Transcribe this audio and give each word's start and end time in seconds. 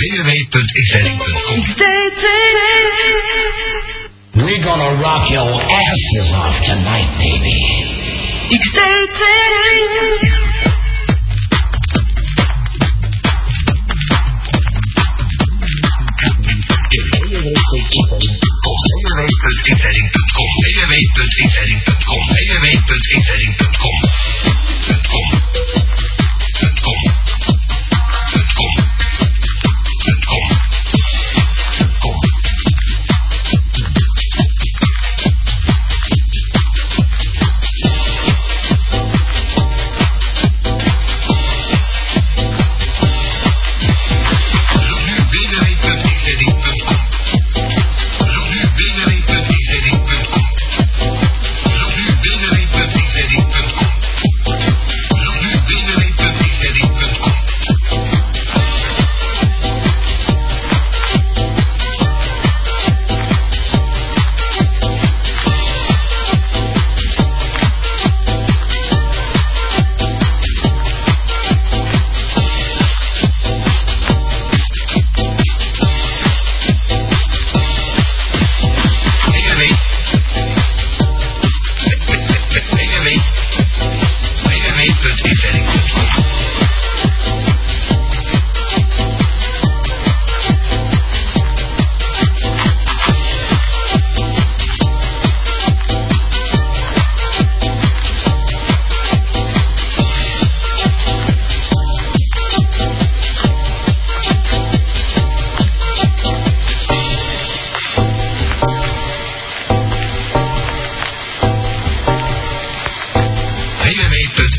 www.xl.com. 0.00 1.60
We're 4.36 4.64
gonna 4.64 5.00
rock 5.02 5.30
your 5.30 5.60
asses 5.60 6.32
off 6.32 6.54
tonight, 6.64 7.10
baby. 7.18 7.60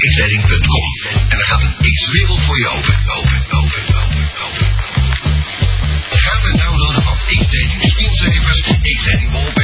xleiding.com. 0.09 0.87
En 1.29 1.37
er 1.37 1.45
gaat 1.45 1.61
een 1.61 1.75
X-wereld 1.91 2.41
voor 2.41 2.59
je 2.59 2.67
open. 2.67 2.95
Open, 3.05 3.41
open, 3.49 3.81
open, 4.01 4.29
open. 4.45 4.67
het 6.41 6.57
downloaden 6.57 7.03
van 7.03 7.17
X-Dating 7.17 7.83
Screensavers, 7.83 8.61
X-Dating 8.81 9.31
Wallpaper. 9.31 9.60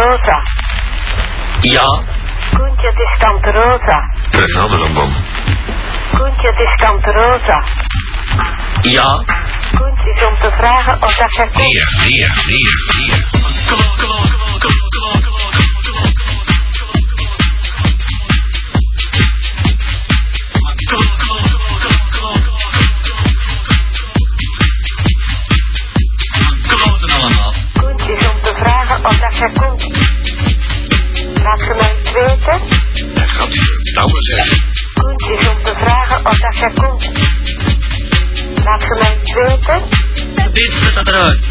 Rosa. 0.00 0.36
Ja? 1.60 1.88
Koentje, 2.56 2.86
het 2.86 2.98
is 2.98 3.14
tante 3.18 3.50
Rosa. 3.50 3.98
Krijg 4.30 4.54
een 4.54 4.62
andere 4.62 4.92
dan. 4.92 5.14
Koentje, 6.16 6.46
het 6.52 6.60
is 6.66 6.74
tante 6.84 7.10
Rosa. 7.10 7.64
Ja? 8.80 9.24
Koentje 9.78 10.10
is 10.16 10.24
om 10.26 10.34
te 10.40 10.50
vragen 10.50 10.94
of 11.02 11.14
dat 11.14 11.34
jij 11.36 11.48
komt. 11.48 11.72
Ja, 11.78 11.88
ja, 12.06 12.32
ja, 12.46 13.16
ja. 13.16 13.39
essa 40.90 41.02
droga. 41.04 41.49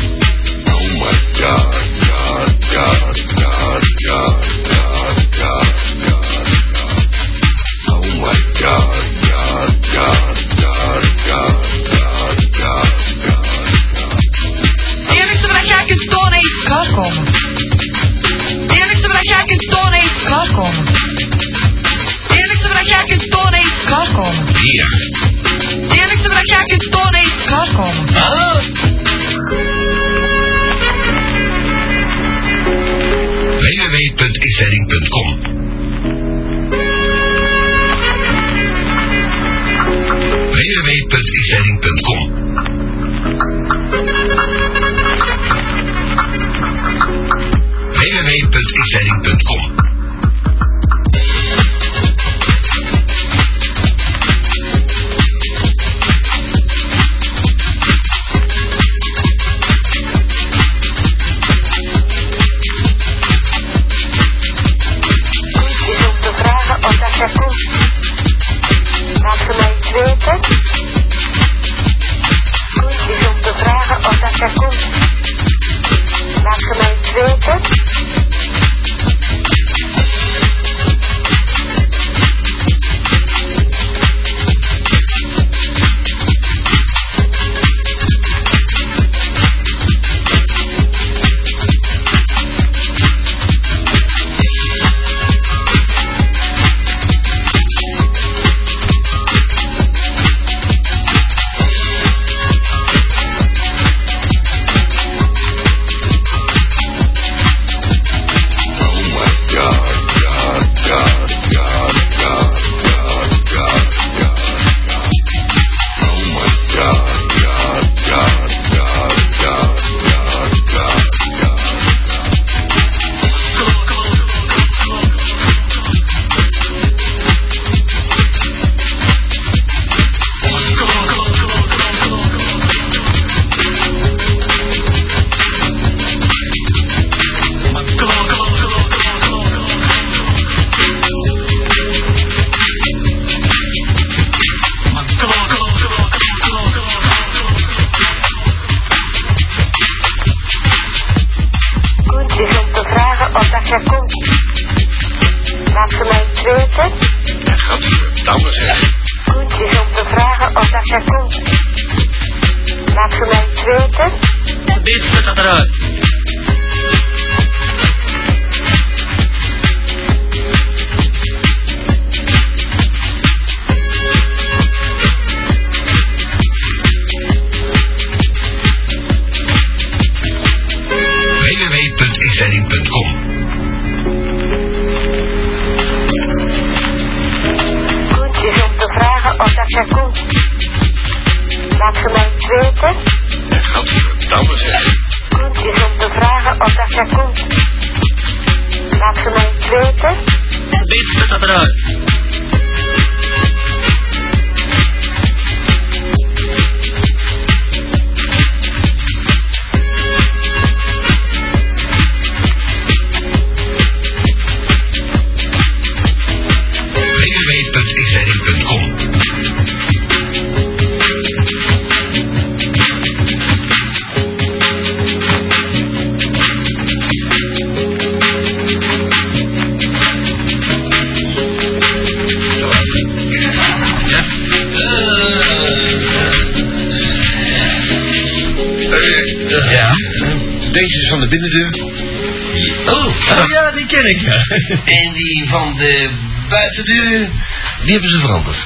Die 246.83 247.91
hebben 247.91 248.09
ze 248.09 248.19
veranderd. 248.19 248.57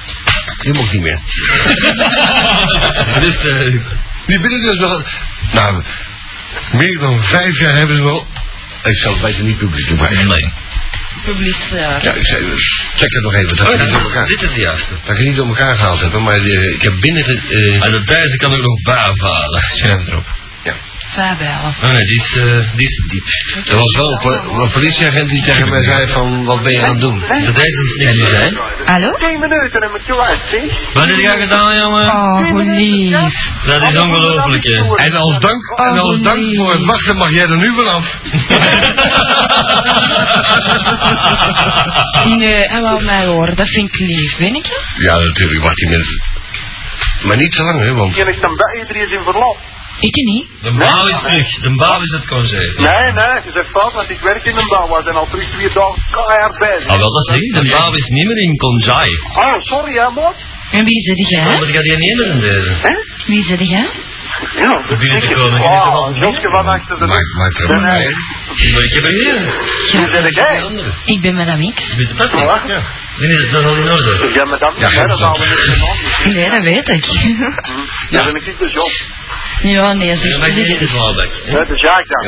Die 0.62 0.74
mocht 0.74 0.91
niet 0.91 1.01
meer. 1.01 1.20
dus, 3.24 3.36
eh, 3.36 3.82
Die 4.27 4.39
binnendeur 4.39 4.72
is 4.74 4.79
wel... 4.79 5.03
Nou, 5.53 5.84
meer 6.72 7.00
dan 7.00 7.24
vijf 7.24 7.60
jaar 7.60 7.77
hebben 7.77 7.96
ze 7.96 8.03
wel... 8.03 8.27
Ik 8.84 8.98
zal 8.98 9.12
het 9.13 9.22
beter 9.22 9.43
niet 9.43 9.58
publiek 9.58 9.89
maken. 10.00 10.27
nee. 10.27 10.51
Publicitair. 11.25 12.03
Ja, 12.03 12.13
ik 12.13 12.25
zei, 12.25 12.41
check 12.96 13.12
het 13.13 13.24
nog 13.24 13.34
even. 13.36 13.55
Dat 13.55 13.74
ik 13.74 13.79
niet 13.79 13.89
door 13.93 14.03
elkaar, 14.03 14.27
Dit 14.27 14.41
is 14.41 14.53
de 14.53 14.60
juiste. 14.62 14.93
dat 15.05 15.17
ik 15.17 15.25
niet 15.25 15.36
door 15.36 15.48
elkaar 15.48 15.77
gehaald 15.77 16.01
heb. 16.01 16.13
Maar 16.20 16.34
eh, 16.34 16.74
ik 16.74 16.82
heb 16.82 16.93
binnen... 17.00 17.24
eh, 17.25 17.86
En 17.86 17.91
de 17.91 18.03
deze 18.05 18.38
kan 18.38 18.53
ook 18.53 18.62
nog 18.62 18.82
bavalen. 18.82 19.63
Schrijf 19.74 20.08
erop. 20.08 20.25
Oh 21.84 21.89
nee, 21.89 22.01
die 22.12 22.20
is, 22.24 22.29
eh, 22.39 22.75
die 22.75 22.88
is 22.91 22.98
diep. 23.08 23.27
er 23.72 23.75
was 23.84 23.91
wel 24.01 24.10
een, 24.13 24.22
po- 24.25 24.63
een 24.63 24.72
politieagent 24.72 25.29
die 25.29 25.43
tegen 25.43 25.70
mij 25.70 25.84
zei 25.84 26.12
van... 26.12 26.46
Wat 26.46 26.63
ben 26.63 26.72
je 26.72 26.82
aan 26.86 26.91
het 26.91 27.01
doen? 27.01 27.20
Dat 27.20 27.55
deze 27.55 27.79
is 27.84 27.93
niks 28.00 28.12
niet 28.12 28.36
zijn. 28.36 28.53
Hallo? 28.86 29.12
10 29.12 29.39
minuten 29.39 29.82
en 29.82 29.91
met 29.91 30.05
je 30.05 30.22
uit, 30.22 30.41
zie. 30.51 30.72
Wat 30.93 31.05
heb 31.05 31.20
jij 31.20 31.38
gedaan, 31.39 31.75
jongen? 31.84 32.05
Oh, 32.08 32.50
hoe 32.50 32.63
lief. 32.63 33.17
Dat 33.65 33.89
is 33.89 33.98
ongelooflijk, 34.00 34.63
hè. 34.63 34.77
En 35.05 35.13
als 35.15 35.39
dank, 35.39 35.63
en 35.75 35.98
als 36.00 36.20
dank 36.22 36.55
voor 36.55 36.72
het 36.72 36.86
wachten 36.86 37.15
mag 37.17 37.29
jij 37.32 37.43
er 37.43 37.58
nu 37.58 37.70
vanaf. 37.77 38.05
Nee, 42.24 42.67
en 42.67 42.82
wel 42.82 43.00
mij 43.00 43.25
horen, 43.25 43.55
dat 43.55 43.67
vind 43.70 43.88
ik 43.93 44.00
lief, 44.00 44.38
weet 44.38 44.55
ik 44.55 44.65
je? 44.65 44.79
Ja, 44.98 45.13
natuurlijk, 45.13 45.63
wacht 45.63 45.75
die 45.75 45.89
mensen. 45.89 46.22
Maar 47.27 47.38
niet 47.38 47.51
te 47.51 47.63
lang, 47.63 47.79
hè, 47.79 47.93
want... 47.93 48.15
Je 48.15 48.25
ligt 48.25 48.41
dan 48.41 48.55
bij, 48.55 48.79
iedereen 48.82 49.12
in 49.17 49.24
verlof. 49.24 49.58
Ik 50.00 50.15
niet. 50.15 50.47
De 50.62 50.71
bouw 50.71 51.03
is 51.13 51.19
terug. 51.27 51.47
De 51.67 51.73
bouw 51.75 52.00
is 52.01 52.12
het 52.17 52.25
congé. 52.27 52.63
Nee, 52.88 53.07
nee, 53.19 53.35
je 53.45 53.51
zegt 53.57 53.69
fout, 53.75 53.93
want 53.93 54.09
ik 54.09 54.19
werk 54.19 54.43
in 54.45 54.55
een 54.57 54.67
bouw. 54.73 54.88
We 54.97 55.01
zijn 55.03 55.15
al 55.15 55.27
terug 55.33 55.47
twee 55.50 55.69
dagen 55.69 56.01
keihard 56.12 56.57
bezig. 56.65 56.88
Ah, 56.91 56.97
wel, 57.03 57.12
dat 57.17 57.23
is 57.29 57.35
niet. 57.38 57.53
De 57.59 57.65
bouw 57.75 57.91
is 58.01 58.07
niet 58.17 58.27
meer 58.29 58.41
in 58.47 58.55
congé. 58.65 59.05
Oh, 59.45 59.57
sorry 59.71 59.93
hè, 60.01 60.09
maat. 60.09 60.39
En 60.71 60.85
wie 60.85 61.01
zit 61.07 61.29
jij? 61.29 61.43
Ik 61.43 61.75
had 61.75 61.83
die 61.89 61.97
niet 61.97 62.19
in 62.31 62.39
deze. 62.39 62.71
Hè? 62.88 62.93
Wie 63.25 63.43
zit 63.43 63.69
jij? 63.69 63.89
Ja, 64.55 64.81
Probeer 64.88 65.19
te 65.21 65.35
komen, 65.35 65.62
Oh, 65.62 66.17
Josje 66.17 66.50
van 66.51 66.67
achter 66.67 66.97
de 66.97 67.05
Maak, 67.05 67.27
maak 67.38 67.57
er 67.59 67.67
maar. 67.67 67.81
Maar 68.73 68.83
ik 68.83 68.93
heb 68.93 69.03
er 69.03 69.12
hier. 69.21 69.38
Hoe 69.91 70.09
ben 70.12 70.25
jij? 70.31 70.93
Ik 71.05 71.21
ben 71.21 71.35
Madame 71.35 71.73
X. 71.73 71.81
Je 71.89 71.95
bent 71.95 72.09
de 72.09 72.15
beste. 72.15 72.83
Nee, 73.17 73.51
dat 73.51 73.60
is 73.62 73.65
al 73.65 73.75
in 73.75 73.91
orde. 73.91 74.29
Ja, 74.34 74.46
maar 74.46 74.60
dat 74.60 74.74
Ja, 74.77 74.89
niet, 74.89 75.00
hè, 75.00 75.05
dat 75.08 75.17
dat- 75.17 75.27
halen 75.27 75.41
we 75.41 75.55
niet 75.70 76.24
de. 76.24 76.32
Nee, 76.39 76.50
dat 76.50 76.63
weet 76.63 76.89
ik. 76.96 77.05
Ja, 78.13 78.24
ben 78.25 78.36
ik 78.36 78.46
niet 78.46 78.60
dus 78.60 78.75
op. 78.77 78.91
Ja, 79.62 79.93
nee, 79.93 80.10
zeg, 80.17 80.32
Ja, 80.32 80.38
maar 80.38 80.51
zeg 80.51 80.65
geen 80.65 80.77
het. 80.79 80.89
dwaalbek. 80.89 81.32
Ja, 81.46 81.63
dus 81.72 81.82
ja, 81.88 81.93
ik 82.03 82.08
dan. 82.08 82.24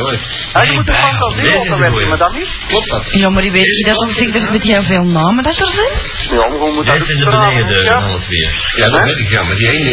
Hé, 0.55 0.61
je 0.69 0.71
moet 0.77 0.85
de 0.85 0.95
fantasie 0.95 1.41
is 1.41 1.49
goeie. 1.89 2.07
maar 2.07 2.17
dat 2.17 2.33
niet? 2.33 2.49
klopt 2.67 2.89
dat? 2.89 3.03
Ja, 3.21 3.29
maar 3.29 3.41
die 3.41 3.51
weet 3.51 3.71
je 3.79 3.83
dat 3.85 3.95
toch 4.03 4.13
zeker 4.21 4.51
met 4.51 4.63
heel 4.63 4.83
veel 4.83 5.05
namen 5.19 5.43
dat 5.43 5.57
er 5.59 5.71
zijn? 5.79 5.95
Ja, 6.35 6.43
maar 6.47 6.57
gewoon 6.59 6.73
moet 6.75 6.85
dat 6.87 6.97
Deze 6.97 7.11
in 7.13 7.19
de 7.19 7.25
beneden, 7.29 7.83
ja. 7.85 7.97
alle 8.07 8.19
twee. 8.27 8.47
Ja, 8.81 8.87
dat 8.89 9.03
weet 9.07 9.17
ik, 9.23 9.29
ja, 9.35 9.43
maar 9.43 9.55
die 9.55 9.69
ene... 9.77 9.91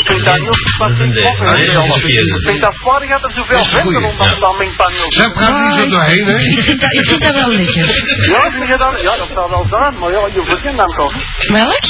Ik 0.00 0.06
vind 0.10 0.24
dat 0.26 0.36
niet 0.40 0.48
op 0.48 0.54
de 0.54 0.72
Dat 0.78 0.90
is 0.90 1.36
plaats. 1.38 2.02
Is. 2.02 2.12
Ik 2.12 2.46
vind 2.48 2.60
dat 2.60 2.74
zwaar 2.82 3.06
dat 3.08 3.22
er 3.24 3.32
zoveel 3.38 3.56
Dat 3.56 3.66
is 3.66 3.72
een 3.72 3.76
venten 3.78 3.92
goeie. 3.94 4.16
rond 4.18 4.30
Ja. 4.30 4.38
dat 4.46 4.58
mengpaneel. 4.58 5.06
Zij 5.18 5.30
praat 5.36 5.56
niet 5.64 5.74
zo 5.80 5.84
doorheen, 5.94 6.26
hè? 6.26 6.38
Ik 6.58 6.64
vind 6.68 6.80
dat, 6.80 6.92
ik 7.00 7.06
vind 7.10 7.22
dat 7.22 7.34
wel 7.40 7.50
lekker. 7.60 7.86
Ja, 8.32 8.50
vind 8.50 8.66
je 8.72 8.76
dat? 8.84 8.94
Ja, 9.08 9.16
dat 9.22 9.30
zou 9.34 9.50
wel 9.50 9.66
zijn, 9.70 9.98
maar 9.98 10.10
ja, 10.16 10.22
je 10.32 10.42
verzint 10.44 10.76
dan 10.76 10.92
toch? 10.96 11.12
Melk? 11.52 11.86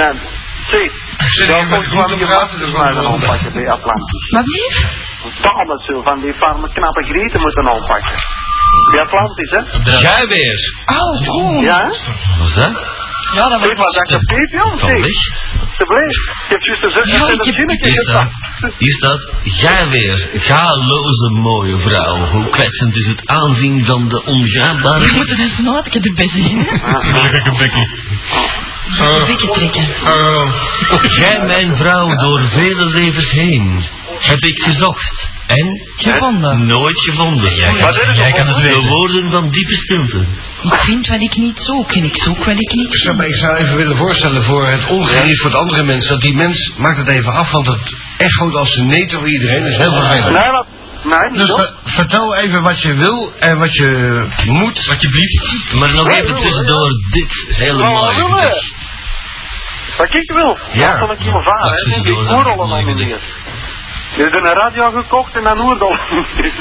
Nee. 0.00 0.20
Zie. 0.70 0.90
Je 1.30 1.44
je 1.46 2.26
makkelijk 2.26 2.60
dan 2.60 2.76
gaan 2.76 2.86
het 2.86 2.96
wel. 2.96 3.12
aanpakken 3.12 3.52
bij 3.52 3.70
Atlantis. 3.70 4.30
Wat 4.30 4.44
blief? 4.44 4.76
Dames 5.42 5.84
zo, 5.86 6.02
van 6.02 6.20
die 6.20 6.34
farme 6.34 6.72
knappe 6.72 7.02
grieten 7.02 7.40
moeten 7.40 7.68
aanpakken. 7.68 8.18
Bij 8.90 9.00
Atlantis, 9.00 9.50
hè? 9.50 9.60
Jij 9.98 10.26
weer. 10.26 10.58
Oh, 10.86 11.44
oh. 11.44 11.62
Ja, 11.62 11.76
hè? 11.76 11.88
Wat 12.38 12.48
is 12.48 12.54
dat? 12.54 13.09
Ja, 13.34 13.48
dat 13.48 13.60
Zeg 15.76 15.88
maar, 15.88 16.04
dat 16.86 17.00
ik 17.00 17.06
joh. 17.06 17.28
Ik 17.28 17.44
heb- 17.44 17.54
Hier 17.80 18.02
staat, 18.02 18.32
gezegd. 18.60 18.74
hier 18.78 18.94
staat, 18.94 19.28
jij 19.44 19.88
weer, 19.88 20.28
galoze 20.32 21.30
mooie 21.30 21.76
vrouw. 21.76 22.26
Hoe 22.30 22.48
kwetsend 22.48 22.94
is 22.96 23.06
het 23.06 23.26
aanzien 23.26 23.84
van 23.86 24.08
de 24.08 24.22
We 24.24 24.30
ongaanbare... 24.30 25.12
moeten 25.16 25.38
eens 25.38 25.58
nooit 25.58 25.86
erbij 25.94 26.28
zien, 26.28 26.58
hè? 26.58 26.70
Een 29.20 29.26
beetje 29.26 29.52
trekken. 29.52 29.88
Jij 31.20 31.40
mijn 31.46 31.76
vrouw 31.76 32.08
door 32.16 32.40
vele 32.40 32.84
levens 32.84 33.30
heen, 33.30 33.84
heb 34.20 34.38
ik 34.44 34.58
gezocht. 34.62 35.28
En? 35.46 35.80
Gevonden. 35.96 36.66
Nooit 36.66 37.00
gevonden. 37.00 37.54
Jij 37.56 37.68
kan- 37.78 38.14
jij 38.16 38.30
kan 38.30 38.46
het 38.46 38.64
De 38.64 38.82
woorden 38.82 39.30
van 39.30 39.50
diepe 39.50 39.74
stilte. 39.74 40.24
Ik 40.62 40.80
vind 40.80 41.06
wat 41.08 41.20
ik 41.20 41.36
niet 41.36 41.58
zoek 41.60 41.92
en 41.92 42.04
ik 42.04 42.16
zoek 42.22 42.44
wat 42.44 42.60
ik 42.60 42.72
niet 42.74 43.12
maar, 43.16 43.26
ik 43.26 43.34
zou 43.36 43.56
even 43.56 43.76
willen 43.76 43.96
voorstellen 43.96 44.42
voor 44.42 44.66
het 44.66 44.86
ongerief 44.86 45.40
voor 45.40 45.50
de 45.50 45.56
andere 45.56 45.84
mensen, 45.84 46.08
dat 46.08 46.20
die 46.20 46.34
mens, 46.36 46.72
maakt 46.76 46.96
het 46.96 47.10
even 47.10 47.32
af, 47.32 47.50
want 47.50 47.66
het 47.66 47.94
echoot 48.16 48.54
als 48.54 48.76
een 48.76 48.86
neet 48.86 49.12
voor 49.12 49.28
iedereen, 49.28 49.62
dat 49.62 49.70
is 49.72 49.76
heel 49.76 49.94
vervelend. 49.94 50.30
Nee, 50.42 50.52
dat... 50.52 50.66
Nee, 51.04 51.38
Dus 51.38 51.48
ver- 51.48 51.74
vertel 51.84 52.36
even 52.36 52.62
wat 52.62 52.80
je 52.82 52.94
wil 52.94 53.32
en 53.38 53.58
wat 53.58 53.74
je 53.74 53.88
moet. 54.46 54.86
Wat 54.86 55.02
je 55.02 55.08
blieft. 55.10 55.72
Maar 55.72 55.92
nog 55.92 56.08
even 56.12 56.40
tussendoor 56.40 56.90
dit 57.10 57.46
hele 57.48 57.82
Nou, 57.82 57.92
mooie 57.92 58.34
gedicht. 58.34 58.72
Wat 59.96 60.16
ik 60.16 60.30
wil. 60.32 60.58
Ja. 60.72 60.86
Dat 60.86 60.98
zal 60.98 61.12
ik 61.12 61.32
maar 61.32 61.42
varen. 61.44 61.74
Die 61.74 61.84
tussendoor, 61.84 62.36
oorloggen 62.36 62.68
mooi 62.68 62.84
nomineerd. 62.84 63.22
Je 64.16 64.22
hebt 64.22 64.34
een 64.36 64.54
radio 64.54 64.90
gekocht 64.90 65.36
en 65.36 65.42
dan 65.42 65.60
oordol. 65.62 65.96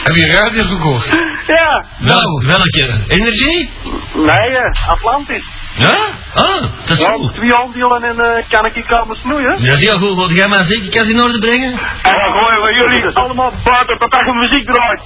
Heb 0.03 0.15
je 0.15 0.23
een 0.25 0.37
radio 0.39 0.63
gekocht? 0.63 1.07
ja. 1.47 1.85
Wel, 1.99 2.41
welke? 2.47 3.03
Energie? 3.07 3.69
Nee, 4.13 4.57
eh, 4.57 4.87
Atlantis. 4.89 5.43
Ja? 5.75 5.97
Ah, 6.33 6.61
dat 6.61 6.97
is 6.97 6.99
Ja, 6.99 7.07
goed. 7.07 7.33
twee 7.33 7.55
aandelen 7.55 8.03
en 8.03 8.19
eh, 8.19 8.43
kan 8.49 8.65
ik 8.65 8.75
je 8.75 8.85
komen 8.85 9.15
snoeien. 9.15 9.63
Dat 9.63 9.77
is 9.79 9.87
heel 9.89 9.99
goed. 9.99 10.15
Wat 10.15 10.37
jij 10.37 10.47
maar 10.47 10.63
zeker 10.63 10.89
kan 10.89 11.07
in 11.09 11.21
orde 11.23 11.39
brengen? 11.39 11.71
En 12.01 12.15
dan 12.19 12.31
gooien 12.41 12.61
we 12.61 12.73
jullie 12.73 13.15
allemaal 13.15 13.53
buiten 13.63 13.97
totdat 13.99 14.21
je 14.25 14.33
muziek 14.33 14.65
draait. 14.73 15.01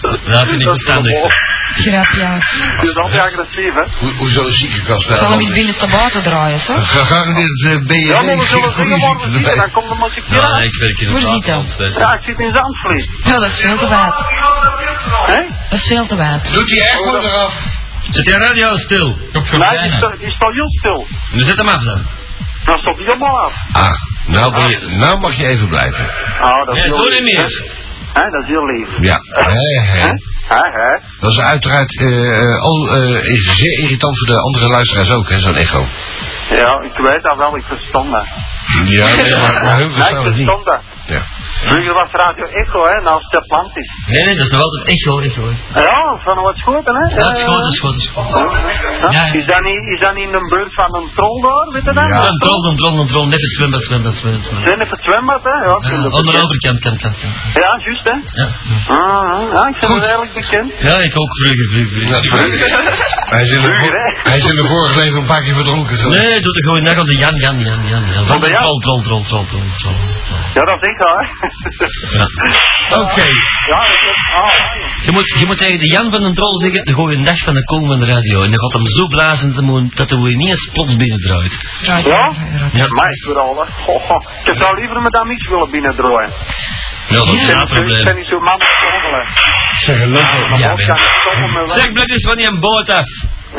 Dat 0.00 0.46
vind 0.48 0.62
ik 0.62 0.68
verstandig. 0.68 1.14
Grapjas. 1.84 2.44
Je 2.82 2.88
is 2.90 2.94
altijd 2.96 3.20
agressief, 3.22 3.72
hè? 3.74 3.84
Hoe, 4.00 4.12
hoe 4.20 4.28
zal 4.28 4.44
een 4.46 4.52
ziekenkast 4.52 5.08
Ik 5.08 5.14
zal 5.20 5.30
hem 5.30 5.40
eens 5.40 5.52
binnen 5.58 5.78
te 5.78 5.86
buiten 5.86 6.22
draaien, 6.22 6.60
zo. 6.60 6.74
Gegarandeerd 6.76 7.60
uh, 7.70 7.86
ben 7.86 7.98
je 8.04 8.12
Ja, 8.14 8.22
maar 8.22 8.36
we 8.36 8.46
zullen 8.46 8.72
zingen 8.72 8.98
morgen 8.98 9.30
zitten, 9.32 9.56
dan 9.58 9.70
komt 9.70 9.88
de 9.92 9.96
muziek 10.04 10.24
Ja, 10.34 10.40
aan. 10.42 10.62
ik 10.62 10.74
werk 10.82 10.98
in 11.00 11.08
vaderland, 11.22 11.76
weet 11.76 11.92
je. 11.94 11.98
Ja, 12.00 12.12
ik 12.18 12.24
zit 12.28 12.38
in 12.38 12.52
Zandvliet. 12.54 13.08
Ja, 13.24 13.32
dat 13.42 13.50
is 13.52 13.58
veel 13.66 13.78
te 13.78 13.88
wijd. 13.88 14.14
Hé? 15.32 15.40
Dat 15.70 15.78
is 15.80 15.86
veel 15.86 16.06
te 16.06 16.16
wijd. 16.16 16.52
Doet 16.54 16.66
die 16.66 16.82
echo 16.84 17.18
eraf? 17.18 17.54
Zet 18.10 18.28
je 18.30 18.36
radio 18.48 18.76
stil? 18.76 19.08
Nee, 19.32 19.42
die 19.82 19.92
staat- 19.98 20.18
die 20.18 20.32
heel 20.58 20.70
stil. 20.80 21.06
Nu 21.32 21.38
zet 21.40 21.58
hem 21.58 21.68
af 21.68 21.82
dan. 21.84 22.06
Dan 22.64 22.78
stopt 22.78 22.96
hij 22.96 23.06
helemaal 23.06 23.38
af. 23.46 23.52
Ah, 23.72 23.88
nou, 24.26 24.52
ben 24.54 24.66
je, 24.70 24.96
nou 24.96 25.18
mag 25.20 25.34
je 25.36 25.46
even 25.46 25.68
blijven. 25.68 26.04
Oh, 26.40 26.66
dat 26.66 26.74
is 26.74 26.80
Nee, 26.80 26.90
zo 26.90 27.04
lief, 27.04 27.20
niet 27.20 27.32
meer. 27.32 27.62
Hè, 28.12 28.30
dat 28.30 28.42
is 28.42 28.48
heel 28.48 28.66
lief. 28.66 28.88
Ja, 29.00 29.18
hè, 29.30 29.82
hè. 30.00 30.98
Dat 31.20 31.30
is 31.30 31.38
uiteraard 31.38 32.00
eh, 32.00 32.38
eh, 32.38 32.60
al, 32.60 32.96
is 33.22 33.56
zeer 33.56 33.78
irritant 33.82 34.18
voor 34.18 34.26
de 34.26 34.42
andere 34.42 34.68
luisteraars 34.68 35.10
ook, 35.10 35.28
hè, 35.28 35.40
zo'n 35.40 35.56
echo. 35.56 35.86
Ja, 36.48 36.80
ik 36.82 36.96
weet 36.96 37.22
dat 37.22 37.36
wel, 37.36 37.56
ik 37.56 37.64
verstand 37.64 38.10
dat. 38.12 38.26
Ja, 38.86 39.04
nee, 39.14 39.36
maar, 39.40 39.64
maar 39.64 39.76
hun 39.76 39.90
Nee, 39.90 40.46
ik 40.46 40.64
dat. 40.64 40.82
Ja. 41.06 41.22
Vroeger 41.70 41.94
was 42.00 42.10
Radio 42.24 42.44
Echo, 42.62 42.80
hè, 42.90 42.96
naast 43.08 43.28
de 43.32 43.38
Atlantis. 43.44 43.86
Nee, 44.12 44.22
nee, 44.26 44.34
dat 44.38 44.44
is 44.48 44.52
nog 44.54 44.62
altijd 44.66 44.84
echo, 44.94 45.12
echo. 45.28 45.42
hè. 45.50 45.54
Ja, 45.88 46.02
van 46.26 46.36
wat 46.46 46.56
schoten, 46.62 46.94
hè? 47.00 47.04
Ja, 47.08 47.16
dat 47.28 47.36
is 47.38 47.44
goed, 47.48 47.62
dat 47.66 47.72
is 47.76 47.80
goed, 47.84 47.96
dat. 47.98 48.28
Ja, 49.00 49.10
Ja, 49.16 49.22
ja. 49.26 49.32
Is, 49.40 49.46
niet, 49.68 49.84
is 49.94 50.00
dat 50.06 50.14
niet 50.20 50.32
een 50.38 50.48
beurt 50.54 50.72
van 50.80 50.90
een 50.98 51.08
troll 51.18 51.38
daar, 51.46 51.66
weet 51.74 51.86
je 51.88 51.92
dat? 52.00 52.08
Ja. 52.14 52.20
Een 52.30 52.40
troll, 52.44 52.62
een 52.70 52.76
troll, 52.80 52.96
een 53.02 53.10
troll, 53.12 53.26
net 53.34 53.42
het 53.46 53.54
zwembad, 53.58 53.82
zwembad, 53.88 54.14
zwembad. 54.20 54.42
zwembad. 54.46 54.66
Zijn 54.68 54.80
even 54.84 54.96
het 54.98 55.04
zwembad, 55.08 55.42
hè? 55.50 55.54
Ja, 55.68 55.74
Aan 55.74 56.02
de 56.06 56.10
bekend. 56.16 56.44
overkant, 56.44 56.78
kant, 56.86 56.98
kant, 57.04 57.16
kant. 57.22 57.34
Ja, 57.62 57.70
juist, 57.86 58.06
hè? 58.10 58.16
Ja. 58.40 58.46
Ah, 58.98 59.38
ja, 59.54 59.62
ik 59.72 59.76
vind 59.80 59.90
Goed. 59.90 60.00
het 60.00 60.08
eigenlijk 60.12 60.34
bekend. 60.40 60.68
Ja, 60.88 60.94
ik 61.08 61.14
ook 61.22 61.32
vroeger, 61.40 61.66
vroeger, 61.72 62.00
Ja, 62.12 62.18
vroeger. 62.28 63.06
Hij 63.34 63.42
is 63.46 63.50
in 63.56 63.60
de, 63.64 63.66
Vroeger, 63.68 63.94
hè? 64.02 64.06
hij 64.30 64.38
is 64.42 64.46
in 64.52 64.56
de 64.60 64.66
vorige 64.72 64.94
leven 65.02 65.18
een 65.22 65.30
paar 65.32 65.42
keer 65.44 65.54
verdronken 65.60 65.96
geweest. 65.96 66.22
Nee, 66.22 66.40
doe 66.44 66.52
er 66.58 66.62
gewoon 66.66 66.82
naar 66.82 66.94
de 67.10 67.16
Jan, 67.22 67.36
Jan, 67.44 67.58
Jan, 67.66 67.82
Jan. 67.90 68.26
Van 68.26 68.40
de 68.40 68.48
Jan? 68.54 68.62
Troll, 68.62 68.80
troll, 68.84 69.02
troll, 69.02 69.24
troll, 69.30 69.46
troll, 69.50 69.70
troll. 69.80 69.98
Ja, 70.56 70.62
dat 70.70 70.78
is 70.82 70.88
ik, 70.90 70.98
hè? 71.06 71.37
Ja. 72.18 72.26
Oké. 73.02 73.26
Ja, 73.72 73.80
dat 73.82 73.92
is... 73.92 75.04
Je 75.06 75.12
moet, 75.12 75.28
je 75.40 75.46
moet 75.46 75.58
tegen 75.58 75.78
de 75.78 75.88
Jan 75.94 76.10
van 76.10 76.20
den 76.20 76.34
Troll 76.34 76.60
zeggen, 76.64 76.84
de 76.84 76.94
gooi 76.94 77.16
een 77.16 77.24
dag 77.24 77.38
van 77.44 77.54
de 77.54 77.64
kom 77.64 77.86
van 77.86 77.98
de 78.00 78.06
radio. 78.06 78.36
En 78.42 78.50
dan 78.50 78.60
gaat 78.60 78.72
hem 78.78 78.86
zo 78.86 79.06
blazen 79.06 79.54
dat 79.54 79.64
hij- 79.64 79.90
dat 79.94 80.10
hij 80.10 80.34
niet 80.34 80.48
eens 80.48 80.68
plots 80.72 80.96
binnendraait. 80.96 81.54
Draait 81.82 82.06
Ja? 82.06 82.24
Ja, 82.72 82.86
maar 82.96 83.10
ik 83.16 83.24
wil 83.24 83.36
al, 83.38 83.54
hè. 83.60 83.66
Goh, 83.84 84.00
goh. 84.08 84.22
Ik 84.44 84.56
zou 84.62 84.80
liever 84.80 85.02
met 85.02 85.12
dat 85.12 85.24
mix 85.24 85.48
willen 85.48 85.70
binnendraaien. 85.70 86.32
ja 87.08 87.16
dat 87.18 87.26
is 87.26 87.32
Ik 87.32 87.38
geen 87.38 88.04
ben 88.04 88.12
ik 88.12 88.18
niet 88.18 88.26
zo 88.32 88.38
man 88.40 88.58
te 88.58 89.57
een 89.86 90.10
leuke. 90.10 90.38
Maar 90.50 90.58
Ja, 90.58 90.74
ben. 90.74 91.76
Zeg, 91.76 91.92
blijf 91.92 92.10
eens 92.10 92.26
van 92.30 92.36
die 92.36 92.58
boot 92.58 92.88
af. 92.90 93.08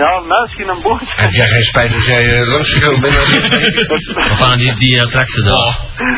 Ja, 0.04 0.12
misschien 0.28 0.70
een 0.70 0.82
boot. 0.82 1.02
Heb 1.24 1.32
jij 1.32 1.48
geen 1.48 1.62
spijt 1.62 1.94
als 1.94 2.06
jij 2.06 2.24
uh, 2.26 2.48
langsgekomen 2.54 3.02
bent? 3.02 3.18
Of 4.34 4.42
aan 4.52 4.58
die, 4.58 4.76
die 4.76 5.02
attractie 5.02 5.44
daar. 5.44 5.72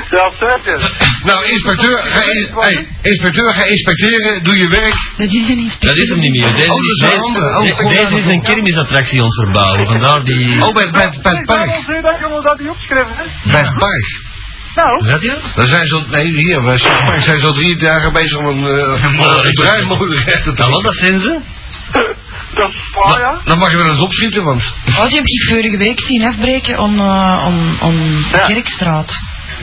Ja, 0.09 0.31
zeker. 0.39 0.79
nou, 1.23 1.39
inspecteur, 1.45 1.97
ga, 2.03 2.21
in, 2.33 2.49
hey, 2.55 2.87
inspecteur, 3.01 3.49
ga 3.53 3.63
inspecteren, 3.65 4.43
doe 4.43 4.59
je 4.59 4.67
werk. 4.67 4.95
Dat 5.17 5.27
is 5.39 5.47
een 5.51 5.59
inspecteur. 5.65 5.89
Dat 5.93 6.03
is 6.03 6.09
hem 6.09 6.19
niet 6.19 6.31
meer. 6.31 6.53
Deze, 6.57 6.71
Oh, 6.71 6.81
dat 7.01 7.13
is 7.13 7.25
een 7.25 7.33
deze-. 7.33 7.73
Oh, 7.73 7.89
de- 7.89 7.95
deze 7.95 8.15
is 8.25 8.31
een 8.31 8.43
kermisattractie 8.43 9.21
het 9.23 9.35
verbouwen. 9.43 9.85
Vandaar 9.87 10.23
die... 10.23 10.61
Oh, 10.67 10.73
bij, 10.73 10.89
bij, 10.91 10.91
bij 11.21 11.37
het 11.37 11.45
park. 11.45 11.67
Dat 12.01 12.59
dat? 13.17 13.27
Bij 13.51 13.59
het 13.67 13.77
park. 13.77 14.05
Nou, 14.75 15.09
dat 15.09 15.21
hier? 15.21 15.39
Daar 15.55 15.67
zijn 15.73 15.85
ze 15.87 15.95
al, 15.95 16.03
nee, 16.09 16.31
hier, 16.31 16.61
park 17.05 17.23
zijn 17.23 17.39
ze 17.39 17.45
al 17.47 17.53
drie 17.53 17.77
dagen 17.77 18.13
bezig 18.13 18.37
om 18.37 18.45
een, 18.53 18.63
uh, 18.63 19.41
draaimolen 19.43 20.17
recht 20.17 20.43
te 20.43 20.51
Nou, 20.51 20.69
wat 20.71 20.83
doen. 20.83 20.83
dat 20.83 20.95
zijn 20.95 21.19
ze? 21.19 21.39
dat 22.59 22.69
is 22.69 22.81
waar, 22.95 23.19
ja. 23.19 23.41
Dan 23.45 23.57
mag 23.59 23.71
je 23.71 23.77
wel 23.77 23.89
eens 23.89 23.99
opschieten, 24.03 24.43
want 24.43 24.63
Oh, 24.99 25.05
die 25.05 25.15
heb 25.15 25.25
ik 25.25 25.49
vorige 25.49 25.77
week 25.77 25.99
zien 25.99 26.27
afbreken 26.27 26.79
om, 26.79 26.99
uh, 26.99 27.43
om, 27.47 27.77
om 27.81 27.95
de 28.31 28.37
Ja. 28.37 28.45
Kerkstraat. 28.45 29.11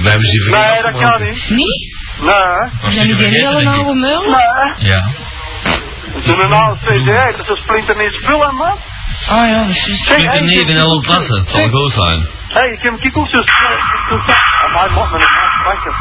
wij 0.02 0.10
hebben 0.10 0.24
ze 0.26 0.40
Nee, 0.50 0.82
dat 0.82 0.92
kan 0.92 1.02
afgebroken. 1.04 1.26
niet. 1.34 1.48
Nee? 1.48 1.96
Nee. 2.20 2.90
Is 2.90 2.96
dat 2.96 3.06
niet 3.06 3.18
die 3.18 3.28
hele 3.28 3.70
oude 3.70 3.94
meul? 3.94 4.22
Nee. 4.22 4.88
Ja. 4.90 5.10
Het 6.14 6.26
is 6.36 6.42
een 6.42 6.52
oude 6.52 6.78
CD, 6.84 7.36
dat 7.36 7.40
is 7.40 7.48
een 7.48 7.56
splinternieuw 7.62 8.10
spul, 8.10 8.40
hè, 8.40 8.52
man. 8.52 8.76
Ah 9.28 9.48
ja, 9.48 9.58
dat 9.66 9.68
is 9.76 9.84
Je 9.86 10.28
hey, 10.28 10.40
niet 10.40 10.70
in 10.72 10.80
al 10.80 10.90
ontlassen. 10.96 11.38
Het 11.40 11.50
zal 11.56 11.68
goed 11.68 11.92
zijn. 11.92 12.26
Hé, 12.56 12.62
ik 12.74 12.82
heb 12.82 12.92
een 12.92 13.12
koekjes. 13.12 13.48
Maar 14.72 14.84
hij 14.84 14.90
mag 14.98 15.10
me 15.12 15.18
niet 15.18 15.36
maken. 15.68 15.92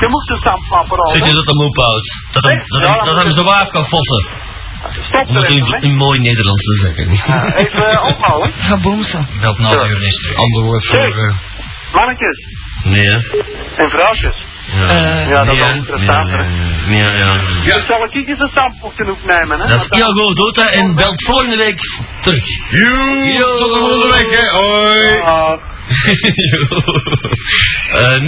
Je 0.00 0.08
moest 0.08 0.30
een 0.30 0.42
sampapparaat. 0.48 1.14
Zeg 1.14 1.26
je 1.28 1.34
dat 1.34 1.46
hem 1.46 1.60
ophoudt? 1.68 2.08
Dat 2.32 2.44
hem, 2.48 2.58
dat 2.66 2.82
hem, 2.86 3.04
dat 3.04 3.22
hem 3.22 3.32
zo 3.32 3.42
waaf 3.44 3.68
kan 3.68 3.84
fossen. 3.84 4.22
Stop 4.90 5.28
Om 5.28 5.34
het 5.36 5.50
in, 5.52 5.82
in 5.88 5.96
mooi 5.96 6.18
Nederlands 6.20 6.62
te 6.64 6.74
zeggen. 6.84 7.04
Even 7.64 7.90
eh, 7.90 8.04
ophouden. 8.04 8.52
Ga 8.68 8.76
boemsen. 8.80 9.28
De 9.40 9.88
uur 9.90 10.02
is 10.02 10.34
Ander 10.36 10.62
woord 10.62 10.86
voor... 10.86 10.98
Eh, 10.98 11.34
Mannetjes 11.92 12.38
Nee, 12.84 13.06
hè? 13.06 13.18
en 13.82 13.90
vrouwtjes. 13.90 14.44
Ja, 14.72 14.88
Eh, 14.88 15.28
Ja, 15.28 15.40
dat 15.44 15.58
wel 15.58 15.68
hè? 15.68 15.74
interessant, 15.74 16.30
Ja, 16.88 16.96
ja. 16.96 17.12
Ja. 17.16 17.40
Dus 17.74 17.86
zal 17.86 18.04
ik 18.04 18.14
eens 18.28 18.38
een 18.38 18.50
sample 18.54 19.10
opnemen, 19.12 19.60
hè? 19.60 19.66
Dat 19.68 19.80
is 19.90 19.96
heel 19.98 20.12
goed, 20.18 20.36
doet 20.36 20.54
dat 20.54 20.74
en 20.74 20.94
belt 20.94 21.24
volgende 21.24 21.56
week 21.56 21.80
terug. 22.20 22.44
Joe, 22.70 23.56
tot 23.58 23.72
de 23.72 23.78
volgende 23.78 24.14
week, 24.16 24.30
hè. 24.38 24.44
Hoi. 24.50 25.16
Uh, 25.16 25.52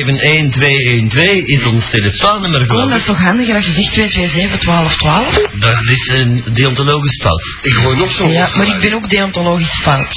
03-227-1212 0.00 1.44
is 1.44 1.64
ons 1.64 1.90
telefoonnummer 1.90 2.66
Kom, 2.66 2.88
dat 2.88 2.98
is 2.98 3.04
toch 3.04 3.22
handig 3.24 3.54
als 3.54 3.66
je 3.66 3.72
zegt 3.72 3.92
227 3.92 4.64
1212? 4.64 5.34
Dat 5.58 5.96
is 5.96 6.20
een 6.20 6.44
deontologisch 6.54 7.16
fout. 7.22 7.58
Ik 7.62 7.74
gooi 7.74 7.96
nog 7.96 8.10
zo. 8.12 8.24
Ja, 8.28 8.48
maar 8.56 8.66
ik 8.66 8.80
ben 8.80 8.94
ook 8.94 9.10
deontologisch 9.10 9.80
fout. 9.82 10.12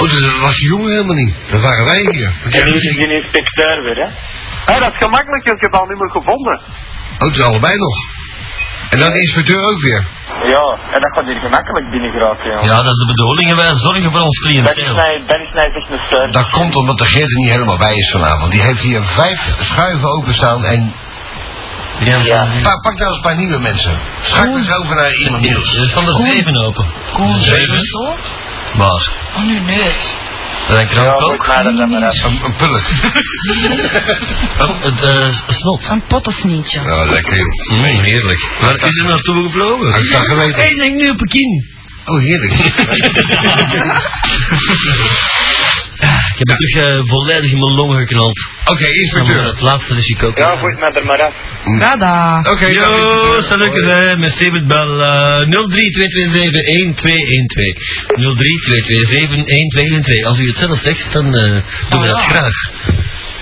Oh, 0.00 0.10
dus 0.10 0.20
dat 0.20 0.38
was 0.46 0.56
die 0.60 0.68
jongen 0.68 0.90
helemaal 0.90 1.20
niet. 1.24 1.34
Dat 1.50 1.60
waren 1.60 1.84
wij 1.84 2.00
hier. 2.12 2.30
Want 2.42 2.54
En 2.56 2.64
nu 2.64 2.72
is 2.76 2.82
die 2.90 3.14
inspecteur 3.20 3.76
weer, 3.86 3.98
hè? 4.04 4.08
Hé, 4.68 4.74
dat 4.84 4.92
is 4.94 4.98
gemakkelijk, 5.06 5.44
ik 5.56 5.60
heb 5.66 5.74
al 5.74 5.86
niet 5.86 5.98
meer 6.02 6.10
gevonden. 6.10 6.56
Oh, 7.18 7.34
is 7.34 7.42
allebei 7.42 7.76
nog. 7.76 7.96
En 8.90 8.98
dan 8.98 9.10
de 9.12 9.20
inspecteur 9.20 9.60
ook 9.70 9.80
weer. 9.88 10.02
Ja, 10.54 10.64
en 10.94 11.00
dat 11.04 11.12
gaat 11.14 11.26
hier 11.30 11.40
gemakkelijk 11.46 11.90
binnen 11.90 12.10
geraken, 12.10 12.44
jongen. 12.50 12.64
Ja, 12.70 12.76
dat 12.86 12.92
is 12.96 13.00
de 13.04 13.12
bedoeling. 13.14 13.46
En 13.50 13.56
wij 13.56 13.70
zorgen 13.86 14.10
voor 14.10 14.20
ons 14.20 14.38
cliënteel. 14.44 14.94
dat 15.26 15.40
is 15.46 15.52
mij 15.54 15.64
echt 15.64 15.90
een 15.90 15.98
steun. 16.06 16.32
Dat 16.32 16.48
komt 16.50 16.74
omdat 16.76 16.98
de 16.98 17.06
Geert 17.06 17.30
er 17.34 17.40
niet 17.42 17.50
helemaal 17.50 17.78
bij 17.78 17.94
is 17.94 18.10
vanavond. 18.10 18.52
Die 18.52 18.62
heeft 18.62 18.80
hier 18.80 19.02
vijf 19.02 19.40
schuiven 19.60 20.08
openstaan 20.18 20.64
en... 20.64 20.94
Ja, 21.98 22.18
Ja. 22.22 22.60
Pa, 22.62 22.72
pak 22.82 22.94
nou 22.94 23.06
eens 23.06 23.16
een 23.16 23.22
paar 23.22 23.36
nieuwe 23.36 23.58
mensen. 23.58 23.98
Schakel 24.22 24.58
eens 24.58 24.74
over 24.80 24.94
naar 24.94 25.14
iemand 25.14 25.42
nieuws. 25.44 25.74
Er 25.76 25.88
staan 25.88 26.08
er 26.08 26.28
zeven 26.28 26.56
open. 26.66 26.86
Kom, 27.12 27.40
Zeven? 27.40 27.80
Zo? 28.76 28.82
Waar? 28.82 29.10
Oh, 29.36 29.42
nu 29.46 29.60
neus. 29.60 30.14
Dat 30.68 30.80
een 30.80 30.86
Ja, 30.88 30.94
kramp 30.94 31.20
moet 31.20 31.30
ook. 31.30 31.36
dat 31.76 31.88
maar 31.88 32.02
uit. 32.02 32.22
Een, 32.24 32.40
een 32.44 32.56
pulk. 32.56 32.82
Oh, 34.58 34.82
het 34.88 35.04
eh, 35.04 35.26
snot. 35.48 35.88
Een 35.90 36.02
pottesnietje. 36.06 36.80
Ja, 36.80 37.04
lekker. 37.04 37.38
Mm, 37.76 37.84
heerlijk. 37.84 38.48
Waar 38.60 38.74
is 38.74 38.98
er 38.98 39.04
naartoe 39.04 39.42
gevlogen? 39.42 39.88
Ik 40.04 40.10
dat 40.12 40.26
geweten? 40.26 40.54
Hij 40.54 40.68
is 40.70 40.88
nu 40.88 41.08
op 41.08 41.16
Pekin. 41.16 41.64
Oh, 42.04 42.20
heerlijk. 42.20 42.54
Ik 46.36 46.42
heb 46.48 46.58
het 46.58 46.58
terug 46.58 46.88
eh, 46.88 47.02
volledig 47.12 47.50
in 47.52 47.58
mijn 47.58 47.74
longen 47.80 47.98
geknald. 47.98 48.38
Oké, 48.64 48.80
Maar 48.86 48.94
inspecteur. 49.02 49.44
het 49.44 49.60
laatste 49.60 49.94
is 49.96 50.06
ik 50.08 50.22
ook. 50.22 50.38
Ja, 50.38 50.58
voert 50.58 50.78
mij 50.80 50.90
er 50.92 51.04
maar 51.04 51.22
af. 51.26 51.34
Dada. 51.80 52.38
Oké, 52.52 52.66
Yo, 52.66 52.80
dank 52.80 53.38
u. 53.38 53.42
salut 53.48 53.76
hè, 53.90 54.16
met 54.16 54.30
Steven 54.30 54.66
Bel 54.66 54.90
uh, 55.00 55.38
03227-1212. 58.96 60.24
Als 60.26 60.38
u 60.38 60.46
het 60.46 60.56
zelf 60.60 60.78
zegt, 60.82 61.12
dan 61.12 61.24
eh, 61.34 61.42
doen 61.42 61.62
we 61.88 61.96
Oh, 61.96 62.02
dat 62.08 62.18
ja. 62.20 62.26
graag. 62.26 62.54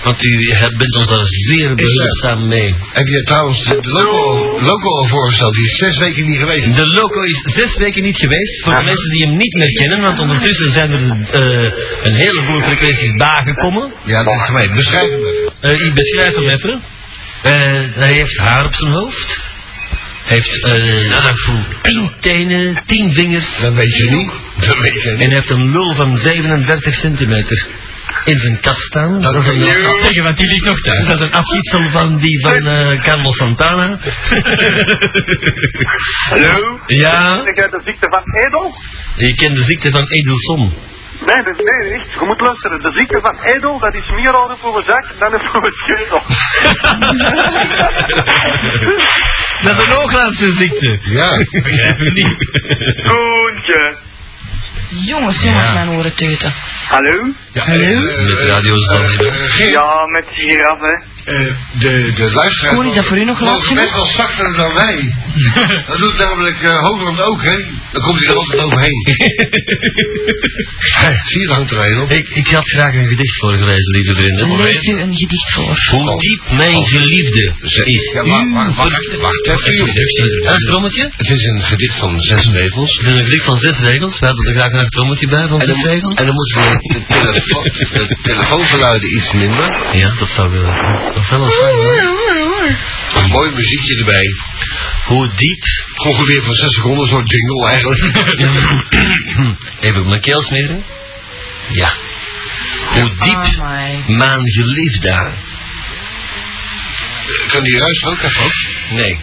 Want 0.05 0.23
u 0.23 0.33
bent 0.81 0.95
ons 0.99 1.09
daar 1.15 1.27
zeer 1.49 1.69
behulpzaam 1.75 2.47
mee. 2.47 2.69
Heb 2.99 3.07
je 3.07 3.21
trouwens 3.23 3.59
de 3.63 3.91
loco, 3.99 4.23
loco 4.71 4.87
al 4.99 5.07
voorgesteld? 5.07 5.53
Die 5.53 5.65
is 5.65 5.77
zes 5.77 5.97
weken 6.05 6.25
niet 6.29 6.39
geweest. 6.39 6.77
De 6.77 6.87
loco 6.99 7.19
is 7.21 7.37
zes 7.59 7.77
weken 7.77 8.03
niet 8.03 8.17
geweest. 8.25 8.63
Voor 8.63 8.75
de 8.75 8.83
mensen 8.83 9.09
die 9.11 9.21
hem 9.27 9.35
niet 9.37 9.53
meer 9.53 9.71
kennen, 9.81 9.99
want 10.01 10.19
ondertussen 10.19 10.71
zijn 10.73 10.91
er 10.91 11.03
eh, 11.41 11.71
een 12.07 12.15
heleboel 12.15 12.61
frequenties 12.61 13.13
bijgekomen. 13.27 13.93
Ja, 14.05 14.23
dat 14.23 14.33
is 14.33 14.45
gemeen. 14.45 14.71
Beschrijf 14.75 15.09
hem 15.09 15.25
even. 15.25 15.53
Eh, 15.61 15.85
ik 15.87 15.93
beschrijf 15.93 16.35
hem 16.35 16.47
even. 16.55 16.81
Eh, 17.43 17.53
hij 18.03 18.13
heeft 18.13 18.37
haar 18.37 18.65
op 18.65 18.75
zijn 18.75 18.91
hoofd. 18.91 19.39
Hij 20.25 20.35
heeft 20.37 20.63
eh, 20.63 21.71
tien 21.81 22.11
tenen, 22.19 22.83
tien 22.85 23.13
vingers. 23.13 23.47
Dat 23.61 23.73
weet 23.73 23.95
je 23.95 24.09
niet. 24.09 24.31
Dat 24.67 24.75
weet 24.75 25.01
je 25.03 25.09
En 25.09 25.17
niet. 25.17 25.25
hij 25.25 25.35
heeft 25.35 25.51
een 25.51 25.71
lul 25.71 25.95
van 25.95 26.17
37 26.17 26.93
centimeter 26.93 27.67
in 28.23 28.39
zijn 28.39 28.59
kast 28.61 28.81
staan. 28.81 29.21
Dat 29.21 29.35
is 29.35 29.47
een, 29.47 29.57
je- 29.57 29.97
zeggen, 29.99 30.23
want 30.23 30.37
die 30.37 30.47
ligt 30.47 30.65
nog 30.69 30.79
thuis. 30.81 31.07
Dat 31.07 31.15
is 31.15 31.21
een 31.21 31.33
afgietsel 31.33 31.89
van 31.89 32.17
die 32.17 32.39
van 32.47 32.67
eh, 32.67 33.03
Carlos 33.03 33.35
Santana. 33.37 33.97
Hallo? 36.29 36.79
ja, 36.87 37.41
Ik 37.45 37.59
heb 37.59 37.71
de 37.71 37.81
ziekte 37.85 38.07
van 38.09 38.23
Edel? 38.45 38.75
je 39.15 39.35
kent 39.35 39.55
de 39.55 39.63
ziekte 39.63 39.91
van 39.91 40.07
Edelson. 40.09 40.73
Nee, 41.25 41.43
dat, 41.43 41.55
nee, 41.57 41.89
echt. 41.99 42.11
Je 42.11 42.25
moet 42.25 42.41
luisteren. 42.41 42.79
De 42.79 42.91
ziekte 42.95 43.19
van 43.21 43.39
Edel, 43.55 43.79
dat 43.79 43.93
is 43.93 44.09
meer 44.15 44.35
aan 44.37 44.57
voor 44.57 44.73
mijn 44.73 44.85
zak 44.87 45.19
dan 45.19 45.39
voor 45.51 45.61
mijn 45.61 45.73
schedel. 45.73 46.21
Dat 49.63 49.79
is 49.79 49.85
een 49.85 49.97
ooglaatste 50.01 50.51
ziekte. 50.51 50.99
Ja. 51.03 51.35
Begrijp 51.63 51.97
je 51.97 52.11
niet? 52.11 52.49
Koentje. 53.07 53.95
Jongens, 54.89 55.43
jongens, 55.43 55.73
mijn 55.73 55.89
oren 55.89 56.15
teuten. 56.15 56.53
Hallo? 56.89 57.33
Hallo? 57.55 57.99
Met 58.27 58.39
Radio 58.51 58.73
Zanzibar. 58.75 59.33
Ja, 59.71 60.05
met 60.15 60.25
giraf, 60.27 60.79
hè. 60.79 60.95
Eh, 61.25 61.51
de, 61.83 62.11
de 62.15 62.31
luisteraar... 62.31 62.73
Koen, 62.73 62.85
is 62.85 62.95
dat 62.95 63.05
voor 63.05 63.17
u 63.17 63.25
nog 63.25 63.39
laat, 63.41 63.53
mogen 63.53 63.75
best 63.75 63.91
wel 63.91 64.07
zachter 64.07 64.55
dan 64.55 64.73
wij. 64.73 65.13
dat 65.89 65.99
doet 65.99 66.17
namelijk 66.25 66.61
eh 66.61 66.75
Hoogland 66.87 67.21
ook, 67.21 67.41
hè? 67.43 67.55
Dan 67.93 68.01
komt 68.05 68.19
hij 68.19 68.29
er 68.29 68.35
altijd 68.41 68.61
overheen. 68.61 68.99
Zie 71.29 71.41
je, 71.41 71.47
hangt 71.53 71.71
er 71.71 71.91
een 71.91 71.99
op. 72.01 72.11
Ik, 72.11 72.29
ik 72.29 72.47
had 72.47 72.69
graag 72.69 72.93
een 72.95 73.07
gedicht 73.07 73.39
voorgelezen, 73.39 73.91
lieve 73.97 74.15
vrienden. 74.15 74.55
Lees 74.55 74.83
u 74.83 74.99
een 75.01 75.15
gedicht 75.15 75.53
voor. 75.53 75.77
Hoe 75.89 76.19
diep 76.19 76.41
mijn 76.57 76.85
geliefde 76.87 77.53
is. 77.61 78.11
Ja, 78.13 78.23
wacht, 78.23 78.75
wacht, 78.75 78.77
wacht, 79.15 79.15
wacht 79.47 79.67
even. 79.67 79.87
Een 80.53 80.65
trommetje? 80.69 81.11
Het 81.17 81.31
is 81.35 81.43
een 81.45 81.61
gedicht 81.61 81.99
van 81.99 82.21
zes 82.21 82.49
regels. 82.51 82.97
Het 82.97 83.07
is 83.07 83.13
een 83.19 83.25
gedicht 83.25 83.45
van 83.45 83.59
zes 83.59 83.79
regels. 83.79 84.19
We 84.19 84.25
hadden 84.25 84.45
er 84.45 84.59
graag 84.59 84.81
een 84.81 84.89
trommetje 84.89 85.27
bij 85.27 85.47
van 85.47 85.59
En 85.59 85.69
zes 85.69 85.83
regels. 85.83 86.15
en 86.15 86.25
dan 86.25 86.35
moeten 86.35 86.61
we 86.61 87.43
de, 87.45 87.71
telefoon, 87.71 88.07
de 88.07 88.17
telefoongeluiden 88.21 89.15
iets 89.17 89.31
minder. 89.31 89.95
Ja, 89.97 90.13
dat 90.19 90.29
zou 90.29 90.51
wel, 90.51 90.73
dat 91.13 91.25
zou 91.25 91.41
wel 91.41 91.51
fijn 91.51 91.87
zijn. 91.87 93.23
Een 93.23 93.29
mooi 93.29 93.51
muziekje 93.51 93.97
erbij. 93.97 94.27
Hoe 95.05 95.29
diep... 95.35 95.63
Ongeveer 95.95 96.43
van 96.43 96.53
zes 96.53 96.75
seconden, 96.75 97.07
zo'n 97.07 97.25
jingle 97.25 97.67
eigenlijk. 97.69 98.01
Even 99.79 99.99
op 100.01 100.07
mijn 100.07 100.21
keel 100.21 100.41
smeren. 100.41 100.83
Ja. 101.69 101.93
Hoe 102.93 103.11
diep 103.19 103.59
Amai. 103.59 104.03
mijn 104.07 104.51
geliefde. 104.51 105.31
kan 107.47 107.63
die 107.63 107.79
ruis 107.79 108.03
ook 108.03 108.21
even 108.21 108.45
op? 108.45 108.53
Nee. 108.91 109.19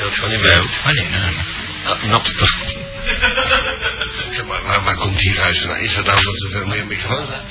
Dat 0.00 0.14
gewoon 0.14 0.30
niet 0.30 0.40
bij. 0.40 0.58
Oh 0.58 0.84
nee, 0.84 1.08
nee, 1.10 1.20
nee. 1.20 1.55
Ah, 1.86 2.02
Napster. 2.02 2.54
Zeg 4.30 4.44
maar, 4.46 4.62
waar, 4.62 4.84
waar 4.84 4.96
komt 4.96 5.18
die 5.18 5.34
ruis 5.34 5.58
vandaan? 5.60 5.78
Is 5.80 5.94
dat 5.94 6.04
nou 6.04 6.22
dat 6.22 6.42
er 6.42 6.50
veel 6.50 6.66
meer 6.66 6.86
microfoons 6.86 7.28
zijn? 7.28 7.42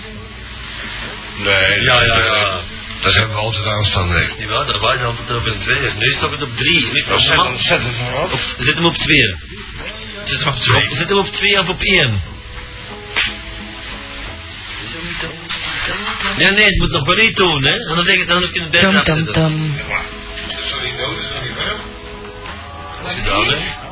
Nee. 1.37 1.81
Ja, 1.83 2.01
ja, 2.03 2.23
ja. 2.23 2.61
Dat 3.01 3.13
hebben 3.13 3.35
we 3.35 3.41
altijd 3.41 3.65
aanstaan, 3.65 4.07
nee. 4.11 4.27
Niet 4.39 4.49
waar, 4.49 4.65
daar 4.65 4.79
waren 4.79 4.99
ze 4.99 5.05
altijd 5.05 5.31
over 5.31 5.51
in 5.53 5.59
twee. 5.59 5.79
Nu 5.79 6.05
is 6.07 6.21
het 6.21 6.41
op 6.43 6.57
drie. 6.57 6.91
Nu, 6.91 7.03
Nou, 7.07 7.19
zet, 7.19 7.35
hem- 7.35 7.59
zet 7.59 7.83
het 7.83 7.99
maar 8.01 8.23
op. 8.23 8.31
Op, 8.33 8.39
zet 8.57 8.75
hem 8.75 8.85
op 8.85 8.95
twee. 8.95 9.35
Zet 10.23 10.39
hem 10.43 10.53
op 10.53 10.59
twee. 10.59 10.81
Zet 10.95 11.07
hem 11.09 11.17
op 11.17 11.27
twee 11.27 11.59
of 11.59 11.67
op 11.69 11.81
één. 11.81 12.21
Nee, 16.37 16.47
nee, 16.51 16.65
het 16.65 16.77
moet 16.77 16.91
nog 16.91 17.05
wel 17.05 17.15
niet 17.15 17.35
doen, 17.35 17.63
hè. 17.65 17.73
Anders 17.89 18.07
denk 18.07 18.19
ik, 18.19 18.27
dan 18.27 18.39
kun 18.41 18.49
je 18.53 18.59
het 18.61 18.71
beter 18.71 18.91
Tum 18.91 19.03
tum 19.03 19.17
afzetten. 19.17 19.33
tum. 19.33 19.75
Sorry, 20.67 20.91
nodig, 20.99 21.23
sorry, 21.33 21.53
warm. 21.55 21.79
Dat 23.03 23.11
is 23.11 23.17
gedaan, 23.17 23.84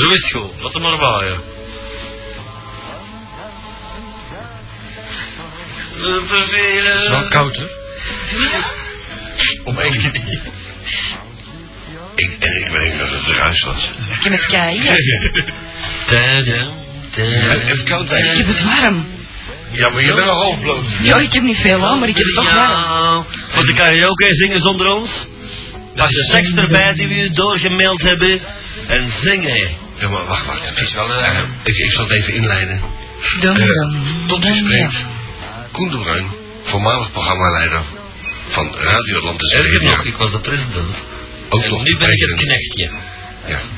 Zo 0.00 0.10
is 0.10 0.20
het 0.20 0.30
goed. 0.30 0.62
Laat 0.62 0.72
hem 0.72 0.82
maar 0.82 0.98
waaien. 0.98 1.40
Vervelen. 6.26 6.92
Het 6.92 7.02
is 7.02 7.08
wel 7.08 7.28
koud, 7.28 7.56
hè? 7.56 7.64
Om 9.64 9.78
één. 9.78 9.94
Ik, 12.14 12.36
en 12.38 12.64
ik 12.64 12.68
weet 12.72 12.98
dat 12.98 13.08
het 13.10 13.36
ruis 13.36 13.64
was. 13.64 13.90
Ik 14.18 14.22
heb 14.22 14.32
het 14.32 14.46
kei. 14.46 14.90
Tadam, 16.06 16.74
tadam. 17.10 17.68
Even 17.68 17.84
koud 17.84 18.10
Ik 18.10 18.36
heb 18.36 18.46
het 18.46 18.62
warm. 18.62 19.06
Ja, 19.72 19.88
maar 19.88 20.04
je 20.04 20.14
bent 20.14 20.28
al 20.28 20.42
half 20.42 20.60
bloot. 20.60 20.84
Ja, 21.02 21.16
ik 21.16 21.32
heb 21.32 21.42
niet 21.42 21.56
veel 21.56 21.86
aan, 21.86 21.98
maar 21.98 22.08
ik 22.08 22.16
heb 22.16 22.26
het 22.26 22.34
toch 22.34 22.54
warm. 22.54 22.70
Ja, 22.70 23.24
Voor 23.48 23.66
de 23.66 23.72
karaoke 23.74 24.34
zingen 24.34 24.60
zonder 24.60 24.86
ons. 24.86 25.10
Pas 25.94 26.10
de 26.10 26.26
tekst 26.26 26.60
erbij 26.60 26.92
die 26.94 27.08
we 27.08 27.30
doorgemaild 27.30 28.02
hebben. 28.02 28.40
En 28.86 29.12
zingen. 29.22 29.88
Ja, 30.00 30.08
maar 30.08 30.26
wacht, 30.26 30.46
wacht. 30.46 30.68
Het 30.68 30.80
is 30.80 30.92
wel 30.94 31.10
een... 31.10 31.46
ik, 31.64 31.76
ik 31.76 31.92
zal 31.92 32.04
het 32.08 32.16
even 32.16 32.34
inleiden. 32.34 32.80
Dum 33.40 33.54
Eh, 33.56 33.64
dum. 33.64 34.26
tot 34.26 34.44
u 34.44 34.54
spreekt. 34.54 35.04
Koen 35.72 35.90
de 35.90 35.98
Bruin, 35.98 36.26
voormalig 36.62 37.12
programmaleider 37.12 37.80
van 38.48 38.74
Radio 38.74 39.16
Atlantis 39.16 39.50
Erger 39.52 39.72
Radio. 39.72 39.88
nog, 39.88 40.04
ik 40.04 40.16
was 40.16 40.30
de 40.30 40.40
president. 40.40 40.96
Ook 41.48 41.62
En 41.62 41.70
nog 41.70 41.82
nu 41.82 41.96
ben 41.96 42.08
ik 42.08 42.20
het 42.20 42.34
knechtje. 42.34 42.90
Ja. 43.46 43.60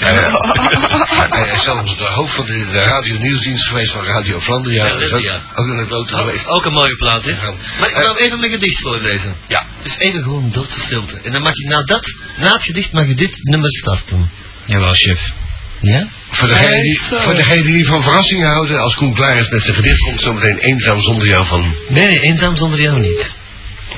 Eh, 0.00 0.06
Hij 1.38 1.52
is 1.54 1.62
zelfs 1.64 1.96
de 1.96 2.04
hoofd 2.04 2.34
van 2.34 2.46
de, 2.46 2.66
de 2.70 2.78
radio 2.78 3.18
nieuwsdienst 3.18 3.66
geweest 3.66 3.92
van 3.92 4.04
Radio 4.04 4.38
Vlaanderen. 4.38 4.78
Ja, 4.78 4.96
is 5.04 5.12
ook, 5.12 5.22
ja. 5.22 5.42
ook 5.54 5.66
de 5.66 5.84
grote 5.86 6.16
geweest. 6.16 6.46
Ook, 6.46 6.64
een 6.64 6.72
mooie 6.72 6.96
plaat, 6.96 7.24
hè? 7.24 7.30
Ja. 7.30 7.54
Maar 7.80 7.88
ik 7.88 7.96
wil 7.96 8.16
even 8.16 8.40
mijn 8.40 8.52
gedicht 8.52 8.80
voorlezen. 8.82 9.36
Ja. 9.48 9.66
Dus 9.82 9.96
even 9.98 10.22
gewoon 10.22 10.50
doodse 10.50 10.80
stilte. 10.80 11.20
En 11.22 11.32
dan 11.32 11.42
mag 11.42 11.54
je 11.54 11.68
na 11.68 11.82
dat, 11.82 12.14
na 12.36 12.52
het 12.52 12.62
gedicht 12.62 12.92
mag 12.92 13.06
je 13.06 13.14
dit 13.14 13.38
nummer 13.42 13.70
starten. 13.70 14.30
Jawel, 14.66 14.94
chef. 14.94 15.32
Ja? 15.80 16.08
Voor 16.30 16.48
degene, 16.48 16.82
die, 16.82 17.00
voor 17.08 17.34
degene 17.34 17.62
die 17.62 17.86
van 17.86 18.02
verrassingen 18.02 18.48
houden, 18.48 18.80
als 18.80 18.94
Koen 18.94 19.14
klaar 19.14 19.36
is 19.36 19.48
met 19.48 19.62
zijn 19.62 19.74
gedicht, 19.74 19.98
komt 19.98 20.20
zometeen 20.20 20.58
eenzaam 20.58 21.02
zonder 21.02 21.28
jou 21.28 21.46
van... 21.46 21.74
Nee, 21.88 22.06
nee, 22.06 22.18
eenzaam 22.18 22.56
zonder 22.56 22.80
jou 22.80 23.00
niet. 23.00 23.30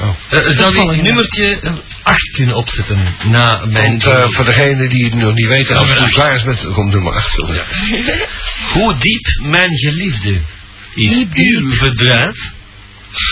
Oh. 0.01 0.09
Uh, 0.31 0.41
zou 0.49 0.93
een 0.93 1.03
nummertje 1.03 1.61
8 2.03 2.31
kunnen 2.33 2.57
opzetten 2.57 3.17
na 3.25 3.65
mijn... 3.67 3.99
Want 3.99 4.05
eh, 4.05 4.25
voor 4.29 4.45
degene 4.45 4.89
die 4.89 5.05
het 5.05 5.15
nog 5.15 5.35
niet 5.35 5.49
weten, 5.49 5.77
als 5.77 5.95
Koen 5.95 6.09
klaar 6.09 6.37
is 6.37 6.43
met... 6.43 6.73
Komt 6.73 6.93
nummer 6.93 7.13
8. 7.13 7.37
Ja. 7.47 7.65
Hoe 8.73 8.97
diep 8.99 9.51
mijn 9.51 9.77
geliefde 9.79 10.41
is 10.95 11.27
uw 11.33 11.75
verdriet? 11.75 12.53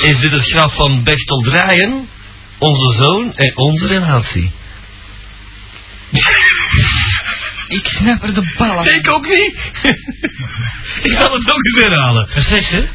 Is 0.03 0.21
dit 0.21 0.31
het 0.31 0.51
graf 0.51 0.75
van 0.75 1.03
Bechtel 1.03 1.39
Draaien? 1.39 2.09
onze 2.61 3.03
zoon 3.03 3.35
en 3.35 3.57
onze 3.57 3.87
relatie. 3.87 4.51
Ik 7.71 7.87
snap 7.87 8.23
er 8.23 8.35
de 8.35 8.53
ballen. 8.59 8.95
Ik 8.95 9.15
ook 9.15 9.27
niet. 9.27 9.55
ik 11.09 11.13
zal 11.21 11.33
het 11.35 11.53
ook 11.53 11.65
eens 11.67 11.85
herhalen. 11.85 12.29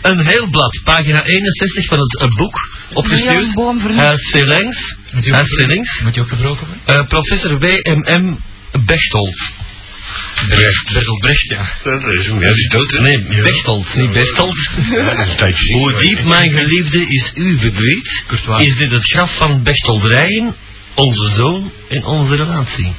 Een 0.02 0.28
heel 0.28 0.48
blad, 0.50 0.82
pagina 0.84 1.24
61 1.24 1.86
van 1.86 2.00
het 2.00 2.20
eh, 2.20 2.28
boek, 2.38 2.56
Een 2.90 2.96
opgestuurd. 2.96 3.34
Uit 3.34 3.54
je 5.26 5.34
Uit 5.34 5.42
ook- 5.42 5.60
Velings. 5.60 6.00
Moet 6.04 6.16
je 6.16 6.22
ook 6.22 6.30
gebroken 6.30 6.68
worden? 6.68 6.84
Eh, 6.86 7.08
professor 7.08 7.60
W.M.M. 7.60 8.36
Bechtold. 8.86 9.52
Brecht. 10.50 10.94
Bertolt 10.94 11.20
Brecht, 11.20 11.50
ja. 11.50 11.70
Dat 11.84 12.04
is 12.14 12.26
hem, 12.26 12.40
ja, 12.40 12.54
die 12.54 12.64
is 12.64 12.68
dood, 12.68 12.92
hè? 12.92 13.00
Nee, 13.02 13.42
Bechtold, 13.42 13.96
niet 13.96 14.12
Bechtold. 14.14 14.70
Ja, 14.92 15.16
Hoe 15.80 15.94
diep 16.00 16.24
mijn 16.24 16.52
geliefde 16.52 17.06
is 17.06 17.32
uw 17.34 17.58
verdriet, 17.60 18.24
is 18.58 18.76
dit 18.76 18.92
het 18.92 19.06
graf 19.06 19.38
van 19.38 19.64
Bechtold 19.64 20.04
Rijen, 20.04 20.56
onze 20.96 21.36
zoon 21.36 21.72
en 21.90 22.06
onze 22.06 22.36
relatie. 22.36 22.94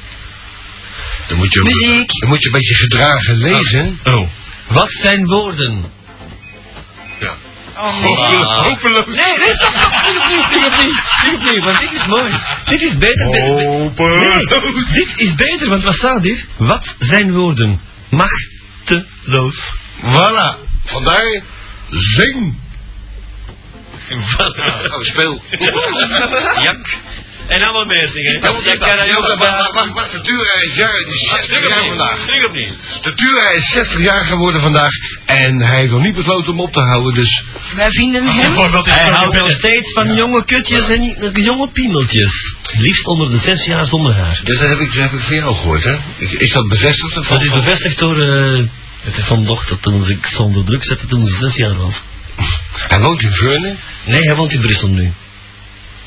Dan 1.27 1.37
moet 1.37 1.53
je, 1.53 1.61
Muziek. 1.63 2.19
dan 2.19 2.29
moet 2.29 2.41
je 2.43 2.47
een 2.47 2.53
beetje 2.53 2.73
gedragen 2.75 3.35
lezen. 3.37 3.99
Oh. 4.03 4.27
Wat 4.67 4.91
zijn 4.91 5.25
woorden? 5.25 5.91
Ja. 7.19 7.33
Oh, 7.77 8.01
nee. 8.01 8.37
Hopeloos. 8.45 9.05
Nee, 9.05 9.37
nee, 9.37 9.47
stop, 9.47 9.77
stop, 9.77 9.91
niet 11.25 11.53
niet 11.53 11.63
want 11.63 11.77
dit 11.79 11.91
is 11.91 12.05
mooi. 12.05 12.31
Dit 12.65 12.81
is 12.81 12.97
beter. 12.97 13.25
dit- 13.31 13.57
dit- 13.57 13.65
Hopeloos. 13.65 14.19
Nee, 14.19 14.93
dit 14.93 15.13
is 15.15 15.35
beter, 15.35 15.69
want 15.69 15.83
wat 15.83 15.93
staat 15.93 16.23
hier? 16.23 16.45
Wat 16.57 16.95
zijn 16.99 17.33
woorden? 17.33 17.79
Machteloos. 18.09 19.73
Voilà. 20.01 20.57
Vandaar 20.85 21.41
zing. 21.89 22.55
Oh, 24.09 24.99
speel. 25.01 25.41
Jak. 26.61 26.97
En 27.47 27.61
allemaal 27.61 27.85
meer 27.85 28.09
zingen. 28.13 28.33
Ja, 28.41 28.51
wacht, 29.93 30.11
de 30.11 30.21
Tura 30.21 30.53
is 30.67 30.75
jaar, 30.75 30.99
is 30.99 31.29
60 31.29 31.61
jaar 31.61 31.87
vandaag. 31.87 32.19
Stuk 32.21 32.45
opnieuw. 32.45 32.73
De 33.01 33.13
Tura 33.13 33.49
is 33.51 33.71
60 33.71 33.99
jaar 33.99 34.25
geworden 34.25 34.61
vandaag 34.61 34.91
en 35.25 35.61
hij 35.61 35.79
heeft 35.79 35.91
nog 35.91 36.01
niet 36.01 36.15
besloten 36.15 36.51
om 36.51 36.59
op 36.59 36.73
te 36.73 36.81
houden, 36.81 37.13
dus 37.13 37.43
Wij 37.75 37.89
vinden 37.89 38.25
hem... 38.25 38.37
Hij 38.37 39.09
houdt 39.09 39.39
nog 39.39 39.51
steeds 39.51 39.93
van 39.93 40.15
jonge 40.15 40.45
kutjes 40.45 40.87
en 40.87 41.31
jonge 41.43 41.67
piemeltjes. 41.67 42.55
Liefst 42.77 43.05
onder 43.05 43.31
de 43.31 43.37
zes 43.37 43.65
jaar 43.65 43.85
zonder 43.85 44.13
haar. 44.13 44.39
Dus 44.43 44.59
dat 44.59 44.69
heb 44.69 44.79
ik, 44.79 44.93
dat 44.93 45.01
heb 45.01 45.13
ik 45.19 45.25
van 45.25 45.35
jou 45.35 45.55
gehoord, 45.55 45.83
hè? 45.83 45.95
Is 46.17 46.49
dat 46.49 46.67
bevestigd? 46.67 47.17
Of 47.17 47.27
Dat 47.27 47.41
is 47.41 47.49
bevestigd 47.49 47.99
door 47.99 48.21
eh 48.21 48.63
van 49.15 49.45
dochter 49.45 49.79
toen 49.79 50.09
ik 50.09 50.25
zonder 50.25 50.65
druk 50.65 50.83
zette 50.83 51.05
toen 51.05 51.25
ze 51.25 51.37
zes 51.39 51.55
jaar 51.55 51.75
was. 51.75 52.01
Hij 52.87 52.99
woont 52.99 53.21
in 53.21 53.31
Veurne? 53.31 53.75
Nee, 54.05 54.19
hij 54.19 54.35
woont 54.35 54.51
in 54.51 54.61
Brussel 54.61 54.87
nu. 54.87 55.13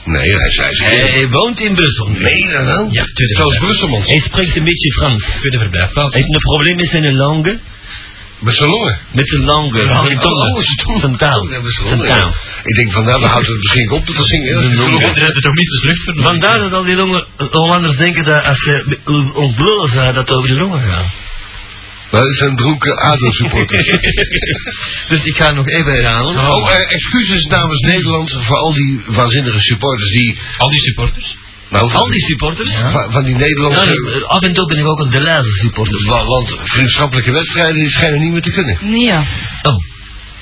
Nee, 0.05 0.31
hij 0.43 0.53
zei 0.53 0.69
ze. 0.75 0.85
Hij 0.85 1.29
woont 1.29 1.61
in 1.61 1.75
Brussel. 1.75 2.07
Nee, 2.09 2.43
dan 2.53 2.65
wel? 2.65 2.89
Ja, 2.91 3.05
Zoals 3.15 3.37
verblijf. 3.37 3.59
Brusselmans. 3.59 4.07
Hij 4.07 4.21
spreekt 4.21 4.57
een 4.57 4.65
beetje 4.65 4.93
Frans. 4.93 5.25
Tweede 5.41 5.59
verblijfplaats. 5.59 6.13
Hij 6.13 6.21
heeft 6.21 6.35
een 6.35 6.51
probleem 6.53 6.77
met 6.77 6.91
zijn 6.91 7.17
langue. 7.17 7.59
Met 8.39 8.55
zijn 8.55 8.71
longen. 8.71 8.99
Met 9.13 9.29
zijn 9.29 9.45
langue. 9.45 9.87
Zijn 9.87 10.19
Oh, 10.19 10.23
tong. 10.85 11.01
Zijn 11.01 11.17
taal. 11.17 11.45
Met 11.45 11.75
zijn 11.75 11.89
longen, 11.89 12.09
taal. 12.09 12.35
Ik 12.65 12.77
denk 12.77 12.93
van, 12.93 13.05
nou, 13.05 13.21
dan 13.21 13.31
houdt 13.31 13.47
het 13.47 13.57
misschien 13.57 13.91
op 13.91 14.05
te 14.05 14.23
zingen. 14.23 14.59
Zijn 14.59 14.77
longen. 14.77 15.15
De, 15.15 15.33
de 15.33 15.41
Domistus 15.41 15.83
lucht 15.83 16.27
Vandaar 16.27 16.59
dat 16.59 16.73
al 16.73 16.85
die 16.85 16.97
longen, 16.97 17.25
Hollanders 17.51 17.97
denken 17.97 18.25
dat 18.25 18.45
als 18.45 18.59
ze 18.59 18.99
ons 19.35 19.57
zijn, 19.93 20.15
dat 20.15 20.29
het 20.29 20.37
over 20.37 20.49
de 20.49 20.55
longen 20.55 20.81
gaat. 20.81 21.07
Dat 22.11 22.27
zijn 22.37 22.57
dronken 22.57 22.97
ADO-supporters. 22.97 23.87
dus 25.11 25.23
ik 25.23 25.37
ga 25.37 25.51
nog 25.53 25.67
even 25.69 25.93
herhalen. 25.93 26.37
Oh, 26.51 26.71
eh, 26.71 26.77
excuses 26.79 27.43
namens 27.45 27.81
Nederland 27.81 28.31
voor 28.31 28.57
al 28.57 28.73
die 28.75 29.03
waanzinnige 29.07 29.61
supporters 29.61 30.11
die... 30.11 30.39
Al 30.57 30.69
die 30.69 30.81
supporters. 30.81 31.35
Nou, 31.69 31.93
Al 31.93 32.11
die 32.11 32.21
supporters. 32.21 32.71
Van, 32.93 33.13
van 33.13 33.25
die 33.25 33.35
Nederlandse... 33.35 34.15
eh, 34.15 34.23
af 34.23 34.41
en 34.43 34.53
toe 34.53 34.67
ben 34.67 34.79
ik 34.79 34.87
ook 34.87 34.99
een 35.01 35.11
Deleuze 35.11 35.51
supporter. 35.63 36.07
wa- 36.07 36.25
Want 36.25 36.59
vriendschappelijke 36.63 37.33
wedstrijden 37.33 37.91
schijnen 37.91 38.21
niet 38.21 38.33
meer 38.33 38.43
te 38.43 38.51
kunnen. 38.51 38.79
Nee, 38.81 39.05
ja. 39.05 39.21
Oh, 39.63 39.77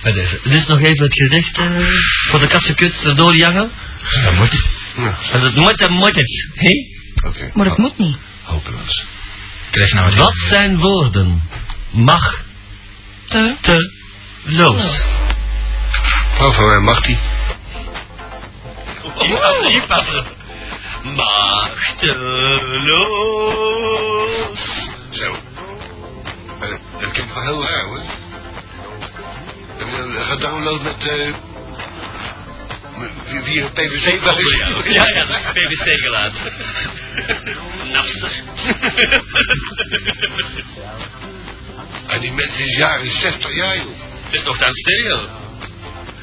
bij 0.02 0.12
deze. 0.12 0.40
Dus 0.42 0.66
nog 0.66 0.80
even 0.80 1.04
het 1.04 1.14
gedicht 1.22 1.58
eh, 1.58 1.70
voor 2.30 2.38
de 2.40 2.46
katsenkut 2.46 2.94
erdoor 3.04 3.36
jangen. 3.36 3.70
Dat 4.24 4.34
moet. 4.34 4.64
Ja, 4.96 5.18
Als 5.32 5.42
het 5.42 5.54
moet, 5.54 5.78
dan 5.78 5.92
moet 5.92 6.14
het. 6.14 6.46
Hé? 6.54 6.70
oké. 7.28 7.50
Maar 7.54 7.66
het 7.66 7.78
moet 7.78 7.98
niet. 7.98 8.16
Hopeloos. 8.42 9.04
Krijg 9.70 9.92
nou 9.92 10.16
Wat 10.16 10.34
zijn 10.50 10.78
woorden? 10.78 11.42
Mag 11.90 12.42
Te. 13.28 13.56
te 13.60 13.92
loos. 14.44 15.02
Oh, 16.40 16.54
van 16.54 16.66
mij 16.66 16.78
mag 16.78 17.00
die. 17.00 17.18
Hier 19.68 19.86
passen. 19.86 20.24
Machteloos. 21.02 22.08
Zo. 25.10 25.36
Eh, 26.60 26.68
dat 27.00 27.10
klinkt 27.12 27.34
wel 27.34 27.42
heel 27.42 27.62
raar 27.64 27.84
hoor. 27.84 28.02
Heb 29.76 29.88
je 29.88 30.12
dat 30.14 30.24
gedownload 30.24 30.82
met... 30.82 31.06
eh 31.08 31.34
via 33.28 33.62
een 33.64 33.72
PVC 33.72 34.22
wel 34.24 34.38
eens? 34.38 34.56
Ja, 34.56 35.08
ja, 35.14 35.24
dat 35.24 35.36
is 35.36 35.42
PVC 35.52 36.00
geluid. 36.00 36.32
Napster. 37.92 38.32
En 42.06 42.20
die 42.20 42.32
mensen 42.32 42.64
is 42.64 42.76
jaren 42.76 43.10
60 43.20 43.54
jaar 43.56 43.76
joh. 43.76 43.86
Het 44.24 44.34
is 44.34 44.42
nog 44.42 44.62
aan 44.62 44.72
stereo. 44.72 45.28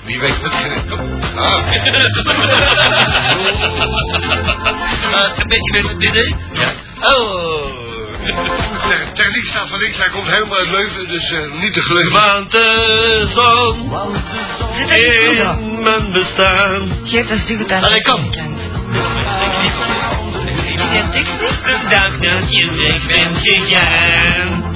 Wie 0.03 0.19
weet 0.19 0.41
wat 0.41 0.51
je... 0.51 0.81
Oh. 0.91 0.99
Ah. 1.35 1.67
Uh, 1.67 1.83
een 5.37 5.47
beetje 5.47 5.81
met 5.81 5.91
het 5.91 6.03
idee? 6.03 6.35
Ja. 6.53 6.73
Oh. 7.01 7.83
Ter- 8.87 9.11
Techniek 9.13 9.45
staat 9.45 9.69
van 9.69 9.79
links, 9.79 9.97
hij 9.97 10.09
komt 10.09 10.27
helemaal 10.27 10.57
uit 10.57 10.69
Leuven, 10.69 11.07
dus 11.07 11.31
eh, 11.31 11.51
niet 11.61 11.73
te 11.73 11.81
geloven. 11.81 12.11
Want 12.11 12.51
de 12.51 13.31
zon 13.35 13.89
goed 13.89 14.17
op? 14.61 14.85
in 14.91 15.64
mijn 15.85 16.11
bestaan. 16.11 16.89
Geef 17.03 17.27
dat 17.27 17.37
stuk 17.37 17.59
het 17.59 17.71
aan. 17.71 17.83
Allee, 17.83 18.01
kom. 18.01 18.33
Zie 18.33 18.41
je 20.77 21.09
tekst 21.11 21.39
niet? 21.39 21.59
Dag 21.89 22.17
dat 22.17 22.53
je 22.53 22.71
weg 22.71 23.05
bent 23.05 23.37
gegaan. 23.41 24.63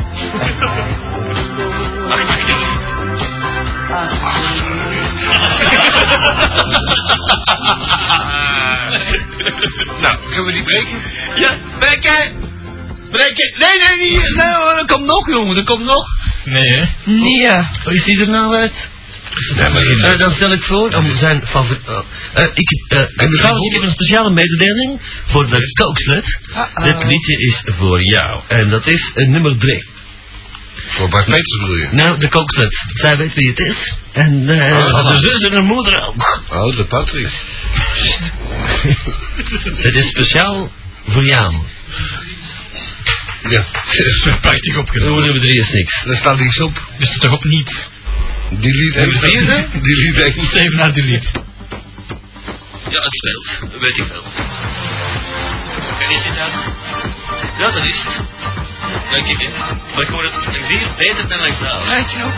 Wacht, 2.09 2.27
wacht 2.27 2.49
even. 2.49 2.77
Nou, 10.01 10.17
kunnen 10.25 10.45
we 10.45 10.51
die 10.51 10.63
breken? 10.63 11.01
Ja, 11.35 11.49
breken! 11.79 12.31
Breken! 13.11 13.53
Nee, 13.57 13.77
nee, 13.77 13.97
nee, 13.97 14.17
nee, 14.17 14.77
er 14.77 14.85
komt 14.85 15.05
nog, 15.05 15.29
jongen, 15.29 15.57
er 15.57 15.63
komt 15.63 15.83
nog. 15.85 16.05
Nee, 16.43 16.63
hè? 16.63 16.85
Nee, 17.03 17.39
ja. 17.39 17.69
Hoe 17.83 17.93
is 17.93 18.03
die 18.03 18.19
er 18.19 18.29
nou 18.29 18.55
uit? 18.55 18.73
Ja, 19.55 19.69
maar 19.69 19.81
Eh, 20.11 20.19
dan 20.19 20.33
stel 20.33 20.51
ik 20.51 20.63
voor 20.63 20.93
om 20.95 21.15
zijn 21.17 21.41
favoriet... 21.47 21.85
eh, 21.87 21.97
eh, 22.33 22.43
ik, 22.53 22.69
eh, 22.87 22.97
trouwens, 23.15 23.65
ik 23.67 23.73
heb 23.73 23.83
een 23.83 23.91
speciale 23.91 24.29
mededeling 24.33 25.01
voor 25.25 25.49
de 25.49 25.71
kookslet. 25.73 26.39
Uh-oh. 26.49 26.83
Dit 26.83 27.03
liedje 27.03 27.37
is 27.37 27.61
voor 27.65 28.03
jou. 28.03 28.41
En 28.47 28.69
dat 28.69 28.87
is 28.87 29.11
nummer 29.15 29.57
3. 29.57 29.87
Voor 30.89 31.09
Bart 31.09 31.25
Peters 31.25 31.59
bedoel 31.59 31.75
je? 31.75 31.87
Nou, 31.91 32.19
de 32.19 32.27
kookslet. 32.29 32.83
Zij 32.93 33.17
weet 33.17 33.33
wie 33.33 33.49
het 33.49 33.59
is. 33.59 33.93
En 34.11 34.49
Ah. 34.49 35.07
de 35.07 35.17
zus 35.17 35.41
en 35.49 35.55
de 35.55 35.61
moeder 35.61 35.93
ook. 36.07 36.41
Oh, 36.51 36.75
de 36.75 36.85
Patrick. 36.85 37.29
Het 39.85 39.93
is 39.93 40.07
speciaal 40.07 40.71
voor 41.07 41.23
jou. 41.25 41.53
Ja. 43.49 43.65
Prachtig 44.41 44.73
De 44.73 44.79
opgenomen. 44.79 45.23
nummer 45.23 45.41
3 45.41 45.59
is 45.59 45.69
niks. 45.69 46.03
Daar 46.05 46.15
staat 46.17 46.39
niks 46.39 46.59
op. 46.61 46.87
Is 46.97 47.09
het 47.09 47.21
toch 47.21 47.33
op 47.33 47.43
niet? 47.43 47.89
Je 48.49 49.45
dat? 49.45 49.65
Die 49.83 49.95
lied 49.95 50.21
één. 50.21 50.45
Steven 50.45 50.77
naar 50.77 50.91
lied. 50.93 51.31
Ja, 52.89 53.01
het 53.01 53.15
speelt. 53.15 53.71
Dat 53.71 53.81
weet 53.81 53.97
ik 53.97 54.07
wel. 54.07 54.23
En 55.99 56.09
is 56.09 56.23
dit 56.23 56.35
dat? 56.35 56.51
Ja, 57.57 57.71
dat 57.71 57.83
is 57.83 58.03
het. 58.03 58.19
Dank 59.11 59.27
je 59.27 59.37
wel. 59.37 59.77
Maar 59.93 60.03
ik 60.03 60.07
hoor 60.07 60.23
het 60.23 60.67
hier 60.67 60.87
beter 60.97 61.27
dan 61.27 61.39
langs 61.39 61.59
daar. 61.59 61.83
Ruik 61.85 62.09
je 62.09 62.17
nog? 62.17 62.33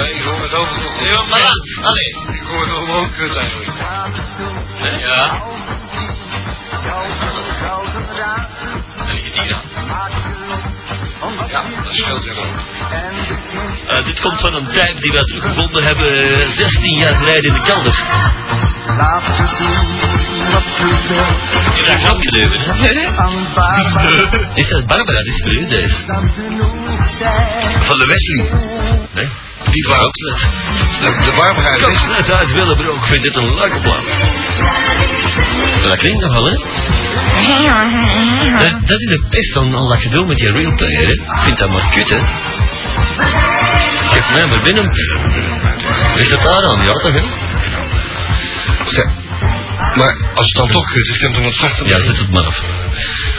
Nee, 0.00 0.14
ik 0.14 0.22
hoor 0.22 0.42
het 0.42 0.52
over 0.52 0.80
nog. 0.80 1.04
Ja, 1.04 1.22
maar 1.22 1.40
laat. 1.40 1.86
Allee. 1.86 2.34
Ik 2.34 2.46
hoor 2.46 2.60
het 2.60 2.72
over 2.72 2.94
ook 2.94 3.14
kut 3.16 3.36
eigenlijk. 3.36 3.70
Ja. 5.00 5.42
En 9.06 9.14
ligt 9.14 9.26
het 9.26 9.40
hier 9.40 9.54
aan. 9.54 10.61
Ja, 11.50 11.64
dat 11.84 11.94
scheelt 11.94 12.24
heel 12.24 12.36
ook. 12.36 12.56
Eh, 13.86 14.04
dit 14.04 14.20
komt 14.20 14.40
van 14.40 14.54
een 14.54 14.66
tijd 14.66 15.00
die 15.00 15.12
wij 15.12 15.22
teruggevonden 15.22 15.84
hebben 15.84 16.40
eh, 16.40 16.50
16 16.50 16.96
jaar 16.98 17.14
geleden 17.14 17.44
in 17.44 17.52
de 17.52 17.60
kelder. 17.60 17.94
Je 21.74 21.84
hebt 21.86 22.06
dat 22.06 22.16
gedeuven. 22.20 22.60
Is 24.54 24.68
dat 24.68 24.86
Barbara? 24.86 25.18
Dat 25.18 25.26
is 25.26 25.42
voor 25.42 25.52
u 25.52 25.66
deze. 25.66 25.96
Van 27.86 27.98
de 27.98 28.06
Wesley. 28.06 28.50
Nee? 29.14 29.28
Die 29.70 29.84
vrouw. 29.88 30.10
De, 30.10 31.24
de 31.24 31.32
Barbara 31.38 31.68
uit 31.68 31.84
Wesley. 31.86 32.16
net 32.20 32.32
uit 32.32 32.52
Willebroek. 32.52 32.96
Ik 32.96 33.04
vind 33.12 33.22
dit 33.22 33.34
een 33.36 33.54
leuke 33.54 33.80
plaat. 33.80 34.04
Dat 35.86 35.96
klinkt 35.98 36.20
nogal, 36.20 36.44
hè? 36.44 36.54
Dat, 38.62 38.88
dat 38.88 38.98
is 39.00 39.06
de 39.14 39.26
pest 39.30 39.56
aan 39.58 39.74
al 39.74 39.88
dat 39.88 40.00
gedoe 40.00 40.26
met 40.26 40.36
die 40.36 40.52
real 40.52 40.74
player, 40.76 41.06
hè? 41.06 41.12
Ik 41.12 41.40
vind 41.44 41.58
dat 41.58 41.70
maar 41.70 41.88
kut, 41.94 42.08
hè? 42.14 42.20
Geef 44.12 44.30
mij 44.36 44.46
maar 44.46 44.62
binnen. 44.62 44.86
Ligt 46.16 46.30
het 46.30 46.44
daar 46.44 46.64
aan? 46.70 46.84
Ja, 46.84 46.92
toch, 46.92 47.12
hè? 47.12 47.22
Zeg, 48.84 49.06
Maar 49.96 50.16
als 50.34 50.46
het 50.46 50.54
dan 50.60 50.68
toch 50.70 50.86
kut 50.92 51.06
is, 51.08 51.18
kan 51.18 51.26
het 51.26 51.34
dan 51.34 51.44
wat 51.44 51.54
zachter 51.54 51.86
Ja, 51.88 51.94
zet 52.06 52.18
het 52.18 52.30
maar 52.32 52.44
af. 52.46 52.60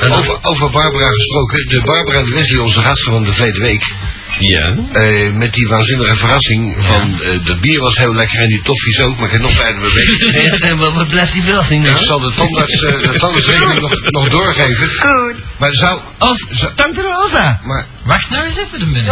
En 0.02 0.10
dan- 0.10 0.20
Over, 0.20 0.38
over 0.42 0.70
Barbara 0.72 1.06
gesproken. 1.06 1.66
De 1.70 1.82
Barbara 1.82 2.20
de 2.26 2.34
Wesley, 2.34 2.62
onze 2.64 2.80
gasten 2.80 3.12
van 3.14 3.24
de 3.24 3.34
verleden 3.34 3.62
week. 3.62 3.94
Ja. 4.40 4.76
eh, 4.94 5.32
met 5.34 5.54
die 5.54 5.68
waanzinnige 5.68 6.18
verrassing 6.18 6.76
van 6.80 7.22
eh, 7.22 7.46
de 7.46 7.58
bier 7.62 7.80
was 7.80 7.96
heel 7.98 8.14
lekker 8.14 8.40
en 8.42 8.48
die 8.48 8.62
toffies 8.64 9.02
ook, 9.04 9.18
maar 9.18 9.26
ik 9.26 9.32
heb 9.32 9.42
nog 9.42 9.54
verder 9.54 9.82
bewegen. 9.82 10.58
En 10.70 10.78
wat, 10.78 10.94
wat 10.94 11.10
blijft 11.10 11.34
die 11.34 11.44
verrassing 11.44 11.84
nou? 11.84 11.96
Ik 11.96 12.04
zal 12.04 12.20
de 12.20 12.34
tandarts, 12.38 12.84
eh, 12.84 13.02
de 13.12 13.20
tandartsrekening 13.20 13.82
nog, 13.82 13.92
nog 14.04 14.28
doorgeven. 14.30 14.88
Goed. 14.90 15.36
Maar 15.60 15.72
zou... 15.72 16.02
Als 16.18 16.48
Tante 16.76 17.02
Rosa. 17.02 17.60
Maar, 17.64 17.86
Wacht 18.06 18.30
nou 18.30 18.46
eens 18.46 18.58
even 18.58 18.82
een 18.82 18.92
minuut. 18.92 19.10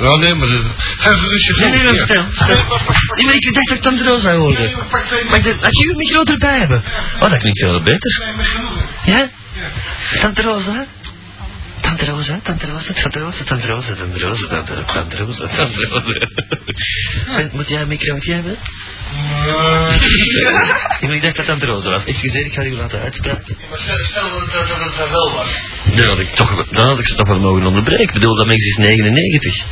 oh 0.00 0.14
nee, 0.14 0.34
maar... 0.34 0.48
de- 0.48 0.64
Ga 0.96 1.08
even 1.10 1.28
rustig 1.28 1.56
Nee, 1.56 1.68
nee, 1.70 1.82
nee, 1.90 1.98
vertel. 1.98 2.22
Nee, 2.22 3.24
maar 3.26 3.34
ik 3.34 3.52
dacht 3.54 3.68
dat 3.68 3.76
ik 3.76 3.82
Tante 3.82 4.04
Rosa 4.04 4.34
hoorde. 4.36 4.70
Maar 5.28 5.38
ik 5.38 5.44
dacht, 5.44 5.60
had 5.64 5.76
je 5.78 5.88
uw 5.88 5.96
micro 5.96 6.22
erbij 6.22 6.58
hebben? 6.58 6.82
Oh, 7.20 7.30
dat 7.30 7.38
klinkt 7.38 7.58
veel 7.58 7.82
beter. 7.82 8.34
Ja? 9.04 9.28
Tante 10.20 10.42
Rosa? 10.42 10.86
Tante 11.90 12.04
Rosa, 12.04 12.40
Tante 12.42 12.66
Rosa, 12.66 12.92
Tante 12.92 13.18
Rosa, 13.18 13.44
Tante 13.44 13.66
Rosa, 13.66 13.94
Tante 13.94 14.18
Rosa, 14.22 14.46
Tante 14.48 14.74
Rosa, 14.74 14.92
Tante 14.92 15.16
Rosa, 15.16 15.46
Tante 15.48 15.86
Rosa. 15.88 16.28
En 17.36 17.50
Moet 17.52 17.68
jij 17.68 17.80
een 17.80 17.88
microotje 17.88 18.34
hebben? 18.34 18.58
Ja, 21.00 21.12
ik 21.12 21.22
dacht 21.22 21.36
dat 21.36 21.46
Tante 21.46 21.66
Rosa 21.66 21.90
was. 21.90 22.04
Excuseer, 22.04 22.44
ik 22.44 22.52
ga 22.52 22.62
u 22.62 22.76
laten 22.76 23.00
uitspreken. 23.00 23.56
Maar 23.70 23.78
stel 23.78 24.30
dat 24.30 24.68
dat 24.68 24.68
het 24.68 24.98
er 24.98 25.10
wel 25.10 25.32
was. 25.32 25.60
Dan 25.94 26.06
had 26.06 26.18
ik 26.18 26.34
toch, 26.34 26.68
dan 26.70 26.86
had 26.86 26.98
ik 26.98 27.06
ze 27.06 27.14
toch 27.14 27.28
wel 27.28 27.40
mogen 27.40 27.66
onderbreken. 27.66 28.04
Ik 28.04 28.12
bedoel, 28.12 28.36
dat 28.36 28.46
mens 28.46 28.64
is 28.64 28.76
99. 28.76 29.64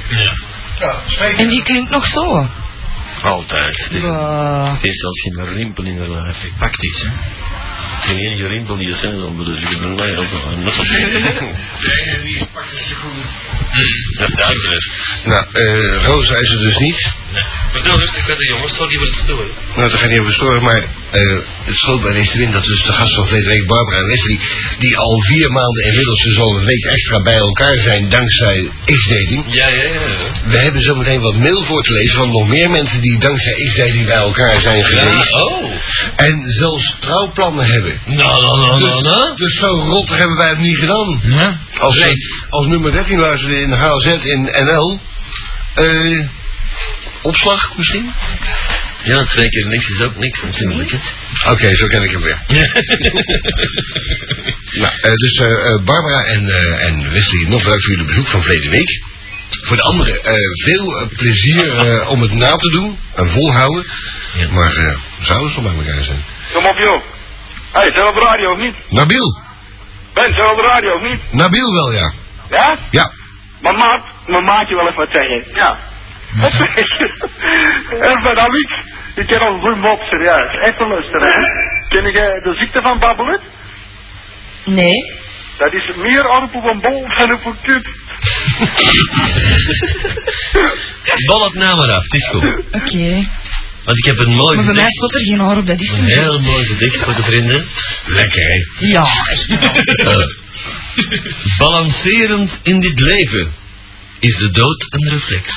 Ja, 0.78 1.02
spreek. 1.07 1.38
En 1.38 1.48
die 1.48 1.62
klinkt 1.62 1.90
nog 1.90 2.07
zo. 2.07 2.48
Altijd. 3.22 3.76
Het 3.85 3.92
is, 3.92 4.02
het 4.72 4.85
is 4.85 5.00
zelfs 5.00 5.20
geen 5.20 5.54
rimpel 5.54 5.85
in 5.85 5.98
haar 5.98 6.11
lijf. 6.11 6.44
Ik 6.44 6.52
Pakt 6.59 6.85
iets, 6.85 7.02
hè. 7.02 7.09
Geen 8.00 8.18
enige 8.18 8.46
rimpel 8.46 8.76
die 8.76 8.90
er 8.90 8.96
zijn, 8.96 9.18
dan 9.18 9.37
bedoel 9.37 9.56
ik 9.56 9.64
een 9.64 9.94
lijn 9.94 10.18
of 10.18 10.32
een 10.32 10.58
Nee, 10.58 10.72
die 12.22 12.46
pakt 12.52 12.72
een 12.72 12.78
seconde. 12.78 13.22
Dat 14.18 14.28
is 14.28 14.34
duidelijk. 14.34 14.84
Nou, 15.24 15.44
eh 15.52 16.04
Rosa 16.04 16.34
is 16.34 16.50
er 16.50 16.62
dus 16.62 16.76
niet. 16.76 17.12
Vertel 17.70 17.98
rustig 17.98 18.24
verder, 18.24 18.46
jongens. 18.48 18.76
Sorry 18.76 18.96
voor 18.96 19.06
het 19.06 19.14
storen. 19.14 19.50
Nou, 19.76 19.88
daar 19.88 19.98
ga 19.98 20.04
ik 20.04 20.11
niet 20.11 20.20
over 20.20 20.32
storen, 20.32 20.62
maar 20.62 20.84
eh, 21.11 21.38
het 21.64 21.77
schoot 21.77 22.03
bij 22.03 22.12
deze 22.12 22.38
wind 22.38 22.53
dat 22.53 22.64
dus 22.64 22.83
de 22.83 22.92
gast 22.92 23.14
van 23.14 23.25
verleden 23.25 23.49
week, 23.53 23.66
Barbara 23.66 23.99
en 23.99 24.07
Wesley, 24.07 24.38
die 24.79 24.97
al 24.97 25.23
vier 25.23 25.51
maanden 25.51 25.85
inmiddels 25.85 26.23
dus 26.23 26.38
al 26.38 26.59
een 26.59 26.64
week 26.64 26.85
extra 26.85 27.23
bij 27.23 27.38
elkaar 27.38 27.79
zijn 27.79 28.09
dankzij 28.09 28.71
X-dating. 28.85 29.44
Ja, 29.49 29.68
ja, 29.68 29.83
ja. 29.83 30.01
We 30.44 30.59
hebben 30.59 30.83
zo 30.83 30.94
meteen 30.94 31.21
wat 31.21 31.37
mail 31.37 31.64
voor 31.64 31.83
te 31.83 31.92
lezen 31.92 32.16
van 32.16 32.31
nog 32.31 32.49
meer 32.49 32.71
mensen 32.71 33.01
die 33.01 33.18
dankzij 33.18 33.53
X-dating 33.53 34.07
bij 34.07 34.16
elkaar 34.16 34.61
zijn 34.61 34.85
geweest. 34.85 35.33
oh. 35.33 35.73
En 36.16 36.42
zelfs 36.47 36.97
trouwplannen 37.01 37.66
hebben. 37.66 38.01
Nou, 38.05 38.16
nou, 38.16 38.61
nou, 38.61 38.81
nou, 38.81 39.03
nou. 39.03 39.37
Dus, 39.37 39.51
dus 39.51 39.59
zo 39.59 39.66
rot 39.66 40.09
hebben 40.09 40.37
wij 40.37 40.49
het 40.49 40.59
niet 40.59 40.79
gedaan. 40.79 41.21
Ja. 41.25 41.59
Als, 41.79 42.07
als 42.51 42.66
nummer 42.66 42.92
13 42.92 43.18
luisterde 43.18 43.61
in 43.61 43.73
HZ 43.73 44.07
in 44.07 44.42
NL. 44.42 45.01
eh 45.75 46.29
opslag 47.23 47.77
misschien? 47.77 48.12
Ja, 49.12 49.25
twee 49.25 49.49
keer 49.49 49.66
niks 49.66 49.88
is 49.88 50.01
ook 50.03 50.16
niks 50.16 50.42
natuurlijk. 50.42 50.92
Oké, 51.53 51.77
zo 51.77 51.87
ken 51.87 52.03
ik 52.03 52.11
hem 52.11 52.23
weer. 52.23 52.40
Nou, 54.83 54.92
eh, 55.01 55.11
dus 55.11 55.33
eh, 55.38 55.53
eh, 55.53 55.85
Barbara 55.85 56.21
en, 56.35 56.49
eh, 56.51 56.87
en 56.87 57.11
Wesley, 57.12 57.49
nog 57.49 57.62
bedankt 57.62 57.85
voor 57.85 57.94
jullie 57.94 58.07
bezoek 58.07 58.27
van 58.27 58.42
verleden 58.42 58.71
week. 58.71 59.03
Voor 59.62 59.77
de 59.77 59.83
anderen, 59.83 60.25
eh, 60.25 60.35
veel 60.64 61.09
plezier 61.16 62.07
om 62.09 62.21
het 62.23 62.33
na 62.33 62.49
te 62.49 62.71
doen 62.71 62.99
en 63.14 63.31
volhouden. 63.31 63.87
Ja. 64.38 64.49
Maar 64.51 64.73
eh 64.73 64.97
zouden 65.21 65.51
ze 65.55 65.61
nog 65.61 65.73
bij 65.75 65.85
elkaar 65.85 66.05
zijn? 66.05 66.25
Kom 66.53 66.64
op, 66.66 66.79
joh. 66.79 67.03
Hé, 67.73 67.79
hey, 67.81 67.90
zijn 67.92 68.05
we 68.05 68.11
op 68.11 68.16
de 68.16 68.25
radio 68.25 68.53
of 68.53 68.59
niet? 68.59 68.75
Nabil, 68.90 69.42
Ben, 70.14 70.33
zijn 70.35 70.42
we 70.47 70.51
op 70.51 70.59
de 70.59 70.64
radio 70.75 70.94
of 70.94 71.03
niet? 71.03 71.33
Nabil 71.33 71.73
wel 71.73 71.92
ja. 71.92 72.12
Ja? 72.51 72.79
Ja. 72.90 73.12
Maar 73.61 73.75
maat, 73.75 74.05
mijn 74.27 74.44
maatje 74.44 74.75
wel 74.75 74.87
even 74.88 74.97
wat 75.05 75.12
zeggen. 75.12 75.44
Ja. 75.55 75.79
Even 78.09 78.35
dan 78.35 78.51
niet. 78.59 78.73
Je 79.14 79.25
kent 79.25 79.41
al 79.43 79.55
een 79.55 79.61
goede 79.61 79.77
mop, 79.81 80.03
serieus. 80.03 80.53
Even 80.69 80.88
luisteren, 80.88 81.31
hè. 81.33 81.41
Ken 81.88 82.05
je 82.05 82.41
de 82.43 82.55
ziekte 82.61 82.81
van 82.83 82.99
babbelen? 82.99 83.41
Nee. 84.64 85.12
Dat 85.59 85.73
is 85.73 85.91
meer 85.97 86.29
op 86.29 86.55
een 86.55 86.81
bol 86.81 87.07
dan 87.17 87.33
op 87.33 87.45
een 87.45 87.57
kut. 87.62 87.88
Bal 91.27 91.45
het 91.45 91.55
nou 91.55 91.77
maar 91.77 91.95
af, 91.95 92.03
het 92.03 92.14
is 92.14 92.29
goed. 92.29 92.47
Oké. 92.73 93.29
Want 93.85 93.99
ik 93.99 94.05
heb 94.05 94.19
een 94.19 94.35
mooi 94.35 94.57
Maar 94.57 94.64
bij 94.64 94.75
mij 94.75 94.85
er 94.85 95.21
geen 95.21 95.43
oor 95.43 95.57
op, 95.57 95.67
dat 95.67 95.81
is 95.81 95.91
Een 95.91 96.05
niet. 96.05 96.19
heel 96.19 96.41
mooi 96.41 96.64
gedicht 96.64 97.05
voor 97.05 97.14
de 97.14 97.23
vrienden. 97.23 97.67
Lekker, 98.07 98.43
hè? 98.43 98.87
Ja, 98.87 99.03
echt. 99.31 99.49
Eh, 99.49 100.27
balancerend 101.59 102.59
in 102.62 102.81
dit 102.81 103.01
leven 103.01 103.53
is 104.21 104.37
de 104.37 104.51
dood 104.51 104.87
een 104.88 105.09
reflex. 105.11 105.53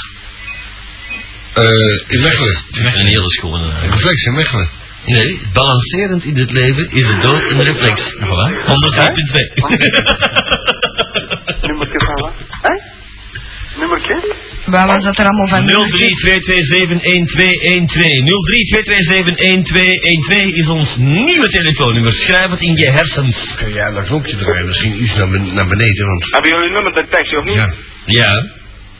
Eh 1.53 1.63
in 2.07 2.21
Mechelen. 2.21 2.57
Een 2.71 3.07
hele 3.07 3.29
schone. 3.29 3.71
eh, 3.71 3.89
Reflex 3.89 4.23
in 4.23 4.33
Mechelen. 4.33 4.69
Nee, 5.05 5.41
balancerend 5.53 6.23
in 6.23 6.33
dit 6.33 6.51
leven 6.51 6.87
is 6.91 7.01
de 7.01 7.17
dood 7.21 7.51
een 7.51 7.61
reflex. 7.61 8.13
Voilà. 8.15 8.47
105.2. 8.65 8.71
Nummertje 11.67 11.99
van 12.05 12.15
wat? 12.21 12.33
Hé? 12.61 12.73
Nummertje? 13.79 14.35
Waar 14.65 14.87
was 14.87 15.03
dat 15.03 15.17
er 15.19 15.25
allemaal 15.25 15.47
van? 15.47 15.67
03-227-1212. 15.69 15.73
03-227-1212 20.45 20.55
is 20.61 20.67
ons 20.67 20.95
nieuwe 20.97 21.47
telefoonnummer. 21.47 22.11
Schrijf 22.13 22.49
het 22.49 22.61
in 22.61 22.75
je 22.75 22.91
hersens. 22.91 23.55
Kun 23.57 23.73
jij 23.73 23.91
dat 23.93 24.05
knopje 24.05 24.35
draaien? 24.37 24.65
Misschien 24.67 25.03
iets 25.03 25.15
naar, 25.15 25.29
ben- 25.29 25.53
naar 25.53 25.67
beneden, 25.67 26.05
want... 26.07 26.23
Hebben 26.31 26.51
jullie 26.51 26.71
nummer 26.71 26.93
de 26.93 27.05
tekst 27.09 27.37
of 27.37 27.43
niet? 27.45 27.55
Ja. 27.55 27.73
Ja. 28.05 28.51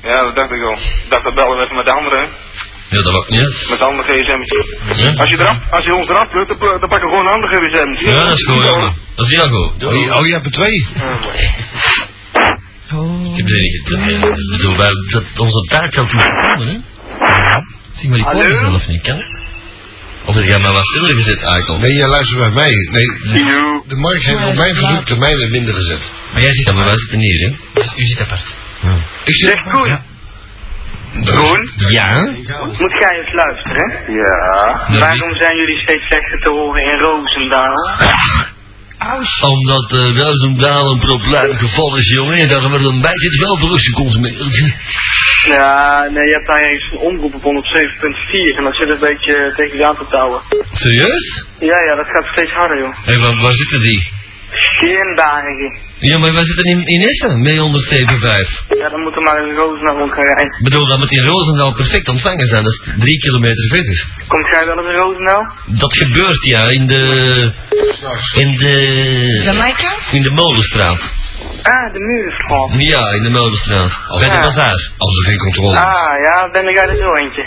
Ja, 0.10 0.18
dat 0.26 0.36
dacht 0.36 0.52
ik 0.52 0.62
al. 0.70 0.78
Ik 1.06 1.10
dacht 1.14 1.24
dat 1.24 1.34
bellen 1.36 1.58
we 1.58 1.64
even 1.64 1.76
met 1.76 1.86
de 1.86 1.92
andere, 2.00 2.18
hè. 2.24 2.28
Ja, 2.96 3.02
dat 3.08 3.14
was 3.18 3.28
niet. 3.28 3.70
Met 3.70 3.80
de 3.80 3.86
andere 3.86 4.14
gsm'tje. 4.14 4.60
Ja. 5.02 5.14
Als 5.22 5.30
je 5.32 5.38
eraf, 5.44 5.58
als 5.78 5.86
je 5.86 5.94
ons 5.96 6.08
eraf 6.10 6.28
plukt, 6.32 6.50
dan, 6.50 6.58
dan 6.60 6.90
pakken 6.90 7.08
we 7.08 7.14
gewoon 7.14 7.26
een 7.26 7.36
andere 7.38 7.54
gsm'tje. 7.56 8.06
Ja, 8.08 8.14
dat 8.26 8.38
is 8.38 8.44
goed, 8.50 8.66
jongen. 8.72 8.94
Dat 9.16 9.26
is 9.28 9.36
heel 9.38 9.50
goed. 9.56 9.84
Oh, 9.84 9.94
je- 10.04 10.14
oh, 10.18 10.26
je 10.26 10.34
hebt 10.34 10.46
er 10.46 10.52
twee. 10.52 10.78
Oh. 12.94 13.26
Ik 13.32 13.38
heb 13.38 13.48
er 13.48 13.60
niet 13.66 13.76
ik 13.76 14.58
bedoel, 14.58 14.78
wij- 14.78 14.96
dat 15.10 15.40
onze 15.40 15.62
taak 15.70 15.92
kan 15.92 16.06
niet 16.06 16.32
komen, 16.52 16.68
hè? 16.68 16.78
Zie 17.98 18.10
maar, 18.10 18.18
die 18.18 18.28
komen 18.28 18.58
zelf 18.58 18.88
niet, 18.88 19.02
kan? 19.02 19.24
Of 20.26 20.36
heb 20.36 20.46
jij 20.46 20.60
maar 20.60 20.72
wat 20.72 20.86
stiller 20.86 21.16
gezet, 21.24 21.42
Eikel? 21.44 21.78
Nee, 21.80 21.94
jij 21.94 22.08
luistert 22.16 22.40
bij 22.46 22.54
mij. 22.54 22.72
Nee, 22.92 23.06
de 23.88 23.96
markt 23.96 24.24
heeft 24.24 24.46
op 24.48 24.56
mijn 24.56 24.76
verzoek 24.76 25.06
de 25.08 25.18
mijne 25.18 25.50
minder 25.50 25.74
gezet. 25.76 26.02
Maar 26.34 26.42
jij 26.42 26.54
zit 26.56 26.66
dan 26.66 26.76
bij 26.76 26.86
wij 26.86 26.98
zitten 26.98 27.20
hier, 27.20 27.40
hè? 27.50 27.56
Dus 27.82 27.94
u 27.96 28.02
zit 28.08 28.20
apart. 28.22 28.46
Ik 29.24 29.36
zit... 29.36 29.50
Zeg, 29.50 29.72
Koen. 29.72 29.88
Ja. 29.88 30.02
Koen. 31.32 31.72
Ja? 31.90 32.22
Moet 32.66 32.96
jij 33.00 33.20
eens 33.20 33.34
luisteren, 33.34 33.90
hè? 33.92 34.12
Ja. 34.12 35.00
Waarom 35.00 35.36
zijn 35.36 35.58
jullie 35.58 35.82
steeds 35.82 36.06
slechter 36.06 36.40
te 36.40 36.54
horen 36.54 36.82
in 36.82 37.00
Roosendaal? 37.00 37.76
Omdat 39.42 39.92
uh, 39.96 40.18
Roosendaal 40.22 40.92
een 40.92 41.00
probleemgeval 41.00 41.98
is, 41.98 42.14
jongen. 42.14 42.38
En 42.38 42.48
daar 42.48 42.70
wordt 42.70 42.86
een 42.86 43.02
beetje 43.02 43.30
het 43.30 43.40
wel 43.40 43.58
verlust 43.58 43.86
geconsumeerd. 43.86 44.36
Ja, 45.48 46.08
nee, 46.10 46.28
je 46.28 46.34
hebt 46.34 46.48
daar 46.48 46.64
eens 46.64 46.92
een 46.92 46.98
omroep 46.98 47.34
op 47.34 47.42
107.4 47.42 48.58
en 48.58 48.64
dat 48.64 48.76
zit 48.76 48.90
een 48.90 49.00
beetje 49.00 49.54
tegen 49.56 49.78
je 49.78 49.88
aan 49.88 49.98
te 49.98 50.06
touwen. 50.10 50.42
Serieus? 50.72 51.46
Ja, 51.60 51.80
ja, 51.88 51.96
dat 51.96 52.06
gaat 52.06 52.26
steeds 52.32 52.52
harder, 52.52 52.80
joh. 52.80 52.96
Hé, 53.06 53.20
waar, 53.20 53.42
waar 53.42 53.54
zitten 53.54 53.82
die? 53.82 54.10
Steendagen. 54.52 55.72
Ja, 56.00 56.18
maar 56.20 56.34
wij 56.34 56.46
zitten 56.46 56.66
in, 56.74 56.82
in 56.86 57.02
Essen, 57.02 57.42
mee 57.42 57.62
onder 57.64 57.82
7,5. 57.82 58.78
Ja, 58.82 58.90
dan 58.90 59.02
moeten 59.02 59.22
we 59.22 59.30
maar 59.30 59.48
in 59.48 59.56
Roosendaal 59.56 59.98
rond 59.98 60.14
gaan 60.14 60.24
rijden. 60.24 60.58
Ik 60.58 60.64
bedoel, 60.64 60.88
dat 60.88 60.98
moet 60.98 61.12
in 61.12 61.26
Roosendaal 61.26 61.74
perfect 61.74 62.08
ontvangen 62.10 62.48
zijn. 62.48 62.64
Dat 62.64 62.74
is 62.74 62.82
drie 63.06 63.20
kilometer 63.20 63.66
verder. 63.76 64.08
Komt 64.28 64.50
jij 64.54 64.66
wel 64.66 64.78
eens 64.78 64.88
in 64.88 64.96
Roosendaal? 65.04 65.44
Dat 65.66 65.94
gebeurt, 65.98 66.42
ja, 66.54 66.62
in 66.78 66.86
de... 66.86 67.04
In 68.44 68.58
de... 68.58 68.74
Jamaica? 69.44 69.92
In 70.12 70.22
de 70.22 70.32
Molenstraat. 70.32 71.02
Ah, 71.62 71.94
de 71.94 72.00
Murenstraat. 72.00 72.70
Ja, 72.94 73.14
in 73.18 73.24
de 73.24 73.30
Mulderstraat. 73.30 73.92
Bij 74.20 74.30
de 74.30 74.40
bazaar. 74.48 74.80
Als 74.98 75.18
er 75.20 75.26
geen 75.30 75.38
controle 75.38 75.72
is. 75.72 75.78
Ah, 75.78 76.14
ja, 76.28 76.50
ben 76.52 76.68
ik 76.70 76.78
er 76.78 76.96
zo 76.98 77.16
eentje. 77.16 77.46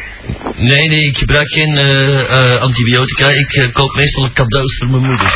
Nee, 0.56 0.88
nee, 0.88 1.04
ik 1.10 1.18
gebruik 1.18 1.48
geen 1.52 1.74
eh, 1.76 2.20
eh, 2.20 2.60
antibiotica. 2.60 3.26
Ik 3.28 3.52
eh, 3.52 3.72
koop 3.72 3.94
meestal 3.96 4.28
cadeaus 4.32 4.76
voor 4.78 4.90
mijn 4.90 5.02
moeder. 5.02 5.32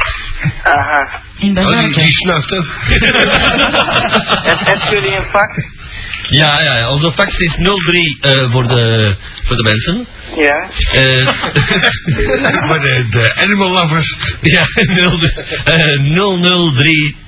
Aha. 0.63 1.21
In 1.39 1.59
Oh, 1.59 1.79
die, 1.79 1.95
die 1.95 2.17
snuift 2.17 2.53
ook. 2.53 2.67
Hebben 4.71 4.91
jullie 4.91 5.17
een 5.17 5.31
vak? 5.33 5.53
Ja, 6.29 6.61
ja, 6.63 6.77
ja. 6.77 6.91
Onze 6.91 7.13
fax 7.13 7.37
is 7.39 7.53
03 7.53 8.19
eh, 8.21 8.53
voor, 8.53 8.67
de, 8.67 9.15
voor 9.45 9.57
de 9.57 9.63
mensen. 9.63 10.07
Ja. 10.37 10.69
Eh, 10.93 11.27
Maar 12.69 12.81
de, 12.81 13.07
de 13.11 13.35
animal 13.37 13.71
lovers. 13.71 14.17
ja, 14.41 14.63
0, 14.95 15.19
eh, 15.65 15.99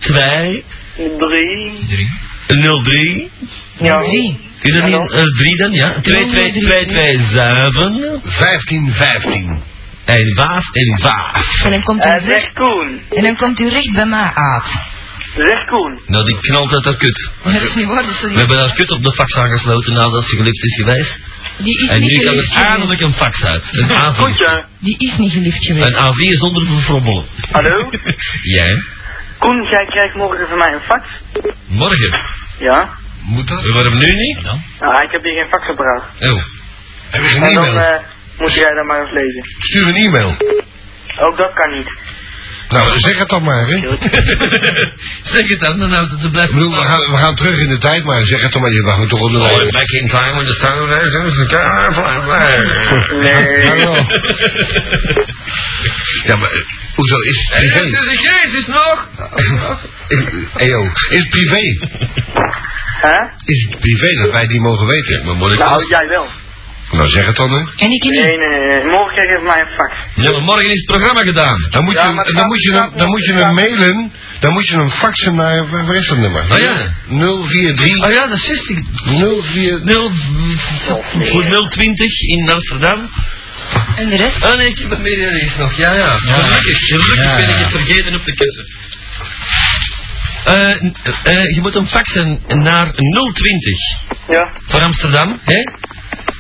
0032 0.07 0.63
Drie. 1.09 2.11
03. 2.49 3.31
Ja. 3.79 4.01
Drie. 4.03 4.39
Is 4.63 4.75
dat 4.75 4.85
niet 4.87 4.95
eh, 4.95 5.25
3 5.39 5.57
dan? 5.57 5.73
Ja. 5.73 6.01
22227 6.03 8.23
1515. 8.23 9.63
en 10.05 10.35
waaf 10.35 10.65
en 10.73 10.99
waaf. 11.03 11.63
En 11.65 11.73
dan 11.73 11.83
komt 11.83 12.05
u 12.05 12.09
Eh, 12.09 12.13
recht, 12.13 12.25
zeg 12.33 12.53
Koen. 12.53 13.01
en 13.17 13.23
dan 13.23 13.37
komt 13.37 13.61
u 13.61 13.69
recht 13.69 13.93
bij 13.93 14.07
mij 14.07 14.31
uit. 14.35 14.65
Zeg 15.37 15.65
Koen. 15.67 16.01
Nou, 16.07 16.25
die 16.25 16.39
knalt 16.41 16.75
uit 16.77 16.85
haar 16.85 16.97
kut. 16.97 17.31
Dat 17.43 17.63
is 17.63 17.75
niet 17.75 17.87
waar, 17.87 18.03
dus 18.07 18.21
We 18.21 18.39
hebben 18.39 18.59
haar 18.59 18.73
kut 18.75 18.91
op 18.91 19.05
de 19.05 19.13
fax 19.15 19.35
aangesloten 19.35 19.93
nadat 19.93 20.25
ze 20.29 20.37
gelift 20.37 20.65
is 20.65 20.75
geweest. 20.75 21.19
die 21.59 21.79
is 21.83 21.89
En 21.89 22.01
nu 22.01 22.15
kan 22.17 22.27
geliefd 22.27 22.57
er 22.57 22.67
eindelijk 22.67 23.01
een 23.01 23.15
fax 23.15 23.43
uit. 23.45 23.65
Een 23.71 23.91
A4. 23.91 24.17
Koentje. 24.19 24.65
Die 24.81 24.95
is 24.99 25.17
niet 25.17 25.33
geliefd 25.33 25.65
geweest. 25.67 25.89
Een 25.91 25.97
A4 25.97 26.37
zonder 26.39 26.67
verfrommelen. 26.67 27.25
Hallo? 27.51 27.91
Jij? 28.59 28.83
Koen, 29.41 29.63
jij 29.71 29.85
krijgt 29.87 30.15
morgen 30.15 30.49
van 30.49 30.59
mij 30.59 30.73
een 30.73 30.81
fax. 30.81 31.05
Morgen. 31.67 32.21
Ja. 32.59 32.89
Moet 33.23 33.49
dat? 33.49 33.63
Waarom 33.73 33.99
nu 33.99 34.07
niet? 34.13 34.39
Ah, 34.79 35.03
ik 35.03 35.11
heb 35.11 35.23
hier 35.23 35.35
geen 35.43 35.51
faxapparaat. 35.51 36.03
Oh. 36.21 36.43
Heb 37.11 37.23
je 37.29 37.37
een 37.37 37.43
En 37.43 37.55
dan 37.55 37.65
e-mail? 37.65 37.81
eh, 37.81 38.01
moet 38.39 38.55
jij 38.55 38.75
dat 38.75 38.85
maar 38.87 39.01
eens 39.01 39.13
lezen. 39.13 39.45
Stuur 39.59 39.87
een 39.89 39.97
e-mail. 39.97 40.31
Ook 41.29 41.37
dat 41.37 41.53
kan 41.53 41.71
niet. 41.77 41.91
Nou, 42.71 42.99
zeg 42.99 43.19
het 43.19 43.29
dan 43.29 43.43
maar, 43.43 43.67
hè. 43.67 43.77
zeg 45.35 45.47
het 45.53 45.61
dan, 45.61 45.79
dan 45.79 45.93
houdt 45.93 46.11
het 46.11 46.21
te 46.21 46.27
Ik 46.27 46.33
blijven. 46.33 46.55
bedoel, 46.55 46.77
we 46.77 46.85
gaan, 46.85 47.11
we 47.11 47.17
gaan 47.17 47.37
terug 47.37 47.59
in 47.61 47.69
de 47.69 47.79
tijd, 47.79 48.05
maar 48.05 48.25
zeg 48.27 48.43
het 48.43 48.53
dan 48.53 48.63
maar. 48.63 48.73
Je 48.73 48.83
mag 48.83 49.07
toch 49.07 49.21
onder 49.21 49.41
Oh, 49.41 49.71
back 49.71 49.91
in 50.01 50.09
time 50.09 50.33
when 50.35 50.47
the 50.47 50.57
sun 50.63 50.79
was 51.25 51.37
Nee. 53.25 53.59
Ja, 56.25 56.37
maar 56.37 56.51
eh, 56.51 56.65
hoezo 56.95 57.17
is 57.17 57.49
het 57.51 57.73
privé? 57.73 58.13
is 58.13 58.21
Jezus 58.21 58.67
nog! 58.67 59.09
Is, 60.09 60.25
eyo, 60.57 60.83
is 61.09 61.19
het 61.19 61.29
privé? 61.29 61.61
Hè? 63.01 63.19
Is 63.45 63.67
het 63.69 63.79
privé 63.79 64.23
dat 64.23 64.31
wij 64.33 64.47
die 64.47 64.61
mogen 64.61 64.87
weten? 64.87 65.25
Maar 65.25 65.35
moet 65.35 65.53
ik 65.53 65.59
Nou, 65.59 65.87
jij 65.89 66.09
wel. 66.09 66.27
Nou, 66.97 67.09
zeg 67.11 67.27
het 67.27 67.37
dan, 67.37 67.51
hè. 67.51 67.59
En 67.59 67.91
ik 67.97 68.03
niet. 68.05 68.05
Nee, 68.05 68.39
nee, 68.39 68.61
nee. 68.69 68.85
Morgen 68.85 69.15
krijg 69.17 69.31
je 69.39 69.45
mij 69.47 69.61
een 69.61 69.73
fax. 69.79 69.93
Ja, 70.15 70.31
maar 70.31 70.43
morgen 70.43 70.65
is 70.67 70.81
het 70.83 70.85
programma 70.95 71.21
gedaan. 71.21 71.59
Dan 71.71 71.85
moet 71.85 71.93
je, 71.93 71.99
Ja, 71.99 72.07
dan 72.39 72.47
moet 72.47 72.63
je, 72.63 72.73
hem, 72.73 72.91
dan 72.97 73.09
moet 73.09 73.25
je 73.25 73.33
hem 73.33 73.55
mailen, 73.55 74.13
dan 74.41 74.53
moet 74.53 74.69
je 74.69 74.77
hem 74.77 74.91
faxen 74.91 75.35
naar, 75.35 75.69
waar 75.71 75.87
waar 75.87 75.97
is 75.97 76.07
dat 76.09 76.19
nummer? 76.19 76.43
Oh 76.53 76.59
ja. 76.59 76.95
043 77.09 78.05
Oh 78.07 78.13
ja, 78.13 78.27
dat 78.27 78.37
is 78.39 78.45
60. 78.45 78.79
04 79.53 79.81
0, 79.85 80.11
voor 81.31 81.45
020 81.69 82.21
in 82.27 82.51
Amsterdam. 82.51 83.11
En 83.97 84.09
de 84.09 84.17
rest? 84.17 84.45
Ah 84.45 84.55
nee, 84.57 84.67
ik 84.67 84.79
heb 84.79 84.91
het 84.91 85.01
meer 85.03 85.53
nog. 85.59 85.77
Ja, 85.77 85.95
ja. 85.95 86.07
Gelukkig, 86.07 86.79
gelukkig 86.79 87.23
Ja, 87.29 87.35
ben 87.37 87.49
ik 87.49 87.55
het 87.57 87.71
vergeten 87.71 88.15
op 88.15 88.25
de 88.25 88.35
kussen. 88.35 88.67
Eh, 90.45 90.83
n- 90.83 90.97
eh, 91.25 91.45
je 91.55 91.61
moet 91.61 91.75
hem 91.75 91.87
faxen 91.87 92.41
naar 92.47 92.93
020 93.33 93.79
Ja, 94.29 94.53
voor 94.69 94.81
Amsterdam, 94.81 95.41
hè? 95.45 95.63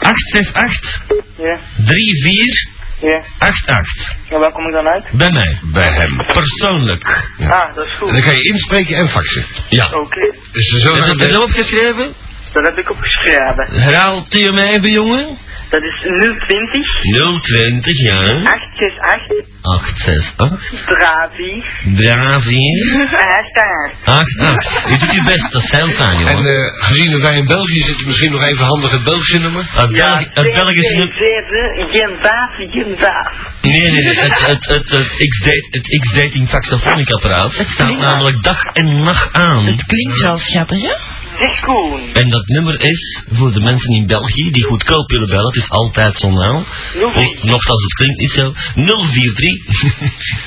868 0.00 1.00
ja, 1.38 1.58
34 1.86 2.78
ja. 3.00 3.22
88. 3.38 4.12
En 4.28 4.38
waar 4.40 4.52
kom 4.52 4.66
ik 4.66 4.72
dan 4.72 4.86
uit? 4.88 5.04
Bij 5.12 5.30
mij. 5.30 5.58
bij 5.72 5.88
hem. 6.00 6.16
Persoonlijk. 6.26 7.06
Ah, 7.38 7.74
dat 7.74 7.84
is 7.86 7.90
En 7.92 7.98
goed. 7.98 8.12
dan 8.12 8.22
kan 8.22 8.34
je 8.34 8.42
inspreken 8.42 8.96
en 8.96 9.08
faxen. 9.08 9.44
Ja. 9.68 9.84
Oké, 9.84 10.34
Dus 10.52 10.64
zo 10.82 10.92
Heb 10.94 11.00
je 11.02 11.06
dat 11.06 11.18
de, 11.18 11.42
opgeschreven? 11.42 12.14
dat 12.52 12.66
heb 12.66 12.76
ik 12.76 12.90
opgeschreven. 12.90 13.80
Herhaal 13.80 14.26
mij 14.52 14.68
even, 14.68 14.92
jongen. 14.92 15.38
Dat 15.70 15.82
is 15.82 16.00
020 16.00 17.42
020, 17.42 17.98
ja. 18.10 18.18
868 18.18 19.46
868 19.62 21.64
34 21.96 22.42
34 22.42 23.12
88. 23.12 24.04
88. 24.04 24.92
U 24.92 24.96
doet 25.00 25.12
uw 25.18 25.24
best, 25.24 25.52
dat 25.52 25.62
is 25.62 25.70
heel 25.70 25.88
fijn, 26.00 26.16
en 26.16 26.22
jongen. 26.36 26.46
eh, 26.46 26.84
gezien 26.88 27.10
dat 27.12 27.20
wij 27.20 27.38
in 27.38 27.46
België 27.46 27.80
zitten, 27.80 28.06
misschien 28.06 28.32
nog 28.32 28.44
even 28.44 28.64
handig 28.64 28.90
het 28.90 29.04
Belgische 29.04 29.38
nummer. 29.40 29.64
Het 29.70 29.96
Ja, 29.96 30.06
Belg- 30.06 30.18
het 30.34 30.54
Belgische 30.60 30.96
nummer... 30.96 31.16
7, 31.18 31.88
geen 31.94 32.16
5, 32.22 32.70
geen 32.74 32.96
5. 32.98 33.28
Nee, 33.62 33.80
nee, 33.80 33.90
nee. 33.90 34.02
Het, 34.24 34.46
het, 34.46 34.64
het, 34.74 34.88
het, 34.98 35.08
X-date, 35.32 35.66
het 35.70 35.86
X-dating 36.02 36.48
saxofonicapparaat 36.48 37.56
Het 37.56 37.68
staat 37.68 37.96
namelijk 37.98 38.42
dag 38.42 38.62
en 38.72 39.02
nacht 39.02 39.36
aan. 39.36 39.64
Het 39.66 39.84
klinkt 39.86 40.20
wel 40.26 40.38
schattig, 40.38 40.80
hè? 40.82 40.94
Zeg. 41.40 42.12
En 42.12 42.28
dat 42.28 42.46
nummer 42.46 42.80
is, 42.80 43.22
voor 43.32 43.52
de 43.52 43.60
mensen 43.60 43.94
in 43.94 44.06
België 44.06 44.50
die 44.50 44.64
goedkoop 44.64 45.10
willen 45.10 45.28
bellen, 45.28 45.46
het 45.46 45.56
is 45.62 45.70
altijd 45.70 46.16
zo 46.16 46.30
nou. 46.30 46.64
043. 46.92 47.42
Nogthans, 47.42 47.82
het 47.82 47.92
klinkt 47.92 48.20
niet 48.20 48.32
zo. 48.32 48.52
043 48.74 49.64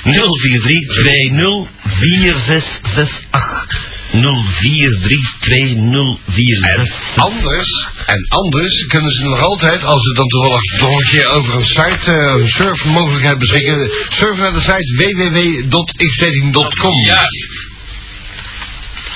043 0.03 1.01
20 1.01 1.67
4668 1.83 3.91
043 4.13 5.39
20 5.39 5.81
En 5.81 6.19
4668 6.25 7.15
anders, 7.15 7.87
en 8.05 8.25
anders 8.27 8.85
kunnen 8.87 9.11
ze 9.11 9.23
nog 9.23 9.41
altijd, 9.41 9.83
als 9.83 10.03
ze 10.03 10.13
dan 10.13 10.27
toevallig 10.27 10.61
nog 10.79 10.89
een 10.89 11.09
keer 11.09 11.29
over 11.37 11.55
een 11.55 11.65
site, 11.65 12.11
eh, 12.11 12.33
een 12.41 12.49
surfmogelijkheid 12.49 13.39
beschikken, 13.39 13.91
surfen 14.09 14.43
naar 14.43 14.53
de 14.53 14.61
site 14.61 14.93
www.xdating.com. 14.97 17.03
Juist. 17.05 17.71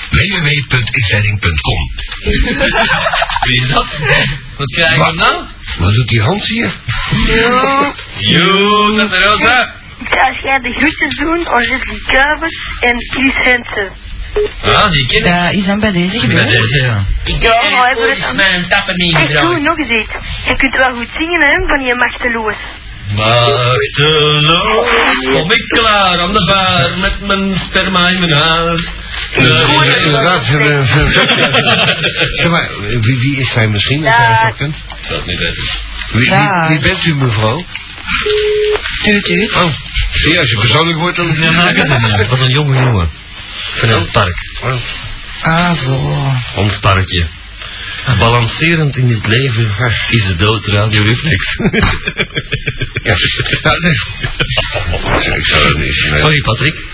www.xzetting.com 0.10 1.82
Wie 3.41 3.62
is 3.62 3.67
dat? 3.74 3.86
Wat 4.58 4.72
krijg 4.76 4.91
je 4.91 4.98
Wat? 4.98 5.15
nou? 5.15 5.46
Wat 5.80 5.93
doet 5.93 6.08
die 6.08 6.22
Hans 6.22 6.48
hier? 6.48 6.72
Yo, 8.17 8.96
Tante 8.98 9.20
Rosa. 9.26 9.76
Als 10.28 10.39
jij 10.43 10.60
de 10.60 10.72
groetjes 10.72 11.15
doen 11.15 11.48
aan 11.48 11.63
Jeffrey 11.63 12.00
Kuipers 12.06 12.56
en 12.80 12.96
Chris 12.98 13.36
Hensen. 13.52 13.91
Ah, 14.63 14.91
die 14.91 15.06
ken 15.06 15.26
ik. 15.26 15.32
Dat 15.32 15.54
is 15.54 15.65
dan 15.65 15.80
bij 15.80 15.91
deze 15.91 16.10
Bij 16.12 16.20
gebeurd. 16.20 16.50
deze, 16.50 16.82
ja. 16.86 17.06
Ik 17.24 17.43
ja, 17.43 17.70
maar 17.70 17.91
even 17.98 18.15
het 18.15 18.24
aan. 18.24 18.36
mijn 18.36 18.70
tappen 18.70 18.96
niet 18.96 19.17
Hey, 19.17 19.34
Koen, 19.34 19.63
nog 19.63 19.78
eens 19.78 19.89
iets. 19.89 20.12
Je 20.48 20.56
kunt 20.56 20.76
wel 20.76 20.91
goed 20.96 21.10
zingen, 21.13 21.41
hè, 21.41 21.67
van 21.67 21.82
je 21.86 21.96
machteloos. 21.96 22.56
Machteloos 23.15 24.76
kom 25.34 25.52
ik 25.52 25.67
klaar 25.67 26.20
aan 26.20 26.34
de 26.34 26.46
bar 26.46 26.98
met 27.00 27.20
mijn 27.28 27.56
sperma 27.56 28.10
in 28.10 28.20
mijn. 28.20 28.36
Ja, 29.32 29.96
inderdaad, 29.96 30.46
Zeg 32.39 32.50
maar, 32.50 32.70
wie, 33.02 33.20
wie 33.20 33.38
is 33.38 33.52
zij 33.52 33.67
misschien, 33.67 34.06
het 34.06 34.56
kent? 34.58 34.76
Ik 34.76 35.06
zal 35.08 35.17
het 35.17 35.26
niet 35.26 35.39
weten. 35.39 35.70
Wie, 36.12 36.30
wie, 36.30 36.67
wie 36.67 36.80
bent 36.80 37.06
u, 37.06 37.15
mevrouw? 37.15 37.65
Tuut, 39.04 39.24
tuut. 39.24 39.54
Oh, 39.54 39.74
zie 40.12 40.32
je, 40.32 40.39
als 40.39 40.50
je 40.50 40.58
persoonlijk 40.58 41.00
wordt, 41.00 41.15
dan... 41.15 41.28
Wat 42.30 42.41
een 42.41 42.54
jonge 42.54 42.84
jongen. 42.84 43.10
Van 43.76 43.89
het 43.89 44.12
park. 44.12 44.36
Ah, 45.41 45.78
zo. 45.78 46.26
Ons 46.56 46.80
parkje. 46.80 47.28
Balancerend 48.19 48.95
in 48.97 49.10
het 49.10 49.27
leven 49.27 49.75
is 50.10 50.25
de 50.27 50.36
dood 50.36 50.65
radioreflex. 50.65 51.55
Ja, 53.03 53.15
nou, 53.62 53.77
nee. 53.79 53.93
Ik 55.38 55.45
zou 55.45 55.67
het 55.67 55.77
niet... 55.77 56.07
nee. 56.10 56.19
Sorry 56.19 56.41
Patrick. 56.41 56.86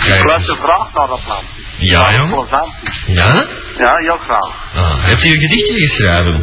Krijg 0.00 0.20
je- 0.22 0.26
Luister 0.26 0.56
graag 0.56 0.92
naar 0.94 1.06
dat 1.06 1.24
land. 1.26 1.44
Ja 1.78 2.10
jong. 2.12 2.48
Ja? 3.06 3.46
Ja, 3.78 3.96
heel 3.96 4.16
graag. 4.18 4.74
Ah, 4.74 5.04
hebt 5.04 5.24
u 5.24 5.28
een 5.28 5.40
gedichtje 5.40 5.74
geschreven? 5.74 6.34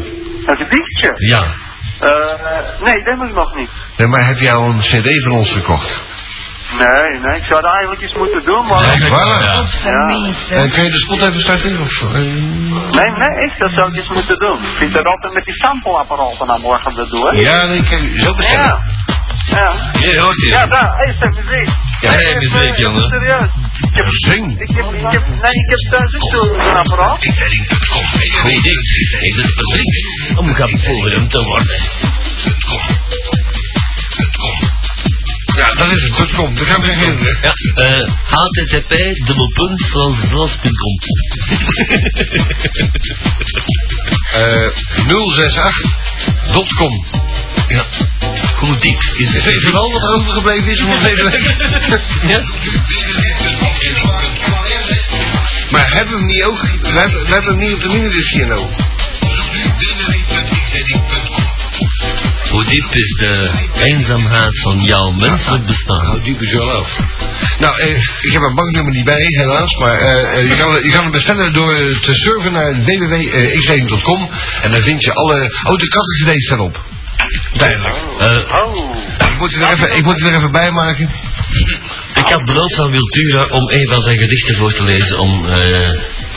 Een 0.46 0.58
gedichtje? 0.58 1.14
Ja. 1.28 1.54
Eh, 2.00 2.82
nee, 2.84 3.04
dat 3.04 3.18
heb 3.20 3.28
ik 3.30 3.34
nog 3.36 3.56
niet. 3.56 3.70
Nee, 3.98 4.08
maar 4.08 4.26
heb 4.28 4.40
jij 4.40 4.54
al 4.54 4.70
een 4.70 4.80
cd 4.80 5.24
van 5.24 5.32
ons 5.32 5.52
gekocht? 5.52 6.02
Nee, 6.72 7.20
nee, 7.20 7.36
ik 7.42 7.46
zou 7.50 7.62
dat 7.62 7.72
eigenlijk 7.72 8.02
eens 8.02 8.14
moeten 8.16 8.44
doen, 8.46 8.66
maar... 8.66 8.82
Eigenlijk 8.84 9.16
wel, 9.22 9.30
Ja. 9.30 9.68
ja. 10.50 10.68
Kun 10.68 10.84
je 10.84 10.90
de 10.90 11.02
spot 11.06 11.20
even 11.28 11.40
starten? 11.40 11.82
Of, 11.82 12.02
eh, 12.02 12.12
Nee, 12.98 13.12
nee, 13.22 13.34
echt, 13.46 13.60
dat 13.60 13.72
zou 13.76 13.90
ik 13.90 13.96
eens 13.96 14.08
moeten 14.08 14.38
doen. 14.40 14.64
Ik 14.64 14.76
vind 14.80 14.94
dat 14.94 15.06
altijd 15.06 15.34
met 15.34 15.44
die 15.44 15.56
sampleapparaten 15.56 16.50
aan 16.50 16.62
morgen 16.62 16.94
te 16.94 17.08
doen, 17.10 17.22
hè? 17.28 17.32
ja, 17.32 17.66
nee, 17.66 17.84
kijk, 17.84 18.04
zo 18.24 18.34
bestellen. 18.36 18.80
Ja. 18.80 19.24
Ja. 19.46 20.00
Je 20.00 20.20
hoort 20.20 20.42
je. 20.42 20.50
Ja, 20.50 20.66
daar, 20.66 20.96
hé, 20.98 21.14
zeg 21.20 21.30
muziek. 21.44 21.70
Ja, 22.00 22.10
hé, 22.12 22.16
Echt, 22.16 22.36
muziek, 22.36 22.76
jongen. 22.78 23.04
Serieus. 23.04 23.50
Ik 23.82 24.02
heb, 24.02 24.08
Zing. 24.10 24.62
ik 24.62 24.76
heb, 24.76 24.94
ik 24.94 25.12
heb, 25.12 25.28
nee, 25.28 25.56
ik 25.64 25.70
heb 25.70 25.92
thuis 25.92 26.14
ook 26.16 26.34
zo'n 26.34 26.76
apparaat. 26.76 27.18
xzetting.com 27.20 28.06
Goed 28.42 28.64
ding. 28.64 28.80
Is 29.22 29.36
het 29.36 29.52
verdriet 29.54 30.38
om 30.38 30.54
geboren 30.54 31.28
te 31.30 31.44
worden. 31.44 31.80
Ja, 35.66 35.72
dat 35.78 35.92
is 35.96 36.02
het. 36.02 36.18
Dat 36.18 36.32
komt. 36.36 36.58
Dat 36.58 36.68
gaan 36.68 36.82
we 36.82 36.94
herinneren. 36.94 37.38
Ja, 37.42 37.52
eh 37.84 38.08
http 38.26 38.94
dubbelpunt 39.26 39.80
zoals.com. 40.30 40.96
Eh 44.34 44.70
068.com. 46.54 47.06
Ja. 47.68 47.86
Hoe 48.60 48.78
diep 48.78 49.02
is 49.14 49.34
het? 49.34 49.44
Weet 49.44 49.62
je 49.62 49.72
wel 49.72 49.92
wat 49.92 50.02
er 50.02 50.16
overgebleven 50.20 50.72
is 50.72 50.80
verleden 50.80 51.32
week? 51.32 51.56
Ja? 52.32 52.40
Maar 55.70 55.94
hebben 55.94 56.14
we 56.14 56.20
hem 56.20 56.26
niet 56.26 56.44
ook? 56.44 56.62
We 56.82 57.00
hebben, 57.00 57.26
we 57.26 57.34
hebben 57.34 57.52
hem 57.52 57.60
niet 57.60 57.74
op 57.74 57.82
de 57.82 57.88
minidisc 57.88 58.32
hier 58.34 58.48
nou. 58.48 58.66
Hoe 62.56 62.66
diep 62.66 62.90
is 62.92 63.10
de 63.24 63.34
eenzaamheid 63.90 64.62
van 64.62 64.80
jouw 64.80 65.12
menselijk 65.12 65.66
bestaan? 65.66 66.06
Nou, 66.06 66.24
diep 66.24 66.42
is 66.42 66.52
wel 66.52 66.72
af. 66.72 66.90
Nou, 67.60 67.74
eh, 67.80 67.96
ik 68.28 68.32
heb 68.32 68.42
een 68.42 68.56
banknummer 68.56 68.94
niet 68.94 69.06
bij, 69.06 69.26
helaas. 69.42 69.76
Maar 69.76 69.98
eh, 69.98 70.38
eh, 70.38 70.48
je, 70.52 70.56
kan, 70.58 70.72
je 70.72 70.92
kan 70.92 71.04
hem 71.04 71.12
bestellen 71.12 71.54
door 71.54 71.74
eh, 71.74 72.00
te 72.00 72.14
surfen 72.16 72.52
naar 72.52 72.72
www.xrating.com. 72.88 74.30
En 74.62 74.72
dan 74.72 74.82
vind 74.82 75.04
je 75.04 75.14
alle... 75.14 75.38
Oh, 75.70 75.80
de 75.80 75.88
kassencd's 75.88 76.46
staan 76.46 76.60
op. 76.60 76.84
Duidelijk. 77.54 77.96
Eh, 78.20 78.64
Oh. 78.64 78.98
Ik 79.18 79.38
moet, 79.40 79.54
er 79.54 79.62
even, 79.74 79.98
ik 79.98 80.04
moet 80.04 80.22
er 80.22 80.36
even 80.36 80.52
bij 80.52 80.72
maken. 80.72 81.10
ik 82.14 82.28
had 82.30 82.44
beloofd 82.46 82.80
aan 82.80 82.92
Wiltura 82.92 83.42
om 83.48 83.70
een 83.72 83.88
van 83.94 84.02
zijn 84.02 84.20
gedichten 84.20 84.56
voor 84.56 84.74
te 84.74 84.84
lezen 84.84 85.20
om 85.20 85.46
eh 85.46 85.90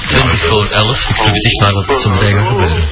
20 0.09 0.41
voor 0.49 0.67
11. 0.71 1.09
Ik 1.09 1.17
verwittig 1.17 1.53
maar 1.61 1.73
dat 1.73 1.87
het 1.87 2.01
zo 2.03 2.11
meteen 2.11 2.35
gaat 2.37 2.49
gebeuren. 2.49 2.89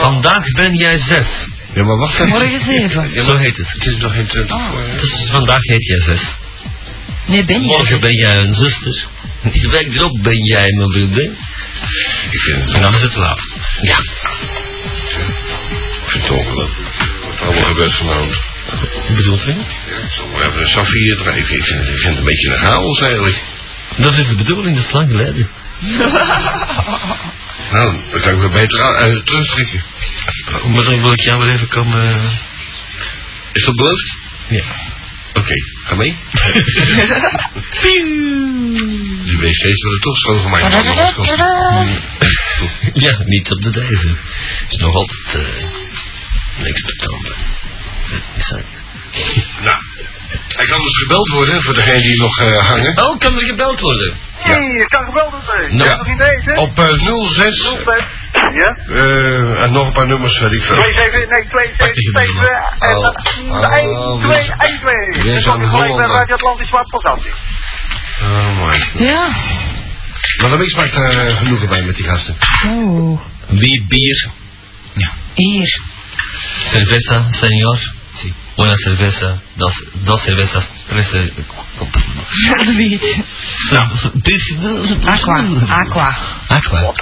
Vandaag 0.00 0.44
ben 0.56 0.74
jij 0.76 0.98
zes. 0.98 1.26
Ja, 1.74 1.82
maar 1.84 1.96
wacht 1.98 2.14
even. 2.14 2.28
Morgen 2.28 2.60
zeven. 2.64 3.26
Zo 3.26 3.36
heet 3.36 3.56
het. 3.56 3.72
Het 3.72 3.86
is 3.86 3.96
nog 3.96 4.12
geen 4.14 4.26
20 4.26 4.56
voor. 4.70 4.82
Dus 5.00 5.28
vandaag 5.32 5.60
heet 5.60 5.86
jij 5.86 6.00
zes. 6.00 6.34
Nee, 7.26 7.44
ben 7.44 7.60
je. 7.60 7.66
Morgen 7.66 8.00
ben 8.00 8.12
jij 8.14 8.36
een 8.36 8.54
zuster. 8.54 9.06
De 9.42 9.68
week 9.68 9.94
erop 9.94 10.18
ben 10.22 10.44
jij 10.44 10.66
mijn 10.76 10.90
vriendin. 10.90 11.36
Ik 12.30 12.40
vind 12.40 12.64
het, 12.64 12.74
En 12.74 12.82
dan 12.82 12.92
is 12.94 13.00
het 13.04 13.16
laat. 13.16 13.40
Ja. 13.80 13.96
ik 16.04 16.10
vind 16.10 16.22
het 16.22 16.32
ongelooflijk. 16.32 16.88
Wat 17.24 17.34
er 17.40 17.46
allemaal 17.46 17.64
gebeurt 17.64 17.94
vanavond. 17.96 18.38
Wat 19.06 19.16
bedoelt 19.16 19.46
u? 19.46 19.50
Ja, 19.52 19.56
ik 20.04 20.10
zal 20.12 20.26
maar 20.26 20.40
even 20.48 20.60
een 20.60 20.68
Safir 20.68 21.16
drijven. 21.16 21.40
Ik 21.40 21.46
vind, 21.64 21.78
het- 21.80 21.88
ik 21.88 21.98
vind 21.98 22.08
het 22.08 22.18
een 22.18 22.24
beetje 22.24 22.50
een 22.50 22.58
chaos 22.66 23.00
eigenlijk. 23.00 23.42
Dat 23.96 24.18
is 24.18 24.28
de 24.28 24.36
bedoeling, 24.36 24.76
dat 24.76 24.84
is 24.84 24.92
lang 24.92 25.10
geleden. 25.10 25.48
Nou, 27.70 28.10
dan 28.10 28.20
kan 28.20 28.32
ik 28.32 28.38
me 28.38 28.48
beter 28.48 28.78
uh, 28.80 29.22
terugtrekken. 29.24 29.82
Maar 30.72 30.84
dan 30.84 31.00
wil 31.00 31.12
ik 31.12 31.20
jou 31.20 31.38
weer 31.40 31.52
even 31.52 31.68
komen... 31.68 32.30
Is 33.52 33.64
dat 33.64 33.74
beloofd? 33.74 34.16
Ja. 34.48 34.64
Oké, 35.32 35.54
ga 35.84 35.94
mee. 35.94 36.16
Die 39.24 39.38
wc's 39.38 39.82
worden 39.82 40.00
toch 40.00 40.16
schoongemaakt. 40.16 40.72
Ja, 42.94 43.22
niet 43.24 43.50
op 43.50 43.62
de 43.62 43.70
deze. 43.70 44.16
Is 44.68 44.76
nog 44.76 44.94
altijd 44.94 45.34
eh 45.34 46.62
niks 46.62 46.80
betoond. 46.82 47.34
Nou, 49.60 49.76
hij 50.48 50.66
kan 50.66 50.80
dus 50.80 50.96
gebeld 51.02 51.28
worden 51.28 51.62
voor 51.62 51.74
degene 51.74 52.00
die 52.00 52.22
nog 52.22 52.38
eh, 52.40 52.66
hangen. 52.68 53.02
Oh, 53.08 53.18
kan 53.18 53.34
er 53.36 53.44
gebeld 53.44 53.80
worden? 53.80 54.16
Hé, 54.34 54.54
je 54.54 54.86
kan 54.88 55.04
gebeld 55.04 55.30
worden. 55.30 55.76
Ja. 55.76 55.84
Ja. 55.84 55.94
Nog 55.96 56.44
hè? 56.44 56.60
Op 56.60 56.78
eh 56.78 56.84
06, 57.36 57.78
Ja? 58.54 58.76
eh, 58.88 59.62
en 59.62 59.72
nog 59.72 59.86
een 59.86 59.92
paar 59.92 60.06
nummers, 60.06 60.38
weet 60.40 60.52
ik 60.52 60.62
veel. 60.62 60.76
27, 60.76 61.28
nee, 61.30 61.44
27, 61.48 62.48
en 62.78 62.96
Oh. 62.96 63.02
dan 63.02 63.14
Oh, 63.64 63.76
1, 63.76 64.20
2, 64.20 64.38
1, 64.38 64.80
2. 64.80 65.22
weer 65.22 65.32
Dan 65.32 65.40
zo'n 65.42 65.52
kom 65.52 65.62
je 65.62 65.68
gelijk 65.68 65.96
bij. 65.96 66.06
Radio 66.20 66.34
Atlantisch 66.34 66.68
Zwart 66.68 66.88
Positie. 66.90 67.32
Oh 68.22 68.66
my 68.66 68.78
god. 68.80 69.08
Ja. 69.08 69.28
Maar 70.40 70.50
dan 70.50 70.58
ik 70.62 70.76
maakt 70.76 70.92
daar 70.94 71.26
eh, 71.26 71.36
genoegen 71.36 71.68
bij 71.68 71.82
met 71.82 71.96
die 71.96 72.04
gasten. 72.04 72.36
Oh. 72.66 73.20
Wie 73.48 73.84
bier? 73.88 74.28
Hier. 75.34 75.80
Cerveza, 76.70 77.28
señor. 77.30 77.80
Una 78.56 78.76
cerveza, 78.84 79.42
dos, 79.56 79.74
dos 80.04 80.20
cervezas, 80.22 80.64
tres 80.88 81.06
cervezas. 81.08 81.46
Nou, 83.72 83.84
Aqua. 85.06 85.38
Aqua. 85.68 86.08
Aqua. 86.48 86.94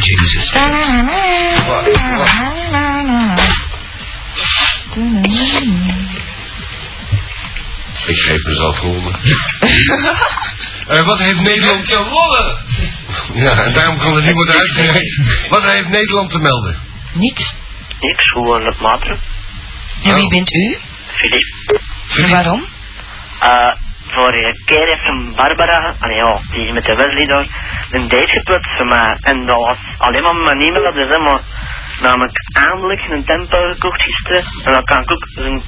Jezus. 0.00 0.52
Ik 8.06 8.18
geef 8.24 8.42
mezelf 8.44 8.78
gewonnen. 8.78 9.20
Eh, 10.88 11.02
wat 11.02 11.18
heeft 11.18 11.40
Nederland... 11.42 11.86
gewonnen! 11.86 12.64
Ja, 13.34 13.52
en 13.52 13.72
daarom 13.72 13.98
kan 13.98 14.16
er 14.16 14.22
niet 14.22 14.32
worden 14.32 14.54
uitgereikt. 14.54 15.20
Wat 15.48 15.70
heeft 15.70 15.88
Nederland 15.88 16.30
te 16.30 16.38
melden? 16.38 16.76
Niks. 17.12 17.54
Niks, 18.00 18.24
gewoon 18.32 18.64
het 18.66 18.80
maatje. 18.80 19.16
En 20.04 20.14
wie 20.14 20.28
bent 20.28 20.52
u? 20.54 20.78
Filip. 21.18 21.80
En 22.16 22.30
waarom? 22.30 22.60
Uh, 23.44 23.74
vorige 24.06 24.62
keer 24.64 24.86
heeft 24.92 25.08
een 25.08 25.34
Barbara, 25.34 25.94
allee 25.98 26.16
ja, 26.16 26.40
die 26.50 26.66
is 26.66 26.72
met 26.72 26.84
de 26.84 26.94
Wesley 26.94 27.26
daar, 27.26 27.46
een 27.90 28.08
date 28.08 28.28
gepland 28.28 28.66
voor 28.76 28.86
mij. 28.86 29.16
En 29.20 29.46
dat 29.46 29.56
was 29.56 29.78
alleen 29.98 30.22
maar 30.22 30.34
mijn 30.34 30.60
e-mailadres, 30.62 31.08
hè, 31.08 31.18
maar 31.18 31.40
namelijk 32.00 32.36
eindelijk 32.52 33.00
een 33.10 33.24
tempo 33.24 33.58
gekocht 33.72 34.02
gisteren. 34.02 34.44
En 34.64 34.72
dan 34.72 34.84
kan 34.84 35.02
ik 35.02 35.12
ook 35.12 35.26
zo'n 35.34 35.62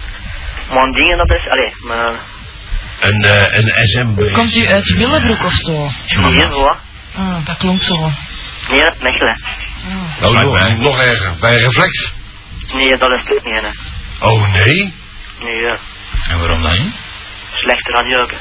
mijn 0.74 0.92
dingenadres, 0.92 1.48
allee, 1.48 1.74
maar 1.86 2.14
Een, 3.00 3.20
eh, 3.22 3.58
een 3.58 3.86
SM. 3.88 4.32
Komt 4.32 4.54
u 4.56 4.66
uit 4.66 4.92
Willebroek 4.92 5.44
of 5.44 5.54
zo? 5.54 5.90
nee, 6.20 6.32
zo. 6.40 6.76
Ah, 7.16 7.44
dat 7.44 7.56
klonk 7.56 7.82
zo. 7.82 8.10
Nee, 8.70 8.82
dat 8.82 8.98
Mechelen. 9.00 9.40
Oh, 10.22 10.30
nog, 10.30 10.78
nog 10.78 11.00
erger. 11.00 11.36
Bij 11.40 11.54
Reflex. 11.56 12.12
Nee, 12.72 12.96
dat 12.96 13.12
is 13.12 13.24
toch 13.24 13.44
niet, 13.44 13.60
hè. 13.60 13.68
Oh 14.28 14.52
nee. 14.52 14.94
Nee, 15.40 15.56
ja. 15.60 15.76
En 16.28 16.38
waarom 16.38 16.62
dan? 16.62 16.92
Slechte 17.54 17.90
radio 17.90 18.22
ook, 18.22 18.30
hè. 18.30 18.36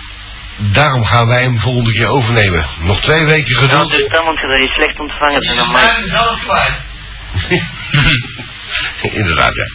Daarom 0.72 1.04
gaan 1.06 1.28
wij 1.28 1.42
hem 1.42 1.60
volgende 1.60 1.92
keer 1.92 2.08
overnemen. 2.08 2.66
Nog 2.80 3.02
twee 3.02 3.26
weken 3.26 3.54
Ja, 3.56 3.62
geduld. 3.62 3.96
dus 3.96 4.08
dan 4.08 4.26
moet 4.26 4.40
je 4.40 4.48
dat 4.48 4.74
slecht 4.74 5.00
ontvangen. 5.00 5.42
En 5.42 5.56
dan 5.56 5.68
mag 5.68 5.90
Inderdaad, 9.02 9.56
ja. 9.56 9.66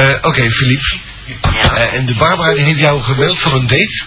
Eh, 0.00 0.16
Oké, 0.22 0.50
Philippe. 0.50 0.98
Ja. 1.42 1.70
Eh, 1.70 1.94
en 1.98 2.06
de 2.06 2.14
Barbara 2.14 2.54
die 2.54 2.64
heeft 2.64 2.78
jou 2.80 3.02
gemaild 3.02 3.40
voor 3.40 3.52
een 3.52 3.66
date? 3.66 4.04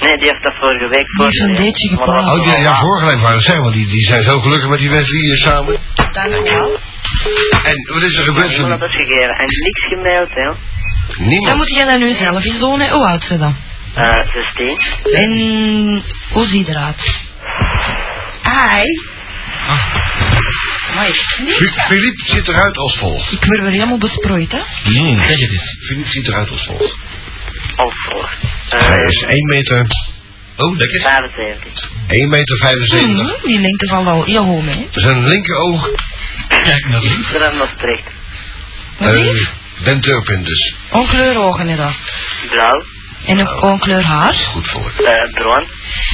Nee, 0.00 0.16
die 0.16 0.28
heeft 0.30 0.42
dat 0.44 0.54
vorige 0.54 0.88
week 0.88 1.04
voor. 1.16 1.24
heeft 1.24 1.40
een 1.40 1.52
dateje 1.52 1.88
gepland. 1.90 2.32
Oh, 2.32 2.44
die, 2.44 2.62
ja, 2.62 2.76
vorige 2.80 3.06
week 3.14 3.20
waren 3.22 3.40
zeggen, 3.40 3.62
want 3.62 3.74
die, 3.74 3.86
die 3.86 4.04
zijn 4.04 4.22
zo 4.22 4.40
gelukkig 4.40 4.68
met 4.68 4.78
die 4.78 4.90
Wesley 4.90 5.20
hier 5.20 5.36
samen. 5.36 5.78
Dankjewel. 6.12 6.78
En 7.62 7.94
wat 7.94 8.06
is 8.06 8.18
er 8.18 8.24
gebeurd, 8.24 8.50
Ik 8.50 8.56
heb 8.66 8.80
dat 8.80 8.90
gegeven 8.90 9.30
en 9.30 9.46
niks 9.46 9.86
gemaild, 9.88 10.28
hè. 10.34 10.44
Dan 10.44 11.26
Niemand. 11.28 11.56
moet 11.56 11.68
jij 11.76 11.84
dat 11.88 11.98
nu 11.98 12.12
zelf 12.12 12.44
eens 12.44 12.58
doen, 12.58 12.80
hè. 12.80 12.90
Hoe 12.90 13.04
oud 13.04 13.24
ze 13.24 13.38
dan? 13.38 13.56
Eh, 13.94 14.10
16. 14.32 14.78
En 15.14 16.02
hoe 16.32 16.46
ziet 16.46 16.68
eruit? 16.68 17.16
Ai. 18.42 18.84
Maar 20.94 21.06
Fi- 21.06 21.72
Philippe 21.88 22.22
ziet 22.32 22.48
eruit 22.48 22.76
als 22.76 22.96
volgt. 22.98 23.32
ik 23.32 23.44
word 23.44 23.60
weer 23.60 23.70
helemaal 23.70 23.98
besproeid, 23.98 24.52
hè? 24.52 24.58
Mm, 24.58 25.22
zeg 25.22 25.40
het 25.40 25.50
eens. 25.52 25.76
Philippe 25.86 26.10
ziet 26.10 26.28
eruit 26.28 26.50
als 26.50 26.64
volgt. 26.66 26.96
Als 27.76 27.94
volgt. 28.10 28.36
Hij 28.68 28.98
is 29.06 29.22
1 29.26 29.46
meter, 29.46 29.86
Oh, 30.56 30.76
lekker. 30.76 31.00
75. 31.02 31.90
1 32.08 32.28
meter 32.28 32.56
75. 32.56 33.08
Mhm, 33.08 33.46
Die 33.46 33.60
lengte 33.60 33.86
valt 33.88 34.06
al 34.06 34.24
heel 34.24 34.44
hoog 34.44 34.62
mee. 34.62 34.86
Zijn 34.90 35.26
linkeroog, 35.28 35.90
Kijk 36.48 36.84
naar 36.88 37.00
links. 37.00 37.28
Vanaf 37.30 37.52
Maastricht. 37.54 38.06
Eh 38.98 39.12
is? 39.32 39.48
Den 39.84 40.00
Turpin 40.00 40.42
dus. 40.42 40.74
Onkleur 40.90 41.36
ogen, 41.36 41.76
dat. 41.76 41.92
Blauw. 42.50 42.84
En 43.26 43.40
een 43.40 43.62
onkleur 43.62 44.04
haar. 44.04 44.34
Goed 44.34 44.68
voor. 44.68 44.92
Uh, 44.98 45.32
bruin. 45.34 45.66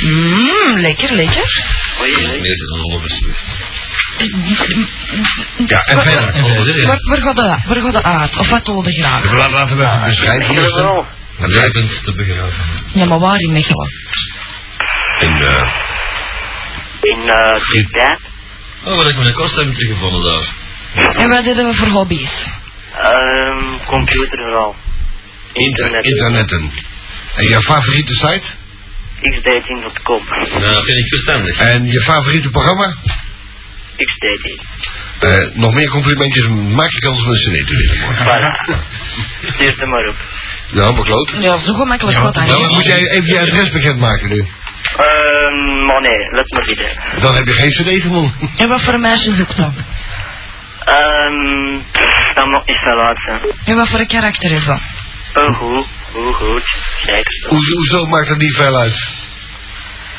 Mmm, 0.02 0.78
lekker, 0.80 1.12
lekker. 1.14 1.64
Oei, 2.00 2.14
oei. 2.16 2.40
Nee, 2.40 2.56
ze 2.56 2.66
dan 2.66 2.94
overstuur. 2.96 3.34
Ja, 5.66 5.78
en 5.78 6.04
verder. 6.04 6.32
Waar, 6.86 6.98
waar 7.00 7.20
gaat 7.20 7.36
dat, 7.36 7.64
waar 7.66 7.80
gaat 7.82 7.92
dat 7.92 8.02
uit? 8.02 8.36
Of 8.36 8.48
wat 8.48 8.66
wilde 8.66 8.92
graag? 8.92 9.24
Laat- 9.36 9.50
Laten 9.50 9.76
we 9.76 9.84
even 9.84 10.04
beschrijven 10.04 10.46
heb 10.46 10.56
eerst. 10.56 10.74
het 10.74 10.82
wel. 10.82 11.06
Levend 11.38 12.04
te 12.04 12.12
begraven. 12.12 12.64
Ja, 12.94 13.04
maar 13.06 13.18
waar 13.18 13.38
in 13.38 13.52
Mechelen? 13.52 13.90
In, 15.18 15.42
eh, 15.44 15.68
In 17.00 17.18
uh, 17.18 17.68
Tibet. 17.70 18.20
Oh, 18.84 18.94
wat 18.96 19.04
heb 19.06 19.12
ik 19.14 19.16
mijn 19.22 19.34
kost 19.34 19.54
hebben 19.54 19.74
teruggevonden 19.74 20.22
daar. 20.32 20.52
En 21.22 21.28
wat 21.28 21.44
deden 21.44 21.66
we 21.66 21.74
voor 21.74 21.88
hobby's? 21.88 22.30
Um, 23.14 23.78
computer 23.86 24.38
vooral. 24.44 24.74
inter 25.52 25.84
Internet. 25.84 26.04
internetten. 26.04 26.72
En 27.36 27.44
je 27.48 27.62
favoriete 27.62 28.14
site? 28.14 28.46
xdating.com. 29.20 30.22
Nou, 30.60 30.84
vind 30.84 30.98
ik 30.98 31.06
verstandig. 31.08 31.58
En 31.58 31.86
je 31.86 32.00
favoriete 32.00 32.50
programma? 32.50 32.94
xdating. 33.96 34.60
Eh, 35.20 35.54
nog 35.54 35.74
meer 35.74 35.88
complimentjes, 35.88 36.48
maak 36.48 36.90
je 36.90 36.98
kans 36.98 37.22
om 37.24 37.28
een 37.30 37.34
cd 37.34 37.66
te 37.66 37.76
winnen. 37.76 38.16
Voilà. 38.16 38.52
Stuur 39.54 39.74
ze 39.78 39.86
maar 39.86 40.08
op. 40.08 40.16
Ja, 40.72 40.90
maar 40.92 41.04
kloot. 41.04 41.32
Ja, 41.40 41.58
zo 41.58 41.72
gemakkelijk 41.74 42.18
wat 42.18 42.34
Nou, 42.34 42.46
dan. 42.48 42.58
dan 42.58 42.68
moet 42.70 42.84
jij 42.84 43.08
even 43.10 43.26
je 43.26 43.40
adres 43.40 43.70
bekendmaken 43.72 44.28
nu. 44.28 44.46
Ehm, 44.96 45.86
maar 45.86 46.00
nee, 46.00 46.30
laat 46.30 46.50
maar 46.50 46.64
zitten. 46.64 46.88
Dan 47.20 47.34
heb 47.34 47.46
je 47.46 47.52
geen 47.52 47.70
cd 47.70 48.02
gewonnen. 48.02 48.34
En 48.56 48.68
wat 48.68 48.82
voor 48.84 48.94
een 48.94 49.00
meisje 49.00 49.32
zoekt 49.34 49.56
dan? 49.56 49.74
Ehm, 50.84 51.78
pff, 51.92 52.32
dat 52.34 52.46
mag 52.46 52.66
niet 52.66 52.76
veel 52.88 53.00
uit 53.00 53.18
zijn. 53.26 53.40
En 53.64 53.76
wat 53.76 53.88
voor 53.88 53.98
een 54.00 54.06
karakter 54.06 54.52
is 54.52 54.64
dat? 54.64 54.80
Oh, 55.42 55.54
goed, 55.56 55.86
goed, 56.12 56.34
goed. 56.34 56.76
Zeker 57.06 57.34
zo. 57.42 57.48
Hoezo, 57.48 58.06
maakt 58.06 58.28
dat 58.28 58.38
niet 58.38 58.56
veel 58.56 58.76
uit? 58.80 59.10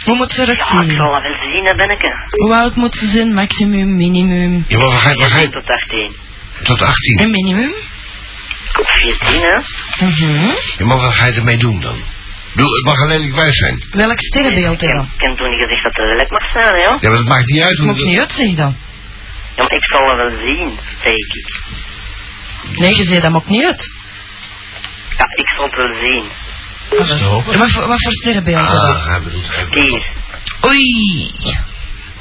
Hoe 0.03 0.15
moet 0.15 0.31
ze 0.31 0.41
eruit 0.41 0.57
Ja, 0.57 0.63
ik 0.65 0.85
zien? 0.85 0.95
zal 0.95 1.09
wel 1.11 1.21
zien, 1.53 1.65
hè, 1.65 1.75
benneke. 1.75 2.11
Hoe 2.29 2.55
oud 2.59 2.75
moet 2.75 2.95
ze 2.95 3.07
zijn? 3.09 3.33
Maximum, 3.33 3.95
minimum? 3.95 4.65
Ja, 4.67 4.77
maar 4.77 4.87
waar 4.87 5.01
ga 5.01 5.09
je, 5.09 5.15
waar 5.19 5.29
ga 5.29 5.39
je- 5.39 5.49
Tot 5.49 5.69
18. 5.69 6.15
Tot 6.63 6.81
18. 6.81 7.21
Een 7.21 7.31
minimum? 7.31 7.73
Op 8.79 8.87
14, 8.87 9.41
hè? 9.41 9.57
Mhm. 10.05 10.51
Ja, 10.77 10.85
maar 10.85 10.97
wat 10.97 11.13
ga 11.15 11.25
je 11.25 11.33
ermee 11.33 11.57
doen 11.57 11.81
dan? 11.81 11.97
Bedoel, 12.55 12.73
het 12.79 12.85
mag 12.85 12.99
een 12.99 13.07
lelijk 13.07 13.35
wijs 13.41 13.57
zijn. 13.63 13.83
Welk 13.91 14.19
sterrenbeeld 14.19 14.79
dat? 14.79 14.89
Ik 15.17 15.21
heb 15.25 15.37
toen 15.37 15.49
niet 15.49 15.61
gezegd 15.63 15.83
dat 15.83 15.93
het 15.95 16.05
lelijk 16.11 16.29
mag 16.37 16.45
zijn, 16.51 16.75
hè? 16.75 16.81
Ja, 16.81 16.97
maar 17.01 17.21
dat 17.23 17.27
maakt 17.33 17.47
niet 17.47 17.63
uit 17.63 17.77
hoe... 17.77 17.87
Moet 17.87 18.03
niet 18.05 18.19
uit, 18.19 18.31
zeg 18.35 18.55
dan. 18.55 18.75
Ja, 19.57 19.61
maar 19.63 19.75
ik 19.81 19.85
zal 19.93 20.03
het 20.07 20.15
wel 20.15 20.39
zien, 20.47 20.79
zeg 21.03 21.13
ik. 21.13 21.61
Nee, 22.79 22.95
je 22.95 23.05
zei 23.09 23.19
dat 23.19 23.31
maakt 23.31 23.47
niet 23.47 23.63
uit. 23.65 23.89
Ja, 25.17 25.25
ik 25.41 25.47
zal 25.55 25.65
het 25.65 25.75
wel 25.75 25.95
zien. 26.01 26.23
Wat, 26.89 27.09
is- 27.09 27.21
wat, 27.57 27.71
voor- 27.71 27.87
wat 27.87 28.01
voor 28.03 28.11
sterrenbeeld 28.21 28.61
is 28.61 28.69
dat? 28.71 28.89
Ah, 28.95 29.05
hij 29.09 29.21
bedoelt... 29.21 29.49
Hier. 29.71 30.05
Oei. 30.69 31.31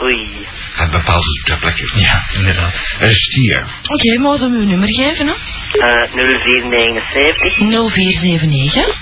Oei. 0.02 0.46
hij 0.74 0.88
bepaalt 0.88 1.24
het 1.24 1.44
ter 1.44 1.58
plekke. 1.58 1.90
Ja, 1.94 2.24
inderdaad. 2.34 2.74
Een 3.00 3.12
stier. 3.14 3.66
Oké, 3.82 4.18
moeten 4.20 4.50
we 4.50 4.56
uw 4.58 4.66
nummer 4.66 4.88
geven, 4.88 5.26
hè? 5.26 5.32
Eh, 5.32 6.12
0479 6.12 7.56
0479 7.58 8.96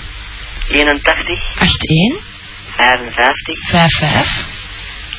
81 0.67 1.39
81 1.57 2.23
55 2.77 3.69
55 3.69 4.45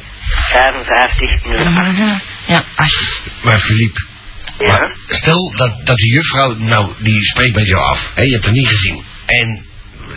55 0.50 1.44
08. 1.44 1.70
Mhm. 1.70 2.20
Ja, 2.48 2.64
8. 2.76 3.22
maar 3.44 3.60
Filip... 3.60 4.12
Ja? 4.58 4.72
Maar 4.72 4.96
stel 5.08 5.52
dat, 5.56 5.86
dat 5.86 5.96
die 5.96 6.14
juffrouw, 6.14 6.56
nou, 6.58 6.92
die 7.00 7.24
spreekt 7.24 7.56
met 7.56 7.68
jou 7.68 7.84
af. 7.84 8.12
Hè, 8.16 8.24
je 8.24 8.32
hebt 8.32 8.44
haar 8.44 8.54
niet 8.54 8.68
gezien. 8.68 9.04
En 9.26 9.66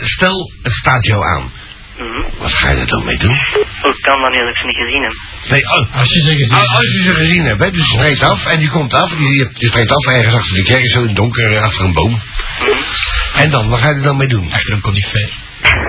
stel, 0.01 0.53
het 0.63 0.73
staat 0.73 1.07
jou 1.07 1.25
aan. 1.25 1.51
Mhm. 1.99 2.23
Wat 2.39 2.53
ga 2.53 2.71
je 2.71 2.81
er 2.81 2.87
dan 2.87 3.05
mee 3.05 3.17
doen? 3.17 3.37
Hoe 3.83 4.01
kan 4.01 4.21
als 4.21 4.51
ik 4.51 4.57
ze 4.57 4.67
niet 4.67 4.81
gezien 4.85 5.03
heb? 5.03 5.15
Nee, 5.53 5.63
oh, 5.75 5.97
Als 6.01 6.11
je 6.15 6.21
ze 6.23 6.31
gezien 6.31 6.59
als, 6.59 6.69
als 6.81 6.89
je 6.95 7.03
ze 7.09 7.15
gezien 7.15 7.45
hebt, 7.47 7.65
hè, 7.65 7.71
dus 7.71 7.89
je 7.91 7.97
spreekt 7.99 8.23
af 8.23 8.47
en 8.47 8.59
die 8.59 8.69
komt 8.69 8.95
af. 8.95 9.09
Die, 9.09 9.29
die, 9.29 9.49
die 9.53 9.69
spreekt 9.69 9.91
af 9.91 10.13
ergens 10.13 10.35
achter 10.35 10.57
de 10.57 10.63
kerk, 10.63 10.91
zo 10.91 11.01
in 11.01 11.07
het 11.07 11.17
donker, 11.17 11.57
eh, 11.57 11.63
achter 11.63 11.85
een 11.85 11.93
boom. 11.93 12.13
Mhm. 12.13 13.41
En 13.43 13.51
dan, 13.51 13.69
wat 13.69 13.81
ga 13.81 13.89
je 13.89 13.95
er 13.95 14.03
dan 14.03 14.17
mee 14.17 14.29
doen? 14.29 14.53
achter 14.53 14.75
een 14.75 14.81
conifeer. 14.81 15.31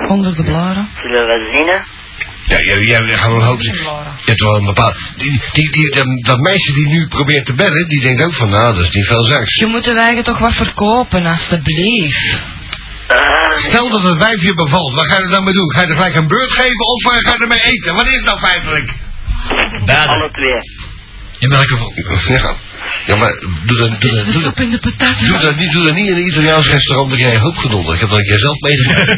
Onder 0.07 0.35
de 0.35 0.43
blaren. 0.43 0.89
Zullen 1.01 1.21
we 1.21 1.27
wel 1.27 1.53
zien, 1.53 1.67
hè? 1.67 1.79
Ja, 2.47 2.61
jij, 2.61 2.79
jij 2.79 3.17
gaat 3.17 3.31
wel 3.31 3.43
hopen. 3.43 3.63
Je 3.63 4.31
hebt 4.31 4.41
wel 4.41 4.55
een 4.55 4.65
bepaald... 4.65 4.95
Die, 5.17 5.41
die, 5.51 5.71
die, 5.71 5.89
dat, 5.95 6.05
dat 6.19 6.39
meisje 6.39 6.73
die 6.73 6.87
nu 6.87 7.07
probeert 7.07 7.45
te 7.45 7.53
bellen, 7.53 7.87
die 7.87 8.01
denkt 8.01 8.25
ook 8.25 8.33
van, 8.33 8.49
nou, 8.49 8.75
dat 8.75 8.83
is 8.83 8.89
niet 8.89 9.05
veel 9.05 9.25
zaks. 9.25 9.55
Je 9.55 9.65
moet 9.65 9.83
de 9.83 9.93
wijgen 9.93 10.23
toch 10.23 10.39
wat 10.39 10.53
verkopen, 10.53 11.25
alstublieft. 11.25 12.39
Stel 13.67 13.89
dat 13.89 14.03
het 14.09 14.17
wijf 14.17 14.41
je 14.41 14.53
bevalt, 14.53 14.93
wat 14.93 15.07
ga 15.11 15.17
je 15.17 15.23
er 15.23 15.29
dan 15.29 15.43
mee 15.43 15.53
doen? 15.53 15.71
Ga 15.73 15.81
je 15.81 15.87
er 15.87 15.95
gelijk 15.95 16.15
een 16.15 16.27
beurt 16.27 16.51
geven 16.51 16.85
of 16.93 17.01
eh, 17.03 17.17
ga 17.27 17.33
je 17.35 17.41
ermee 17.41 17.63
eten? 17.71 17.93
Wat 17.93 18.05
is 18.05 18.15
het 18.15 18.25
nou 18.25 18.39
feitelijk? 18.39 18.89
Alle 20.13 20.29
twee. 20.31 20.61
In 21.39 21.49
welk 21.49 21.67
geval? 21.67 21.93
Ja, 22.27 22.55
ja 23.05 23.15
maar 23.15 23.33
doe 23.65 23.77
dat, 23.77 24.01
doe 24.01 24.11
dat, 24.15 24.25
doe 24.25 24.33
dat, 24.33 24.43
soep 24.43 24.59
in 24.59 24.71
de 24.71 24.79
patat. 24.79 25.19
doe 25.19 25.39
dat, 25.39 25.55
niet, 25.55 25.71
doe 25.71 25.85
dat 25.85 25.95
niet 25.95 26.07
in 26.07 26.15
een 26.15 26.27
Italiaans 26.27 26.67
restaurant, 26.67 27.09
dan 27.09 27.19
krijg 27.19 27.33
je 27.33 27.39
hoop 27.39 27.57
gedonder. 27.57 27.93
Ik 27.93 27.99
heb 27.99 28.09
dat 28.09 28.19
een 28.19 28.25
keer 28.25 28.39
zelf 28.39 28.59
meegemaakt. 28.59 29.09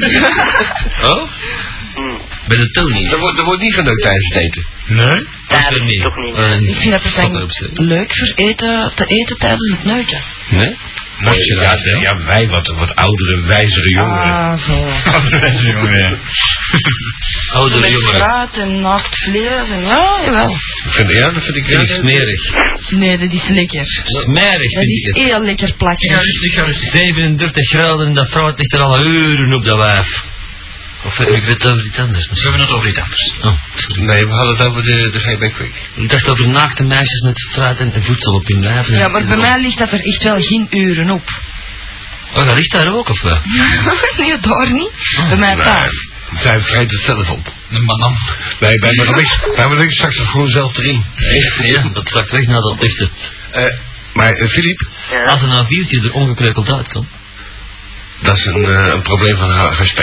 oh? 1.12 1.30
Bij 2.50 2.58
de 2.58 2.70
Tony's. 2.70 3.12
Er 3.14 3.20
wordt, 3.20 3.38
er 3.40 3.46
wordt 3.46 3.62
niet 3.62 3.74
geneukt 3.74 4.02
tijdens 4.02 4.28
het 4.34 4.44
eten. 4.44 4.64
Nee? 4.88 5.28
Dat 5.48 5.72
is 5.72 5.80
niet. 5.92 6.02
toch 6.02 6.18
niet. 6.26 6.36
Eh, 6.36 6.70
Ik 6.74 6.78
vind 6.82 6.92
dat 6.92 7.02
persoonlijk 7.02 7.70
leuk 7.74 8.16
voor 8.18 8.32
eten, 8.36 8.92
te 8.96 9.06
eten 9.06 9.38
tijdens 9.38 9.70
het 9.76 9.84
neuken. 9.84 10.22
Nee? 10.50 10.76
Ja, 11.26 11.34
ja, 11.62 11.76
ja, 12.02 12.26
wij 12.26 12.48
wat, 12.50 12.68
wat 12.68 12.96
oudere, 12.96 13.42
wijzere 13.48 13.90
jongeren. 13.90 14.34
Ah, 14.34 14.58
zo. 14.68 14.74
Oudere 17.60 17.80
Met 17.80 17.92
jongeren. 17.92 18.22
fruit 18.22 18.58
en 18.58 18.82
naakt 18.82 19.18
vlees 19.24 19.70
en 19.70 19.82
ja, 19.82 20.20
jawel. 20.26 20.50
Ik 20.50 20.92
vind, 20.92 21.12
ja, 21.12 21.32
dat 21.32 21.44
vind 21.44 21.56
ik 21.56 21.66
smerig. 21.88 22.42
Nee, 22.90 23.18
dat 23.18 23.34
is 23.34 23.48
lekker. 23.48 23.86
Smerig 24.04 24.72
Dat 24.74 24.84
vind 24.84 24.92
is 24.92 25.08
ik 25.08 25.16
het. 25.16 25.24
heel 25.24 25.42
lekker 25.44 25.68
ik 25.70 26.54
ga 26.54 26.66
dus 26.66 26.90
37 26.92 27.70
graden 27.70 28.08
en 28.08 28.14
dat 28.14 28.30
vrouw 28.30 28.54
ligt 28.56 28.74
er 28.74 28.82
al 28.82 29.06
uren 29.06 29.54
op 29.54 29.66
dat 29.66 29.82
wijf. 29.82 30.24
Of 31.04 31.20
eh, 31.20 31.38
ik 31.38 31.44
weet 31.44 31.64
het 31.64 31.74
over 31.74 31.86
iets 31.86 31.98
anders. 31.98 32.28
We 32.28 32.42
hebben 32.42 32.62
het 32.62 32.70
over 32.70 32.88
iets 32.90 33.00
anders. 33.00 33.34
Oh, 33.42 33.54
sorry. 33.76 34.04
Nee, 34.04 34.24
we 34.24 34.32
hadden 34.32 34.58
het 34.58 34.68
over 34.68 34.84
de, 34.84 35.10
de 35.12 35.20
GB 35.20 35.54
Quick. 35.54 35.90
Ik 35.94 36.10
dacht 36.10 36.30
over 36.30 36.50
naakte 36.50 36.84
meisjes 36.84 37.22
met 37.22 37.48
fruit 37.52 37.80
en, 37.80 38.04
voedsel 38.04 38.34
op 38.34 38.48
hun 38.48 38.62
lijf. 38.62 38.88
Ja, 38.88 39.08
maar 39.08 39.28
bij 39.28 39.38
mij 39.38 39.62
ligt 39.62 39.78
dat 39.78 39.92
er 39.92 40.00
echt 40.00 40.24
wel 40.24 40.42
geen 40.42 40.68
uren 40.70 41.10
op. 41.10 41.30
Oh, 42.34 42.46
dat 42.46 42.56
ligt 42.56 42.72
daar 42.72 42.94
ook, 42.94 43.10
of 43.10 43.22
wel? 43.22 43.40
nee, 44.18 44.40
daar 44.40 44.72
niet. 44.72 44.92
Bij 45.30 45.38
mij 45.38 45.56
thuis. 45.56 46.08
Zij 46.42 46.60
vreet 46.62 46.92
het 46.92 47.02
zelf 47.02 47.30
op. 47.30 47.54
Een 47.70 47.86
banaan. 47.86 48.18
Nee, 48.60 48.80
bij 48.80 48.92
me 48.92 49.16
niks, 49.16 49.40
bij 49.56 49.76
niks 49.76 49.98
het 49.98 50.30
gewoon 50.30 50.50
zelf 50.50 50.78
erin. 50.78 51.06
Echt? 51.16 51.68
Ja, 51.68 51.90
dat 51.94 52.08
straks 52.08 52.32
weg 52.32 52.46
naar 52.46 52.62
dat 52.62 52.82
lichte. 52.82 53.10
Eh, 53.52 53.64
maar 54.14 54.32
eh, 54.32 54.50
Filip, 54.50 54.88
Ja. 55.12 55.24
Als 55.24 55.42
een 55.42 55.66
A4'tje 55.66 56.04
er 56.04 56.14
ongekreukeld 56.14 56.72
uitkomt. 56.72 57.08
dat 58.22 58.38
is 58.38 58.46
een, 58.46 58.66
eh, 58.66 58.94
een 58.94 59.02
probleem 59.02 59.38
van 59.38 59.50
HSP. 59.50 60.00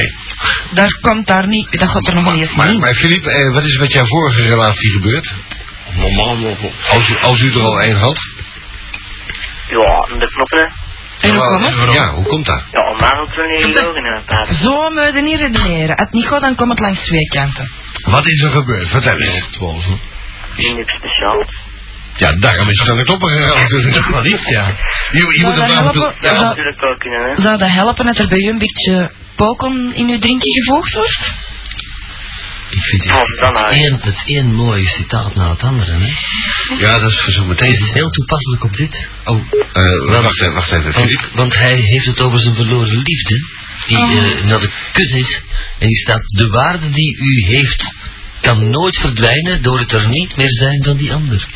Daar 0.72 0.98
komt 1.00 1.26
daar 1.26 1.46
niet, 1.46 1.72
dat 1.80 1.90
gaat 1.90 2.06
er 2.08 2.14
nog 2.14 2.32
niet 2.32 2.40
eens 2.42 2.54
Maar, 2.54 2.78
maar 2.78 2.94
Filip, 2.94 3.24
eh, 3.26 3.52
wat 3.52 3.64
is 3.64 3.74
er 3.74 3.80
met 3.80 3.92
jouw 3.92 4.06
vorige 4.06 4.42
relatie 4.42 4.90
gebeurd? 4.92 5.32
Als, 6.88 7.08
u- 7.08 7.18
als 7.20 7.40
u 7.40 7.52
er 7.52 7.62
al 7.62 7.80
één 7.80 7.96
had? 7.96 8.18
Ja, 9.68 10.18
de 10.18 10.26
knoppen, 10.34 10.58
hè. 10.58 10.64
En 11.20 11.34
hoe 11.34 11.44
Ja, 11.44 11.48
komt 11.68 11.84
het? 11.84 11.94
Ja, 11.94 12.10
hoe 12.14 12.24
komt 12.26 12.46
dat? 12.46 12.62
Ja, 12.72 12.92
maar 13.00 13.46
niet 13.46 13.76
gelogen, 13.76 14.04
hè, 14.04 14.20
paard. 14.20 14.48
Zo 14.62 14.90
moet 14.90 15.14
je 15.14 15.22
niet 15.22 15.38
redeneren. 15.40 15.88
Als 15.96 16.00
het 16.08 16.12
niet 16.12 16.26
gaat, 16.26 16.42
dan 16.44 16.54
komt 16.54 16.70
het 16.70 16.80
langs 16.80 17.00
twee 17.06 17.28
kanten. 17.28 17.70
Wat 18.02 18.30
is 18.30 18.42
er 18.42 18.50
gebeurd? 18.50 18.88
Vertel 18.88 19.18
eens. 19.20 19.86
Niks 20.56 20.94
speciaals. 20.96 21.46
Ja, 22.18 22.32
daarom 22.32 22.68
is 22.68 22.78
het 22.78 22.90
aan 22.90 22.96
de 22.96 23.04
gegaan 23.06 23.56
natuurlijk. 23.62 23.94
Dat 23.94 24.08
wel 24.08 24.24
iets, 24.24 24.48
ja. 24.48 24.66
Je, 25.12 25.18
je 25.18 25.38
Zou 25.38 25.50
moet 25.52 25.58
dat 25.58 25.68
het 25.68 25.78
helpen? 25.78 26.00
Dat 26.00 26.14
Zou- 26.20 26.36
zou 26.38 26.48
natuurlijk 26.48 26.84
ook 26.84 26.98
kunnen, 26.98 27.20
hè. 27.28 27.42
Zou 27.42 27.58
dat 27.58 27.70
helpen 27.70 28.06
dat 28.06 28.18
er 28.18 28.28
bij 28.28 28.38
u 28.38 28.48
een 28.48 28.58
beetje 28.58 29.10
pokon 29.36 29.94
in 29.94 30.08
uw 30.08 30.18
drinkje 30.18 30.50
gevoegd 30.62 30.92
wordt? 30.94 31.32
Ik 32.70 32.82
vind 32.82 33.04
het, 33.04 33.12
het, 33.40 33.52
nou? 33.52 33.70
één, 33.72 33.98
het 34.00 34.22
één 34.24 34.54
mooi 34.54 34.86
citaat 34.86 35.34
na 35.34 35.50
het 35.50 35.62
andere. 35.62 35.92
Hè. 35.92 36.06
Ja, 36.78 36.98
dat 36.98 37.10
is 37.10 37.20
voor 37.20 37.32
zo 37.32 37.38
Het 37.40 37.48
meteen. 37.48 37.72
is 37.80 37.90
heel 37.92 38.10
toepasselijk 38.10 38.64
op 38.64 38.76
dit. 38.76 39.08
Oh, 39.24 39.36
eh, 39.72 40.20
wacht 40.22 40.42
even, 40.42 40.54
wacht 40.54 40.72
even, 40.72 40.92
Want, 40.92 41.18
want 41.34 41.58
hij 41.58 41.78
heeft 41.78 42.06
het 42.06 42.20
over 42.20 42.40
zijn 42.40 42.54
verloren 42.54 42.96
liefde. 42.96 43.44
Die 43.86 43.98
Oh. 43.98 44.10
eh, 44.12 44.44
naar 44.44 44.60
de 44.60 44.70
kut 44.92 45.10
is. 45.10 45.42
En 45.78 45.86
die 45.88 45.96
staat, 45.98 46.22
de 46.26 46.48
waarde 46.48 46.90
die 46.90 47.16
u 47.18 47.44
heeft 47.46 47.94
kan 48.40 48.70
nooit 48.70 48.96
verdwijnen 49.00 49.62
door 49.62 49.78
het 49.78 49.92
er 49.92 50.08
niet 50.08 50.36
meer 50.36 50.52
zijn 50.52 50.84
van 50.84 50.96
die 50.96 51.12
ander. 51.12 51.46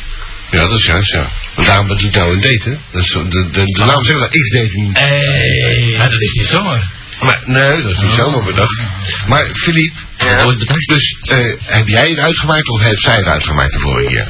Ja, 0.51 0.59
dat 0.59 0.79
is 0.79 0.85
juist, 0.85 1.11
ja. 1.13 1.29
Want 1.55 1.67
daarom 1.67 1.87
dat 1.87 1.99
doet 1.99 2.15
nou 2.15 2.31
een 2.33 2.41
date, 2.41 2.69
hè? 2.69 2.75
Dat 2.91 3.01
is, 3.03 3.09
de, 3.11 3.49
de, 3.51 3.63
de 3.65 3.85
naam 3.85 4.03
zegt 4.03 4.19
dat 4.19 4.29
X-dating. 4.29 4.97
Hey, 4.97 5.97
dat 6.09 6.21
is 6.21 6.33
niet 6.39 6.47
zomaar. 6.51 6.91
Maar, 7.19 7.41
nee, 7.45 7.81
dat 7.81 7.91
is 7.91 7.99
niet 8.01 8.15
zomaar 8.15 8.43
bedacht. 8.43 8.81
Maar, 9.27 9.49
Filip, 9.53 9.93
Ja. 10.17 10.43
Dus 10.85 11.15
eh, 11.21 11.53
heb 11.65 11.87
jij 11.87 12.09
het 12.09 12.19
uitgemaakt 12.19 12.67
of 12.69 12.81
heeft 12.85 13.01
zij 13.03 13.15
het 13.15 13.25
uitgemaakt 13.33 13.71
de 13.71 13.79
vorige 13.79 14.07
keer? 14.09 14.27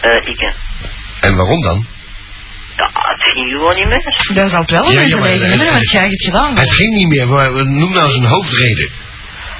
Eh, 0.00 0.30
ik. 0.32 0.52
En 1.20 1.36
waarom 1.36 1.60
dan? 1.62 1.86
Ja, 2.76 2.90
het 2.92 3.22
ging 3.22 3.50
gewoon 3.50 3.74
niet 3.74 3.86
meer. 3.88 4.48
Zal 4.50 4.60
het 4.60 4.70
wel 4.70 4.86
een 4.88 4.92
Ja, 4.92 5.00
ja, 5.00 5.06
ja, 5.06 5.16
maar- 5.16 5.38
want 5.70 5.90
jij 5.90 6.00
hebt 6.00 6.12
het 6.12 6.24
gedaan. 6.24 6.56
Het 6.56 6.74
ging 6.74 6.94
niet 6.96 7.08
meer, 7.08 7.28
maar 7.28 7.52
we- 7.54 7.64
noem 7.64 7.92
nou 7.92 8.06
eens 8.06 8.16
een 8.16 8.24
hoofdreden. 8.24 8.90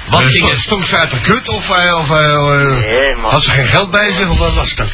Wat 0.09 0.25
ging 0.31 0.49
het? 0.49 0.59
Stonk 0.59 0.85
ze 0.85 0.97
uit 0.97 1.11
de 1.11 1.19
kut 1.19 1.47
of, 1.49 1.69
eh, 1.69 1.99
of 1.99 2.09
eh, 2.09 2.31
eh, 2.31 2.77
Nee, 2.77 3.15
had 3.15 3.43
ze 3.43 3.51
geen 3.51 3.67
geld 3.67 3.91
bij 3.91 4.13
zich 4.13 4.29
of 4.29 4.37
wat 4.37 4.53
was 4.53 4.75
dat? 4.75 4.89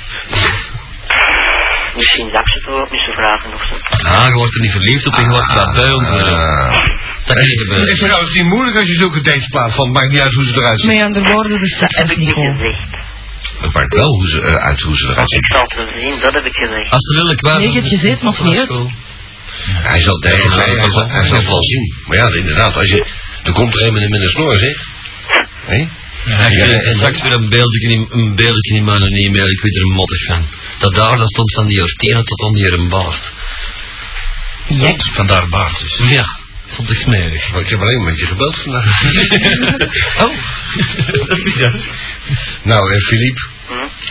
Misschien 1.99 2.29
dat 2.37 2.45
ze 2.51 2.55
het 2.59 2.67
ook 2.81 2.91
niet 2.95 3.05
zo 3.07 3.11
vragen 3.21 3.53
of 3.57 3.61
zo. 3.69 3.75
Ah, 4.13 4.27
je 4.31 4.37
wordt 4.41 4.55
er 4.55 4.61
niet 4.65 4.77
verliefd 4.79 5.05
op 5.07 5.13
en 5.19 5.23
je 5.27 5.33
wordt 5.35 5.51
er 5.51 5.73
bij 5.79 5.91
om. 5.97 6.05
Ah. 6.05 6.15
Dat 7.27 7.37
Het 7.81 7.91
is 7.95 7.99
trouwens 7.99 8.33
niet 8.37 8.49
moeilijk 8.53 8.77
als 8.79 8.89
je 8.91 8.97
zulke 9.03 9.21
dates 9.21 9.47
het 9.51 9.93
maakt 9.97 10.11
niet 10.13 10.21
uit 10.25 10.33
hoe 10.33 10.45
ze 10.45 10.53
eruit 10.53 10.79
zien. 10.81 10.89
Met 10.89 11.01
andere 11.01 11.25
woorden, 11.33 11.59
de 11.59 11.67
seks 11.79 11.95
Heb 11.95 12.05
is 12.05 12.11
ik 12.11 12.17
niet 12.17 12.33
gezegd. 12.33 12.91
Het 13.63 13.73
maakt 13.73 13.93
wel 13.93 14.11
hoe 14.17 14.27
ze, 14.27 14.39
eh, 14.41 14.67
uit 14.67 14.81
hoe 14.81 14.97
ze 14.97 15.03
eruit 15.03 15.17
Want 15.17 15.33
ik 15.33 15.45
zal 15.53 15.65
het 15.67 15.75
wel 15.75 16.01
zien, 16.01 16.19
dat 16.19 16.33
heb 16.33 16.45
ik 16.45 16.57
gezegd. 16.63 16.91
Als 16.95 17.05
er 17.09 17.15
lelijk 17.21 17.41
was. 17.41 17.57
Nee, 17.57 17.71
je 17.71 17.79
hebt 17.81 17.93
gezegd, 17.97 18.21
maar 18.21 18.33
het 18.33 18.43
niet. 18.43 18.95
Hij 19.91 20.01
zal, 20.05 20.17
nee, 20.17 20.31
hij, 20.31 20.73
hij, 20.83 20.91
zal, 20.95 21.07
hij 21.17 21.25
zal 21.29 21.37
het 21.37 21.49
wel 21.55 21.63
zien. 21.63 21.85
Maar 22.07 22.17
ja, 22.17 22.27
inderdaad, 22.43 22.75
als 22.75 22.89
je, 22.93 23.05
Er 23.43 23.53
komt 23.53 23.75
er 23.75 23.87
een 23.87 23.93
met 23.93 24.03
een 24.03 24.29
snor, 24.29 24.53
zeg. 24.59 24.77
Hé? 25.65 25.87
Ja, 26.27 26.47
ik 26.47 26.97
straks 26.97 27.21
weer 27.21 27.33
een 27.33 27.49
beeldje 27.49 27.87
in, 27.89 28.07
een 28.09 28.35
beeldje 28.35 28.75
in 28.75 28.83
mijn 28.83 29.01
e-mail, 29.01 29.49
ik 29.49 29.61
weet 29.61 29.75
er 29.75 29.95
mottig 29.95 30.25
van. 30.25 30.45
Dat 30.79 30.95
daar, 30.95 31.17
dat 31.17 31.29
stond 31.29 31.53
van 31.53 31.67
die 31.67 31.81
ortenen 31.81 32.23
tot 32.25 32.39
onder 32.41 32.73
een 32.73 32.89
baard. 32.89 33.31
Jek. 34.67 35.01
Vandaar 35.13 35.49
baard 35.49 35.79
dus. 35.79 36.09
Ja, 36.09 36.25
vond 36.67 36.89
ik 36.89 36.97
smerig. 36.97 37.51
Maar 37.51 37.61
Ik 37.61 37.69
heb 37.69 37.79
alleen 37.79 38.03
met 38.03 38.19
je 38.19 38.25
gebeld 38.25 38.55
vandaag. 38.63 38.85
oh, 40.25 40.33
dat 41.59 41.73
is 41.73 41.87
nou, 42.63 42.93
en 42.93 43.01
Philippe, 43.01 43.41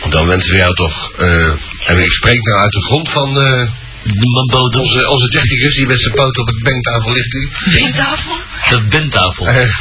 dan 0.09 0.27
wensen 0.27 0.51
we 0.51 0.57
jou 0.57 0.73
toch, 0.75 1.11
eh, 1.17 1.51
en 1.89 1.97
ik 2.03 2.11
spreek 2.11 2.41
nou 2.43 2.59
uit 2.59 2.71
de 2.71 2.81
grond 2.81 3.09
van 3.09 3.29
eh, 3.41 3.69
De 4.03 4.47
bodem. 4.51 4.81
onze, 4.81 5.09
onze 5.09 5.27
technicus 5.27 5.75
die 5.75 5.87
met 5.87 5.99
zijn 6.01 6.13
poot 6.13 6.37
op 6.37 6.47
de 6.47 6.61
banktafel 6.63 7.11
ligt 7.11 7.33
nu. 7.33 7.71
Drinktafel. 7.71 8.35
De 8.69 8.81
bentafel. 8.81 9.47
Eh, 9.47 9.77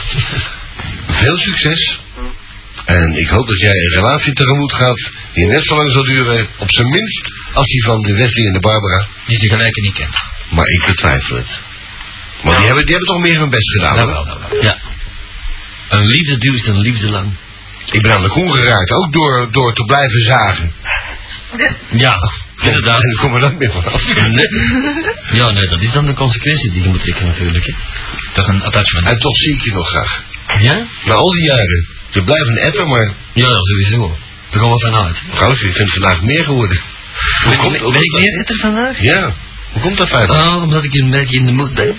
veel 1.06 1.36
succes. 1.36 1.98
En 2.86 3.12
ik 3.22 3.28
hoop 3.28 3.46
dat 3.46 3.60
jij 3.60 3.72
een 3.72 3.94
relatie 4.00 4.32
tegemoet 4.32 4.74
gaat 4.74 5.10
die 5.32 5.46
net 5.46 5.64
zo 5.64 5.74
lang 5.74 5.92
zal 5.92 6.04
duren, 6.04 6.48
op 6.58 6.70
zijn 6.70 6.88
minst, 6.88 7.24
als 7.52 7.66
die 7.66 7.84
van 7.84 8.00
de 8.02 8.12
Wesley 8.12 8.46
en 8.46 8.52
de 8.52 8.60
Barbara. 8.60 9.06
Die 9.26 9.36
ze 9.36 9.48
gelijk 9.48 9.76
niet 9.80 9.94
kent. 9.94 10.16
Maar 10.50 10.66
ik 10.66 10.86
betwijfel 10.86 11.36
het. 11.36 11.58
Maar 12.42 12.56
die, 12.56 12.66
hebben, 12.66 12.84
die 12.86 12.94
hebben 12.94 13.14
toch 13.14 13.22
meer 13.26 13.38
hun 13.38 13.50
best 13.50 13.70
gedaan. 13.76 13.98
hoor. 13.98 14.56
Ja. 14.60 14.78
Een 15.88 16.04
liefde 16.04 16.38
duurt 16.38 16.66
een 16.66 16.80
liefde 16.80 17.10
lang. 17.10 17.28
Ik 17.90 18.02
ben 18.02 18.12
aan 18.12 18.22
de 18.22 18.28
koen 18.28 18.52
geraakt, 18.52 18.90
ook 18.90 19.12
door, 19.12 19.48
door 19.50 19.74
te 19.74 19.84
blijven 19.84 20.20
zagen. 20.20 20.72
Ja, 21.90 22.14
inderdaad. 22.60 23.02
En 23.02 23.16
kom 23.22 23.34
er 23.34 23.40
dan 23.40 23.56
meer 23.56 23.70
vanaf. 23.70 24.06
Nee. 24.06 24.48
Ja, 25.38 25.50
nee, 25.50 25.66
dat 25.66 25.80
is 25.80 25.92
dan 25.92 26.06
de 26.06 26.14
consequentie 26.14 26.70
die 26.70 26.82
je 26.82 26.88
moet 26.88 27.02
trekken 27.02 27.26
natuurlijk. 27.26 27.66
Hè. 27.66 27.72
Dat 28.34 28.46
is 28.48 28.54
een 28.54 28.62
attachment. 28.62 29.08
En 29.08 29.18
toch 29.18 29.36
zie 29.36 29.54
ik 29.54 29.62
je 29.62 29.72
nog 29.72 29.88
graag. 29.88 30.22
Ja? 30.60 30.86
Na 31.04 31.14
al 31.14 31.30
die 31.30 31.44
jaren. 31.44 31.95
Je 32.10 32.22
blijft 32.24 32.48
een 32.48 32.58
etter, 32.58 32.86
maar 32.86 33.14
Ja, 33.32 33.52
sowieso. 33.70 34.16
Daar 34.50 34.62
gaan 34.62 34.70
we 34.70 34.80
vanuit. 34.80 35.16
ik 35.50 35.58
vind 35.58 35.78
het 35.78 35.92
vandaag 35.92 36.22
meer 36.22 36.44
geworden. 36.44 36.80
Hoe 37.42 37.50
Ben, 37.50 37.58
komt, 37.58 37.92
ben, 37.92 38.02
ik 38.02 38.12
meer 38.20 38.38
etter 38.40 38.56
vandaag? 38.60 39.00
Ja, 39.00 39.34
hoe 39.72 39.82
komt 39.82 39.96
dat 39.96 40.08
feit? 40.08 40.30
Oh, 40.30 40.62
omdat 40.62 40.84
ik 40.84 40.94
een 40.94 41.10
beetje 41.10 41.36
in 41.36 41.46
de 41.46 41.52
moed 41.52 41.74
ben. 41.74 41.98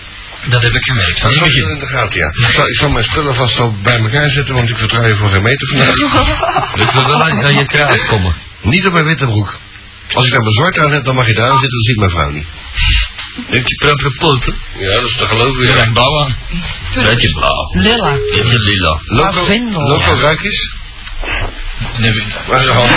Dat 0.50 0.64
heb 0.64 0.74
ik 0.74 0.84
gemerkt. 0.84 1.22
Dat 1.22 1.32
is 1.34 1.56
in 1.56 1.80
de 1.80 1.88
gaten, 1.88 2.20
ja. 2.20 2.28
Ik 2.28 2.56
zal, 2.56 2.68
ik 2.68 2.78
zal 2.78 2.90
mijn 2.90 3.04
spullen 3.06 3.36
vast 3.36 3.60
al 3.60 3.76
bij 3.84 3.96
elkaar 3.96 4.30
zetten, 4.30 4.56
want 4.56 4.70
ik 4.70 4.78
vertrouw 4.78 5.06
je 5.06 5.16
voor 5.16 5.30
geen 5.30 5.42
meter 5.42 5.68
vandaag. 5.68 5.96
Ik 6.86 6.92
wil 6.92 7.06
wel 7.06 7.24
aan, 7.24 7.44
aan 7.44 7.56
je 7.56 7.66
kraas 7.66 8.06
komen. 8.06 8.36
Niet 8.62 8.88
op 8.88 8.94
mijn 8.94 9.06
witte 9.06 9.26
broek. 9.26 9.60
Als 10.14 10.26
ik 10.26 10.34
dan 10.34 10.44
mijn 10.44 10.54
zwart 10.54 10.86
aan 10.86 10.92
heb, 10.92 11.04
dan 11.04 11.16
mag 11.16 11.28
je 11.28 11.34
eraan 11.34 11.60
zitten, 11.60 11.78
dan 11.78 11.88
ziet 11.88 11.98
mijn 11.98 12.12
vrouw 12.12 12.32
niet. 12.32 12.48
Heeft 13.46 13.70
je 13.70 13.76
propere 13.76 14.12
poten? 14.20 14.56
Ja, 14.80 14.94
dat 14.94 15.04
is 15.04 15.16
te 15.18 15.28
geloven, 15.28 15.66
ja. 15.66 15.92
blauw 15.94 16.22
aan. 16.24 16.36
Beetje 16.94 17.32
blauw. 17.34 17.82
Lilla. 17.84 18.12
Beetje 18.14 18.60
lila. 18.60 19.00
Loco, 19.06 19.40
Lavendel. 19.40 19.82
loco 19.82 20.20
ruik 20.20 20.44
eens. 20.44 20.72
Nee, 21.98 22.24
Waar 22.48 22.60
is 22.60 22.66
de 22.66 22.74
hand? 22.74 22.92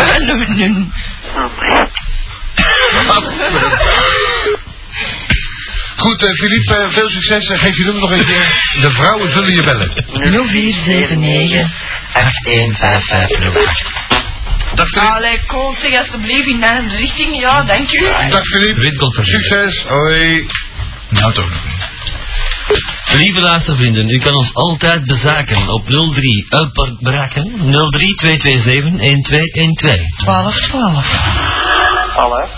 Goed, 5.96 6.26
eh, 6.26 6.32
Philippe, 6.32 6.74
eh, 6.76 6.88
veel 6.96 7.08
succes. 7.10 7.48
en 7.48 7.58
geef 7.58 7.76
je 7.76 7.84
nummer 7.84 8.00
nog 8.02 8.12
een 8.12 8.24
keer. 8.24 8.46
De 8.80 8.90
vrouwen 8.92 9.30
zullen 9.30 9.54
je 9.54 9.62
bellen. 9.62 10.04
0479 10.52 11.70
815508. 12.12 13.92
Dag 14.74 14.86
Philippe. 14.88 15.14
Allee, 15.14 15.40
kom, 15.46 15.74
zeg 15.76 15.98
alsjeblieft 15.98 16.46
in 16.46 16.58
mijn 16.58 16.88
richting. 16.88 17.40
Ja, 17.40 17.62
dank 17.62 17.92
u. 17.92 17.98
Dag. 18.28 18.42
Windconferentie. 18.76 19.42
Succes. 19.42 19.84
Hoi. 19.88 20.46
Nou 21.08 21.32
toch. 21.32 21.50
Lieve 23.12 23.40
luistervrienden, 23.40 24.08
u 24.08 24.16
kan 24.16 24.34
ons 24.34 24.54
altijd 24.54 25.04
bezaken 25.06 25.68
op 25.68 25.82
03 25.90 26.46
uitbraken 26.48 27.44
03 27.90 28.14
227 28.14 28.98
1212. 28.98 30.16
1212. 30.24 31.06
Hallo? 32.16 32.48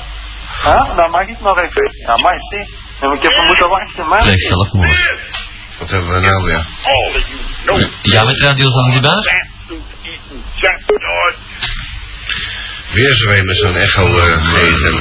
Ja, 0.64 0.94
dan 0.96 1.10
mag 1.10 1.26
ik 1.26 1.40
nog 1.40 1.58
even. 1.58 1.94
Ja, 2.06 2.14
mag 2.22 2.32
ik 2.32 2.58
niet. 2.58 2.70
Ja, 3.00 3.12
Ik 3.12 3.22
heb 3.22 3.32
er 3.40 3.46
moeten 3.46 3.68
wachten, 3.68 4.06
man. 4.08 4.22
Pleeg 4.22 4.40
zelfmoord. 4.48 5.30
Wat 5.78 5.90
hebben 5.90 6.10
we 6.12 6.20
nou 6.20 6.42
weer? 6.44 6.66
Ja, 8.02 8.22
met 8.24 8.40
Radio 8.40 8.66
Zanzibar? 8.70 9.18
Weer 12.92 13.16
zo 13.16 13.30
een 13.30 13.44
met 13.46 13.58
zo'n 13.58 13.76
echo 13.76 14.02
uh, 14.02 14.44
gsm. 14.44 14.96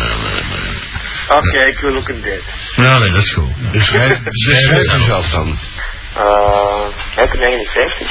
Oké, 1.40 1.60
ik 1.68 1.80
wil 1.80 1.96
ook 1.96 2.10
een 2.10 2.22
date. 2.22 2.44
Ja, 2.76 2.98
nee, 3.00 3.12
dat 3.12 3.24
is 3.24 3.32
goed. 3.34 3.72
Beschrijf, 3.72 4.20
beschrijf 4.24 4.92
jezelf 4.92 5.28
dan. 5.30 5.60
Eh, 6.16 6.88
heb 7.16 7.34
59. 7.34 8.08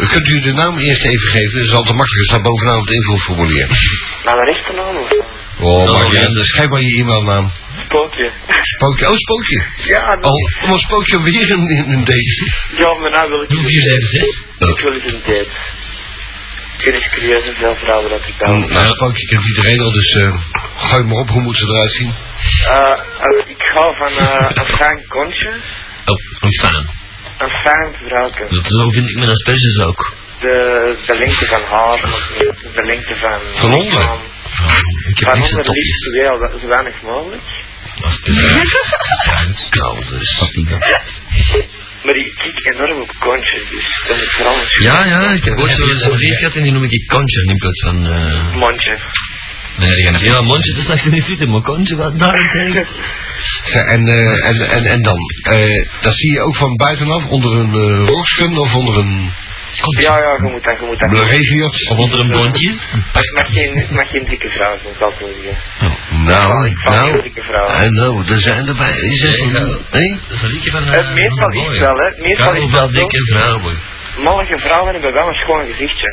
Uh, 0.00 0.10
Kunt 0.12 0.28
u 0.28 0.40
de 0.40 0.52
naam 0.52 0.78
eerst 0.78 1.06
even 1.06 1.28
geven? 1.30 1.54
Dat 1.58 1.66
is 1.66 1.72
altijd 1.72 1.96
makkelijker. 1.96 2.24
staat 2.32 2.42
bovenaan 2.42 2.78
op 2.78 2.86
het 2.86 2.94
invulformulier. 2.94 3.66
Maar 4.24 4.36
wat 4.36 4.50
is 4.50 4.60
de 4.66 4.72
naam? 4.72 4.96
of? 4.96 5.10
Oh, 5.58 5.92
maar 5.92 6.04
Oh, 6.04 6.12
ja, 6.12 6.20
ja. 6.20 6.26
dus 6.28 6.48
schrijf 6.48 6.68
maar 6.68 6.80
je 6.80 6.96
e-mailnaam. 7.00 7.52
Spookje. 7.84 8.30
Spookje. 8.74 9.06
Oh, 9.10 9.16
spookje. 9.24 9.60
Ja, 9.92 10.18
Oh, 10.20 10.64
om 10.64 10.72
een 10.72 10.78
spookje 10.78 11.22
weer 11.22 11.50
een, 11.50 11.64
een, 11.78 11.90
een 11.92 12.04
date. 12.04 12.52
ja, 12.82 12.94
maar 13.00 13.10
nou 13.10 13.28
wil 13.30 13.42
ik 13.42 13.50
eens 13.50 13.58
een 13.58 13.64
date. 13.64 14.26
0476? 14.58 14.68
Ik 14.76 14.80
wil 14.84 14.94
eens 14.94 15.12
een 15.12 15.22
date. 15.26 15.50
Ik 16.76 16.84
ben 16.84 16.94
eens 16.94 17.10
curieus 17.10 17.44
en 17.48 17.54
veel 17.54 17.74
vrouwen 17.74 18.10
dat 18.10 18.26
ik 18.26 18.34
bel. 18.38 18.48
Nou, 18.48 18.86
spookje 18.86 19.26
kent 19.26 19.46
iedereen 19.46 19.80
al, 19.80 19.92
dus 19.92 20.14
uh, 20.14 20.34
gooi 20.76 21.02
maar 21.04 21.20
op. 21.22 21.28
Hoe 21.30 21.42
moet 21.42 21.56
ze 21.56 21.64
eruit 21.64 21.92
zien? 21.92 22.14
Eh, 22.74 23.50
ik 23.54 23.62
hou 23.74 23.96
van 23.96 24.12
eh, 24.26 24.50
een 24.60 24.76
fijn 24.76 25.04
kontje. 25.08 25.50
Oh, 26.10 26.18
een 26.40 26.52
fan. 26.60 26.86
Een 27.38 27.50
fijn 27.50 27.94
vrouwke. 28.06 28.46
Dat 28.48 28.66
zo 28.66 28.90
vind 28.90 29.08
ik 29.08 29.16
mijn 29.16 29.30
asperges 29.30 29.78
ook. 29.78 30.14
De, 30.40 30.96
de 31.06 31.16
lengte 31.16 31.46
van 31.46 31.62
haar, 31.62 32.00
de 32.74 32.84
lengte 32.84 33.16
van... 33.16 33.40
Van 33.54 33.74
onder? 33.74 34.04
Oh, 34.04 34.20
ik 35.08 35.18
heb 35.18 35.28
Van 35.28 35.42
onder 35.42 35.70
liefst 35.70 36.10
wel, 36.10 36.58
zo 36.60 36.66
weinig 36.66 37.02
mogelijk. 37.02 37.42
Asperges. 38.00 38.88
Nou, 39.70 40.04
dus 40.10 40.36
wat 40.38 40.50
die 40.52 40.64
dan. 40.64 40.78
Maar 42.04 42.16
ik 42.16 42.32
kijk 42.34 42.74
enorm 42.74 43.00
op 43.00 43.10
kontjes, 43.18 43.62
dus 43.70 44.02
dat 44.08 44.16
moet 44.16 44.32
vooral 44.36 44.54
een 44.54 44.82
Ja, 44.82 45.04
ja, 45.04 45.32
ik 45.32 45.44
heb 45.44 45.58
ooit 45.58 45.72
zo'n 45.72 45.98
zo 45.98 46.14
lief 46.14 46.38
gehad 46.38 46.54
en 46.54 46.62
die 46.62 46.72
noem 46.72 46.84
ik 46.84 47.06
kontje 47.06 47.40
in 47.50 47.56
plaats 47.56 47.82
van... 47.82 48.06
eh 48.06 48.54
mondje. 48.54 48.98
Nee, 49.76 49.88
die 49.90 50.04
gaan 50.06 50.22
Ja, 50.24 50.40
mondje, 50.40 50.72
dat 50.74 50.82
is 50.82 51.04
nog 51.04 51.12
niet 51.12 51.24
zitten, 51.24 51.50
maar 51.50 51.60
kontje, 51.60 51.96
wat 51.96 52.18
daarentegen? 52.18 52.86
Zeg, 53.64 53.82
En, 53.82 54.08
eh, 54.08 54.48
en, 54.48 54.56
en, 54.76 54.84
en 54.84 55.02
dan? 55.02 55.18
eh 55.42 55.86
dat 56.00 56.14
zie 56.16 56.32
je 56.32 56.40
ook 56.40 56.56
van 56.56 56.76
buitenaf, 56.76 57.24
onder 57.26 57.52
een 57.52 57.74
uh, 57.74 58.06
roksken 58.06 58.58
of 58.58 58.74
onder 58.74 58.98
een 58.98 59.32
Ja, 60.00 60.18
ja, 60.18 60.32
je 60.42 60.48
moet 60.52 60.64
dat, 60.64 60.78
je 60.80 60.86
moet 60.86 60.98
dat. 60.98 61.30
regiot? 61.30 61.74
Of 61.90 61.98
onder 61.98 62.18
een 62.20 62.30
boontje? 62.30 62.70
Maar 63.12 63.22
het 63.26 63.32
mag 63.40 63.48
geen, 63.56 63.86
mag 63.90 64.08
geen 64.10 64.24
dikke 64.24 64.48
vrouw 64.48 64.78
zijn, 64.82 64.94
dat 64.98 65.18
wil 65.18 65.28
ik 65.28 65.36
zeggen. 65.44 66.24
Nou, 66.24 66.66
Ik 66.66 66.76
niet 66.76 66.86
op 66.86 66.94
nou, 66.94 67.22
dikke 67.22 67.42
vrouwen. 67.42 67.74
en 67.84 67.92
nou, 67.92 68.26
er 68.34 68.40
zijn 68.40 68.66
erbij. 68.68 68.92
Is 68.96 69.22
het 69.22 69.30
Nee, 69.30 69.40
een, 69.46 69.52
nou. 69.52 69.80
nee? 69.90 70.10
Dat 70.28 70.36
is 70.36 70.42
een 70.42 70.50
liedje 70.50 70.70
van... 70.70 70.82
Het 70.86 71.10
meestal 71.20 71.50
is 71.52 71.78
wel, 71.78 71.96
hè. 71.96 72.08
Meestal 72.22 72.54
is 72.54 72.70
wel 72.70 72.80
wel 72.80 72.90
dikke 72.90 73.20
vrouwen. 73.36 73.78
Mannelijke 74.16 74.58
vrouwen 74.58 74.92
hebben 74.92 75.12
wel 75.12 75.28
een 75.28 75.34
schoon 75.44 75.64
gezichtje. 75.72 76.08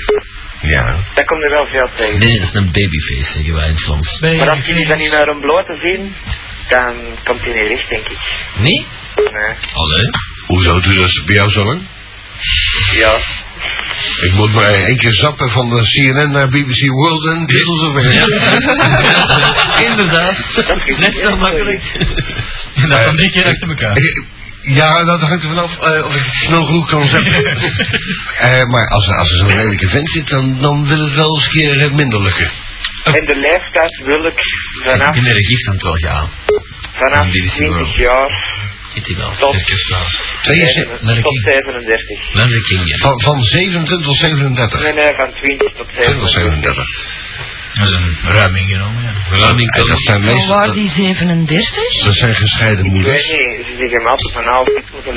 Ja. 0.62 0.84
Dat 1.14 1.26
komt 1.26 1.44
er 1.44 1.50
wel 1.50 1.68
veel 1.68 1.90
tegen. 1.96 2.20
Nee, 2.20 2.40
dat 2.40 2.48
is 2.50 2.54
een 2.56 2.72
babyface, 2.72 3.32
zeggen 3.32 3.54
wij 3.54 3.68
in 3.70 3.78
het. 3.78 4.38
Maar 4.38 4.50
als 4.50 4.66
jullie 4.66 4.88
dat 4.88 4.98
niet 4.98 5.12
naar 5.12 5.28
een 5.28 5.40
blote 5.40 5.78
zien, 5.82 6.16
dan 6.68 6.94
komt 7.24 7.42
hij 7.42 7.54
niet 7.54 7.68
recht, 7.68 7.90
denk 7.90 8.08
ik. 8.08 8.18
Nee? 8.58 8.86
Nee. 9.16 9.54
Allee. 9.74 10.10
Hoezo 10.46 10.80
doe 10.80 10.92
je 10.94 11.00
dat 11.00 11.26
bij 11.26 11.36
jou 11.36 11.50
zo 11.50 11.64
lang? 11.64 11.82
Ja. 12.94 13.20
Ik 14.28 14.34
moet 14.34 14.54
maar 14.54 14.70
één 14.70 14.98
keer 14.98 15.14
zappen 15.14 15.50
van 15.50 15.70
de 15.70 15.82
CNN 15.82 16.32
naar 16.32 16.48
BBC 16.48 16.82
World 16.90 17.26
en 17.34 17.46
dit 17.46 17.60
is 17.60 17.82
er 17.82 17.94
weer. 17.94 18.24
Inderdaad. 19.90 20.38
Net 21.00 21.16
zo 21.24 21.36
makkelijk. 21.38 21.82
Dat 22.90 23.02
van 23.06 23.16
drie 23.16 23.32
keer 23.32 23.44
achter 23.44 23.70
elkaar. 23.70 23.98
Ja, 24.62 24.94
nou, 24.94 25.06
dat 25.20 25.22
hangt 25.22 25.44
er 25.44 25.50
vanaf 25.50 25.78
eh, 25.80 26.06
of 26.06 26.16
ik 26.16 26.24
snel 26.34 26.64
genoeg 26.66 26.90
kan 26.90 27.08
zetten. 27.08 27.42
Eh, 28.40 28.62
maar 28.70 28.88
als, 28.88 29.08
er- 29.08 29.18
als 29.18 29.32
er 29.32 29.38
zo'n 29.38 29.58
lelijke 29.58 29.90
vent 29.90 30.10
zit, 30.12 30.28
dan, 30.28 30.58
dan 30.62 30.88
wil 30.88 31.06
het 31.06 31.16
wel 31.16 31.34
eens 31.36 31.46
een 31.46 31.52
keer 31.52 31.80
eh, 31.86 31.92
minder 31.94 32.22
lukken. 32.22 32.50
En 33.04 33.26
de 33.26 33.36
leeftijd 33.36 34.02
wil 34.06 34.26
ik 34.26 34.40
vanaf, 34.84 35.16
In 35.16 35.24
de 35.24 35.46
gift 35.46 35.68
aan 35.68 35.74
het 35.74 35.82
wel 35.84 35.94
gaan. 35.96 36.30
vanaf 36.94 37.28
BBC 37.32 37.54
20 37.56 37.68
World. 37.78 37.96
jaar 37.96 38.53
Zit 38.94 39.06
hij 39.08 39.16
wel. 39.16 39.32
Tot- 39.40 39.56
Even 39.56 39.78
staan. 39.88 40.08
72 40.42 41.02
naar 41.02 41.16
de 41.16 41.22
tot 41.22 41.34
king. 41.34 41.46
37. 41.46 42.34
Naar 42.34 42.48
de 42.56 42.62
king, 42.70 42.82
ja. 42.92 42.98
Van, 43.06 43.16
van 43.28 43.38
27 43.44 44.06
tot 44.08 44.16
37. 44.18 44.82
Nee, 44.82 44.94
nee, 44.94 45.14
van 45.22 45.30
20 45.34 45.72
tot 45.78 45.88
20 45.90 46.20
tot 46.20 46.30
37. 46.30 46.88
37. 46.94 47.32
Dat 47.80 47.88
is 47.90 47.96
een 48.00 48.18
ruiming 48.38 48.66
genomen, 48.74 49.02
ja. 49.08 49.14
Ruiming 49.44 49.70
En 49.80 49.86
dat 49.94 50.02
zijn 50.10 50.22
meestal... 50.30 50.56
waar 50.58 50.72
die 50.80 50.90
37? 50.90 52.04
Dat 52.06 52.16
zijn 52.24 52.36
gescheiden 52.44 52.86
Ik 52.86 52.92
weet 52.92 52.94
moeders. 52.94 53.24
niet, 53.30 53.66
ze 53.70 53.74
zeggen 53.82 54.02
altijd 54.14 54.32
van 54.38 54.44
nou, 54.52 54.60
ik 54.80 54.86
moet 54.94 55.06
een 55.08 55.14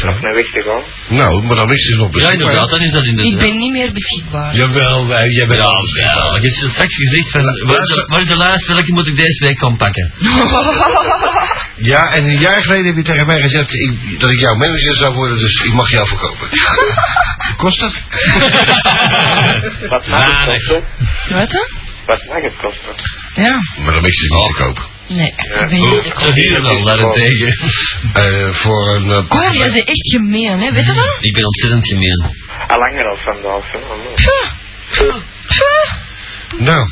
vrouw. 0.00 0.12
nog 0.12 0.22
een 0.22 0.34
weg 0.40 0.48
te 0.56 0.62
gaan. 0.68 0.82
Nou, 1.20 1.32
maar 1.46 1.56
dan 1.62 1.70
is 1.76 1.82
ze 1.88 1.92
nog 1.96 2.06
Ja, 2.06 2.12
beschikbaar. 2.12 2.32
inderdaad, 2.38 2.68
dan 2.74 2.80
is 2.86 2.92
dat 2.98 3.04
inderdaad. 3.10 3.32
Ik 3.32 3.38
ben 3.46 3.54
niet 3.62 3.72
meer 3.78 3.90
beschikbaar. 4.00 4.50
Jawel, 4.60 4.98
wij, 5.12 5.26
jij 5.38 5.46
bent 5.50 5.60
Ja, 5.60 5.66
al 5.74 5.82
beschikbaar. 5.86 6.30
ja. 6.32 6.40
Je 6.42 6.46
hebt 6.48 6.72
straks 6.74 6.94
gezegd 7.02 7.28
van, 7.34 7.42
waar 7.68 7.80
is 7.84 7.88
de, 7.94 8.04
waar 8.12 8.20
is 8.24 8.28
de 8.34 8.38
lijst, 8.44 8.66
welke 8.66 8.92
moet 8.96 9.06
ik 9.12 9.16
deze 9.24 9.40
week 9.46 9.58
gaan 9.62 9.76
pakken? 9.84 10.06
Ja, 11.76 12.10
en 12.12 12.24
een 12.24 12.38
jaar 12.38 12.62
geleden 12.62 12.86
heb 12.86 12.96
je 12.96 13.02
tegen 13.02 13.26
mij 13.26 13.42
gezegd 13.42 13.72
ik- 13.72 14.20
dat 14.20 14.30
ik 14.30 14.40
jouw 14.40 14.54
manager 14.54 14.94
zou 14.94 15.14
worden, 15.14 15.38
dus 15.38 15.62
ik 15.62 15.72
mag 15.72 15.90
jou 15.90 16.06
verkopen. 16.08 16.48
Kost 17.56 17.80
dat? 17.80 17.92
Wat 19.90 20.06
mag 20.06 20.24
het 20.28 20.44
kosten? 20.46 20.84
Je? 21.28 21.68
Wat 22.06 22.24
mag 22.28 22.42
het 22.42 22.56
kosten? 22.56 22.94
Ja. 23.34 23.82
Maar 23.84 23.92
dan 23.92 24.04
is 24.04 24.20
het 24.20 24.30
niet 24.30 24.56
te 24.56 24.62
kopen. 24.62 24.84
Nee, 25.08 25.32
Ja. 25.36 25.60
ik 25.60 25.68
ben 25.68 25.80
niet 25.80 26.14
te 26.16 26.32
hier 26.34 26.60
dan, 26.62 26.84
daarentegen. 26.84 27.52
Eh, 28.12 28.54
voor 28.54 28.94
een... 28.94 29.10
eh, 29.10 29.16
Oh, 29.28 29.54
jij 29.56 29.66
bent 29.72 29.88
echt 29.88 30.10
gemeen, 30.12 30.58
hè? 30.60 30.70
Weet 30.70 30.86
je 30.86 30.92
dat? 30.92 31.16
Ik 31.20 31.32
ben 31.32 31.44
ontzettend 31.46 31.86
gemeen. 31.88 32.30
Al 32.66 32.78
langer 32.78 33.06
al 33.08 33.16
van 33.22 33.36
de. 33.42 35.22
Nou, 36.58 36.88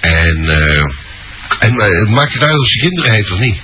en... 0.00 0.48
eh 0.48 0.82
en 1.58 1.72
eh, 1.78 2.08
maakt 2.14 2.32
het 2.32 2.42
uit 2.42 2.58
of 2.58 2.66
ze 2.68 2.78
kinderen 2.78 3.12
heeft 3.12 3.30
of 3.32 3.38
niet? 3.38 3.60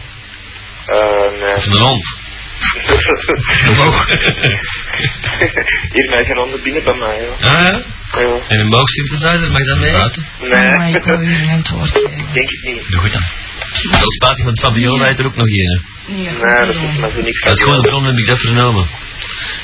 Eh, 0.87 1.41
nee. 1.41 1.55
Of 1.57 1.67
een 1.67 1.81
hond. 1.89 2.05
Omhoog. 3.69 4.07
Hier 5.93 6.09
mij 6.09 6.25
geen 6.25 6.37
honden 6.37 6.63
binnen 6.63 6.85
bij 6.85 6.95
mij, 6.95 7.19
hoor. 7.25 7.37
Ah 7.41 7.67
ja? 7.67 7.83
Ja. 8.21 8.41
En 8.49 8.61
een 8.61 8.69
boogsynthesizer, 8.69 9.51
mag 9.51 9.59
je 9.59 9.71
dat 9.73 9.79
mee? 9.79 9.93
Nee. 10.51 10.71
Oh 10.71 10.79
my, 10.79 10.93
ik 10.93 11.05
wil 11.05 11.19
hier 11.19 11.41
een 11.43 11.49
antwoord 11.49 11.91
geven. 11.91 12.19
Ik 12.19 12.33
denk 12.33 12.51
het 12.51 12.63
niet. 12.63 12.91
Doe 12.91 13.01
goed 13.01 13.13
dan. 13.13 13.23
Wel 13.91 14.13
spijtig, 14.19 14.45
want 14.45 14.61
Fabiola 14.61 15.07
heeft 15.07 15.19
er 15.19 15.27
ook 15.27 15.37
nog 15.37 15.47
een. 15.47 15.83
Nee, 16.07 16.39
dat 16.39 16.75
is 16.75 16.99
maar 17.01 17.11
zo 17.11 17.21
niks 17.21 17.43
Uit 17.43 17.63
gewone 17.63 17.81
bron 17.81 18.05
heb 18.05 18.17
ik 18.17 18.27
dat 18.27 18.39
vernomen. 18.41 18.87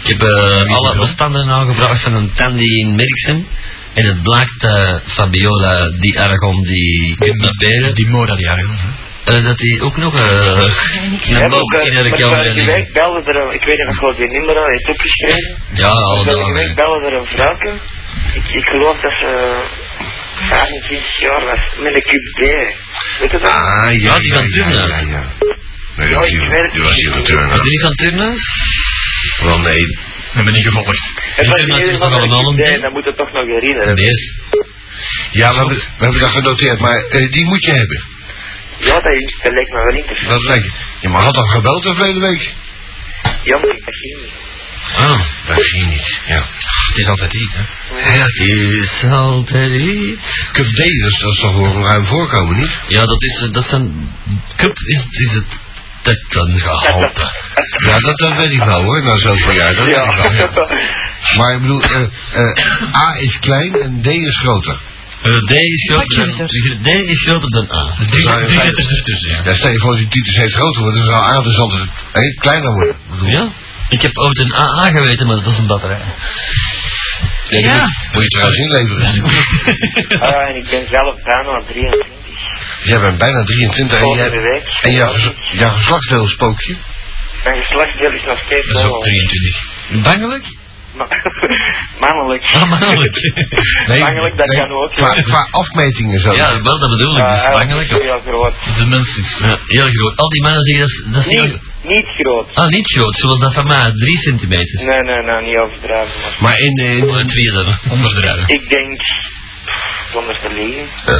Ik 0.03 0.09
heb 0.09 0.23
eh, 0.23 0.77
alle 0.77 0.97
bestanden 0.99 1.51
aangevraagd 1.51 2.03
van 2.03 2.15
een 2.15 2.33
tandy 2.35 2.65
in 2.65 2.95
Merksem. 2.95 3.47
En 3.95 4.07
het 4.07 4.23
blijkt 4.23 4.61
dat 4.61 5.03
Fabiola 5.07 5.91
die 5.99 6.21
Aragon 6.21 6.63
die 6.63 7.15
kidnapperen, 7.19 7.95
Die 7.95 8.09
Mora 8.09 8.35
die 8.35 8.49
eigenlijk. 8.49 8.81
Eh, 9.31 9.45
dat 9.49 9.59
die 9.59 9.81
ook 9.87 9.97
nog 9.97 10.15
eh 10.15 10.21
Ja, 10.21 11.45
een 11.45 11.51
boog 11.51 11.69
bij- 11.75 11.87
in 11.87 11.95
vorige 11.95 12.53
liggen. 12.55 12.75
week 12.75 12.93
belde 12.93 13.21
er, 13.33 13.37
een- 13.43 13.55
ik 13.55 13.65
weet 13.69 13.79
niet 13.79 13.89
of 13.89 13.97
gewoon 13.97 14.15
die 14.17 14.31
nummer 14.37 14.57
al 14.59 14.67
heeft 14.67 14.89
opgeschreven. 14.89 15.63
Ja, 15.73 15.89
alle 15.89 16.31
Vorige 16.31 16.53
week 16.53 16.75
belde 16.75 17.07
er 17.07 17.13
een 17.21 17.27
vrouwke. 17.27 17.71
Ik, 18.35 18.47
ik 18.61 18.65
geloof 18.69 19.01
dat 19.01 19.13
ze 19.13 19.31
25 20.49 21.21
jaar 21.21 21.45
was, 21.45 21.61
met 21.85 21.95
een 21.95 22.03
cube 22.11 22.31
D. 22.33 22.41
Weet 23.21 23.31
je 23.31 23.39
dat? 23.39 23.53
Ah, 23.53 23.87
ja, 23.93 24.13
Ja, 24.13 24.19
die 24.19 24.35
van 24.35 24.47
turnen. 24.49 24.89
Ja, 24.89 24.99
ja. 25.17 25.23
Nee, 25.97 26.07
die 26.07 26.15
Ja, 26.15 26.19
was 26.19 26.27
ik 26.29 26.41
het 26.63 26.73
die 26.73 26.83
was 26.83 26.95
niet. 26.95 27.01
hier 27.05 27.13
van 27.13 27.23
Is 27.23 27.29
turnen. 27.29 27.53
die 27.63 27.71
niet 27.75 27.83
van 27.89 27.95
turnen? 28.03 28.31
Wel 29.49 29.59
nee. 29.71 29.83
We 30.31 30.35
hebben 30.35 30.55
niet 30.55 30.67
gevolgd. 30.67 31.01
Het 31.37 31.47
was 31.47 31.59
in 31.61 31.69
turnen 31.69 31.77
ieder 31.79 31.93
is 31.93 31.97
geval 31.99 32.09
toch 32.13 32.25
een 32.25 32.31
allemaal 32.33 32.55
cube 32.55 32.73
een 32.73 32.79
D, 32.79 32.83
dat 32.83 32.93
moet 32.93 33.05
je 33.05 33.15
toch 33.15 33.33
nog 33.33 33.47
herinneren. 33.47 33.95
Nee. 33.95 34.17
Ja, 35.31 35.49
we 35.51 35.57
hebben, 35.57 35.77
we 35.77 36.03
hebben 36.07 36.21
dat 36.21 36.31
genoteerd, 36.31 36.79
maar 36.81 36.99
eh, 37.11 37.31
die 37.33 37.47
moet 37.47 37.65
je 37.65 37.73
hebben. 37.73 38.01
Ja, 38.79 38.95
dat, 38.95 39.13
is, 39.13 39.39
dat 39.43 39.53
lijkt 39.53 39.71
me 39.73 39.85
wel 39.85 39.95
interessant. 39.95 40.31
Dat 40.33 40.43
lijkt 40.43 40.71
je. 41.01 41.09
maar 41.09 41.23
had 41.23 41.37
al 41.37 41.49
gebeld 41.49 41.83
de 41.83 41.95
verleden 41.95 42.23
week? 42.23 42.55
Ja, 43.43 43.59
maar 43.59 43.77
ik 43.77 43.85
begin 43.85 44.21
niet. 44.21 44.47
Ah, 44.97 45.21
dat 45.47 45.65
ging 45.65 45.89
niet. 45.89 46.19
Ja. 46.27 46.47
Het 46.89 46.97
is 46.97 47.09
altijd 47.09 47.35
iets, 47.35 47.55
hè. 47.55 47.63
Het 48.11 49.03
is 49.03 49.11
altijd 49.11 49.73
iets. 49.81 50.21
Cup 50.53 50.67
D, 50.67 50.77
dus 50.77 51.19
dat 51.19 51.33
is 51.33 51.41
toch 51.41 51.55
wel 51.57 51.65
een 51.65 51.85
ruim 51.85 52.07
voorkomen, 52.07 52.57
niet? 52.57 52.79
Ja, 52.87 53.01
dat 53.01 53.23
is, 53.23 53.43
eh, 53.43 53.53
dat 53.53 53.69
zijn, 53.69 54.15
cup 54.57 54.79
is, 54.79 55.07
is 55.11 55.33
het 55.33 55.57
tettengehalte. 56.03 57.31
Ja, 57.87 57.99
dat, 57.99 58.19
dat 58.19 58.37
weet 58.37 58.51
ik 58.51 58.63
wel 58.65 58.83
hoor, 58.83 59.03
na 59.03 59.19
zoveel 59.19 59.55
jaar. 59.55 59.75
Dat 59.75 59.87
weet 59.87 60.43
ik 60.43 60.51
wel. 60.55 60.69
Maar 61.37 61.55
ik 61.55 61.61
bedoel, 61.61 61.81
eh, 61.81 62.03
eh, 62.33 62.95
A 62.95 63.17
is 63.19 63.39
klein 63.39 63.75
en 63.75 64.03
D 64.03 64.07
is 64.07 64.39
groter. 64.39 64.79
Eh, 65.23 65.33
D 65.51 65.53
is 65.53 65.83
groter 65.91 66.17
dan, 66.19 66.31
Pakje 66.37 66.79
D 66.83 66.89
is 67.15 67.21
groter 67.27 67.51
dan 67.51 67.67
A. 67.81 67.83
Fijn- 67.97 68.47
letters 68.67 68.89
ertussen, 68.99 69.29
ja. 69.31 69.41
Ja, 69.45 69.55
stel 69.55 69.73
je 69.73 69.79
voor 69.79 69.97
die 69.97 70.09
titel 70.09 70.33
steeds 70.33 70.55
groter 70.55 70.83
wordt, 70.83 70.97
dan 70.97 71.07
zou 71.11 71.23
A 71.33 71.43
dus 71.43 71.59
altijd 71.59 72.35
kleiner 72.35 72.73
worden. 72.73 72.97
Ja? 73.37 73.49
Ik 73.89 74.03
heb 74.03 74.17
ooit 74.19 74.39
een 74.39 74.55
AA 74.55 74.87
geweten, 74.97 75.27
maar 75.27 75.37
dat 75.37 75.53
is 75.53 75.59
een 75.59 75.67
batterij. 75.67 76.01
ja, 77.49 77.59
Ja. 77.59 77.85
Moet, 78.13 78.23
je 78.23 78.29
trouwens 78.29 78.59
inleveren. 78.59 79.07
Ah, 80.27 80.49
en 80.49 80.55
ik 80.57 80.67
ben 80.71 80.87
zelf 80.91 81.15
bijna 81.23 81.63
23. 81.67 82.07
Jij 82.85 82.99
bent 83.01 83.19
bijna 83.19 83.45
23 83.45 83.99
en, 83.99 84.17
jij, 84.17 84.63
en 84.83 84.95
jouw, 84.95 85.13
jouw 85.53 85.73
geslachtsdeel 85.73 86.25
is 86.25 86.31
spookje. 86.33 86.77
Mijn 87.45 87.57
geslachtsdeel 87.63 88.13
is 88.13 88.25
nog 88.25 88.39
steeds 88.47 88.67
Dat 88.67 88.77
is 88.77 88.83
ook 88.83 88.91
wel- 88.91 89.01
23. 89.01 90.03
Bangelijk? 90.03 90.45
Ma- 90.99 91.09
Mannelijk. 92.07 92.43
Ah, 92.55 92.65
mannelijk. 92.71 93.17
Bangelijk, 94.05 94.37
dat 94.37 94.51
kan 94.59 94.71
ook. 94.73 94.93
Qua, 94.93 95.09
qua 95.31 95.49
afmetingen 95.51 96.19
zo. 96.21 96.31
Ja, 96.35 96.49
wel, 96.63 96.79
dat 96.85 96.91
bedoel 96.91 97.17
ik. 97.17 97.23
Dus 97.23 97.51
bangelijk. 97.53 97.91
is 97.91 98.03
heel 98.03 98.21
groot. 98.21 98.55
De 98.79 98.87
mens 98.87 99.17
is... 99.17 99.39
Ja, 99.39 99.57
heel 99.67 99.91
groot. 99.97 100.17
Al 100.17 100.29
die 100.29 100.43
mannen 100.43 100.65
zeggen 100.67 100.87
dat 100.89 100.91
is, 100.91 101.13
dat 101.15 101.25
is 101.27 101.41
heel... 101.41 101.53
Niet, 101.53 101.95
niet 101.95 102.07
groot. 102.19 102.49
Ah, 102.55 102.67
niet 102.67 102.87
groot, 102.93 103.15
zoals 103.17 103.39
dat 103.39 103.55
van 103.55 103.67
mij, 103.67 103.85
3 103.95 104.17
centimeter. 104.19 104.85
Nee, 104.85 105.03
nee, 105.03 105.23
nee, 105.23 105.41
niet 105.49 105.57
overdrijven. 105.59 106.15
Maar 106.21 106.37
Maar 106.41 106.59
in, 106.61 106.77
eh, 106.79 107.03
Onder 107.03 107.19
het 107.19 107.29
tweede. 107.29 107.79
Onderdrijven. 107.91 108.49
ik 108.49 108.69
denk, 108.71 109.01
zonder 110.13 110.39
te 110.41 110.49
liegen, 110.53 110.89
eh, 111.07 111.15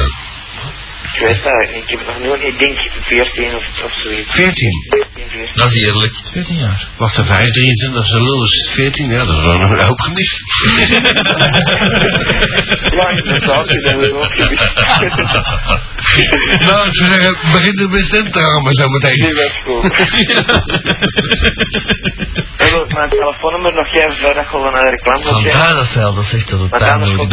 ik 1.13 1.19
weet 1.25 1.43
dat 1.43 1.61
ik 1.61 1.83
heb 1.85 2.05
nog 2.07 2.19
nooit, 2.19 2.41
ik 2.41 2.59
denk 2.59 2.77
14 3.01 3.55
of, 3.55 3.63
of 3.83 3.91
zoiets. 4.03 4.31
14? 4.31 4.87
14? 4.89 5.49
Dat 5.53 5.73
is 5.73 5.81
eerlijk. 5.85 6.13
14 6.31 6.55
jaar. 6.55 6.87
Wacht 6.97 7.15
de 7.15 7.25
5, 7.25 7.51
23, 7.51 7.93
dat 7.93 8.03
is 8.03 8.11
lul 8.11 8.43
is 8.43 8.69
14, 8.73 9.09
ja, 9.09 9.25
dat 9.25 9.35
is 9.35 9.41
wel 9.41 9.53
een 9.53 9.79
hoop 9.87 9.99
gemist. 9.99 10.37
ja, 12.99 13.13
dat 13.15 13.25
is 13.41 13.47
ook 13.57 13.69
gemist. 13.69 14.11
nou, 16.69 16.91
ze 16.91 17.03
zeggen, 17.03 17.37
begin 17.51 17.75
de 17.75 17.87
bestemd 17.89 18.33
te 18.33 18.39
maar 18.63 18.73
zo 18.73 18.85
meteen. 18.87 19.19
Nee, 19.19 19.33
dat 19.33 19.51
goed. 19.63 19.83
Ik 22.59 22.93
mijn 22.93 23.09
telefoonnummer 23.09 23.73
nog 23.73 23.93
jij 23.93 24.15
verder 24.15 24.45
gewoon 24.45 24.71
naar 24.71 24.81
de 24.81 24.89
reclame. 24.89 25.23
Vandaar 25.23 25.73
dat 25.73 25.87
ze 25.87 26.03
al, 26.03 26.13
dat 26.13 26.25
zegt 26.25 26.49
dat 26.49 26.59
het 26.59 26.71
daar 26.71 26.99
nodig 26.99 27.27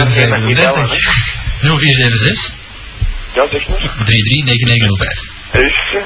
ja, 3.37 3.49
zeg 3.51 3.68
maar. 3.68 3.78
339905. 4.07 5.20
Dus, 5.53 5.76
eh, 5.97 6.05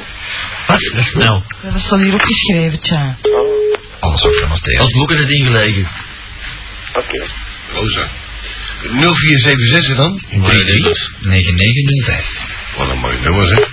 Wat? 0.67 0.79
Dat 0.93 1.01
is 1.05 1.07
snel. 1.11 1.43
Dat 1.63 1.81
staat 1.83 2.01
hier 2.03 2.15
opgeschreven, 2.15 2.81
tja. 2.81 3.17
oh, 3.23 3.31
Alles 4.01 4.23
ook 4.23 4.35
van 4.41 4.49
Matthäus. 4.49 4.79
Als 4.79 4.93
boeken 4.93 5.17
het 5.19 5.31
ingelegen. 5.31 5.89
oké. 6.99 7.21
Rosa. 7.75 8.09
0476 8.83 9.97
dan? 9.97 10.21
339905. 10.29 12.27
Wat 12.77 12.89
een 12.89 12.99
mooi 12.99 13.19
nummer 13.21 13.47
zeg. 13.47 13.59
Ja. 13.59 13.67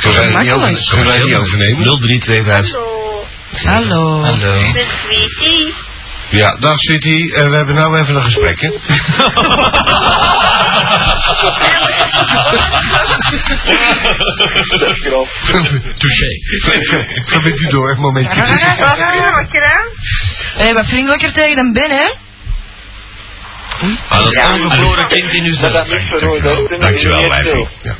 Kunnen 0.00 0.20
wij 0.20 0.28
dat 0.32 0.42
niet 0.42 0.52
over- 0.52 0.70
Makkelijk. 0.70 0.88
kunnen 0.88 1.06
wij 1.06 1.18
dat 1.18 1.26
niet 1.28 1.38
overnemen? 1.38 1.82
0325. 1.84 2.72
Hallo. 3.64 4.22
Hallo. 4.22 4.60
Ja, 6.30 6.56
dag 6.60 6.78
Sweetie, 6.78 7.34
Eh, 7.34 7.44
we 7.44 7.56
hebben 7.56 7.74
nou 7.74 8.00
even 8.00 8.14
een 8.16 8.22
gesprek 8.22 8.60
hè. 8.60 8.70
Dat. 15.10 15.28
Touché. 15.98 16.28
Ga 17.26 17.40
met 17.40 17.58
u 17.60 17.66
door, 17.70 17.90
een 17.90 18.00
momentje. 18.00 18.40
Hé, 20.56 20.72
wat 20.72 20.86
vriendelijker 20.86 21.32
tegen 21.32 21.58
een 21.58 21.72
Ben, 21.72 21.90
hè? 21.90 22.12
Ah, 24.08 24.18
dat 24.24 24.32
Ja. 24.38 24.48
ongeboren 24.48 25.06
kind 25.08 25.32
in 25.32 25.44
uw 25.44 25.56
Maar 25.60 25.70
dat 25.70 25.86
is 25.88 26.10
dat 26.10 26.80
Dankjewel, 26.80 27.18
niet 27.20 27.28
wijfie. 27.28 27.68
Ja. 27.82 27.94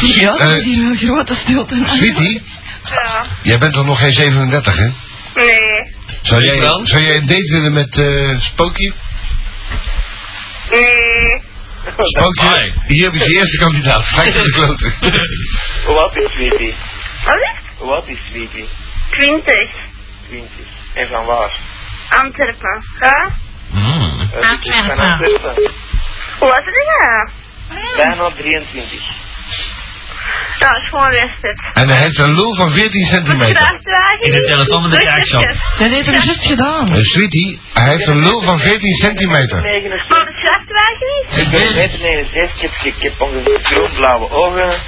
Ja, 0.00 0.30
dat 0.32 0.40
Eh, 0.40 0.54
is 0.56 0.64
hier 0.64 0.84
een 0.84 0.96
grote 0.96 1.34
stilte. 1.34 1.74
Sweetie, 1.86 2.42
Ja. 2.84 3.26
jij 3.42 3.58
bent 3.58 3.72
toch 3.72 3.86
nog 3.86 3.98
geen 3.98 4.12
37 4.12 4.76
hè? 4.76 4.84
Nee. 5.34 5.93
Zou 6.22 6.40
Ik 6.40 6.46
jij, 6.46 6.60
wel. 6.60 6.80
zou 6.86 7.02
jij 7.04 7.16
een 7.16 7.26
date 7.26 7.52
willen 7.52 7.72
met 7.72 7.98
eh 7.98 8.38
Spookje? 8.40 8.92
Nee. 10.70 11.42
Spookje, 11.96 12.48
Hi. 12.86 12.94
hier 12.94 13.04
heb 13.04 13.12
je 13.12 13.18
de 13.26 13.32
eerste 13.38 13.56
kandidaat. 13.56 14.04
Vrij 14.06 14.32
te 14.32 14.42
kloten. 14.42 14.94
Hoe 15.86 15.98
oud 16.00 16.16
is 16.16 16.30
Sweetie? 16.32 16.74
Wat 17.78 17.90
oud 17.90 18.08
is 18.08 18.18
Sweetie? 18.30 18.68
20. 19.10 19.54
20. 20.28 20.50
En 20.94 21.08
van 21.08 21.24
waar? 21.24 21.52
Antwerpen. 22.08 22.82
Ja? 23.00 23.30
Mm. 23.70 24.20
Eh, 24.32 24.50
Antwerpen. 24.50 25.72
Hoe 26.38 26.48
was 26.48 26.64
het 26.64 26.84
ja? 26.86 27.28
Bijna 27.96 28.30
23. 28.36 29.00
Ja, 30.58 30.68
is 30.80 30.88
gewoon 30.88 31.10
Westert. 31.10 31.58
En 31.72 31.86
hij 31.90 32.00
heeft 32.04 32.18
een 32.24 32.34
lul 32.34 32.54
van 32.54 32.70
14 32.70 33.04
centimeter. 33.04 33.66
In 34.20 34.32
de 34.32 34.44
telefoon 34.52 34.82
met 34.82 34.90
de 34.90 34.98
kijkshop. 34.98 35.46
Dat 35.78 35.90
heeft 35.94 36.06
hij 36.06 36.24
juist 36.24 36.46
gedaan. 36.46 36.86
Eh, 36.86 37.02
Sweetie, 37.02 37.60
hij 37.72 37.88
heeft 37.92 38.08
een 38.10 38.18
lul 38.18 38.40
van 38.42 38.58
14 38.58 38.94
centimeter. 38.94 39.60
69. 39.62 40.08
Maar 40.08 40.26
de 40.26 40.36
vrachtwagen 40.44 41.06
niet? 41.14 41.42
Ik 41.42 41.50
ben 41.50 41.90
1,69 41.90 42.54
ik 42.54 42.60
heb, 42.60 42.70
ik 42.82 43.02
heb 43.02 43.20
ongeveer 43.20 43.58
groenblauwe 43.62 44.30
ogen. 44.30 44.80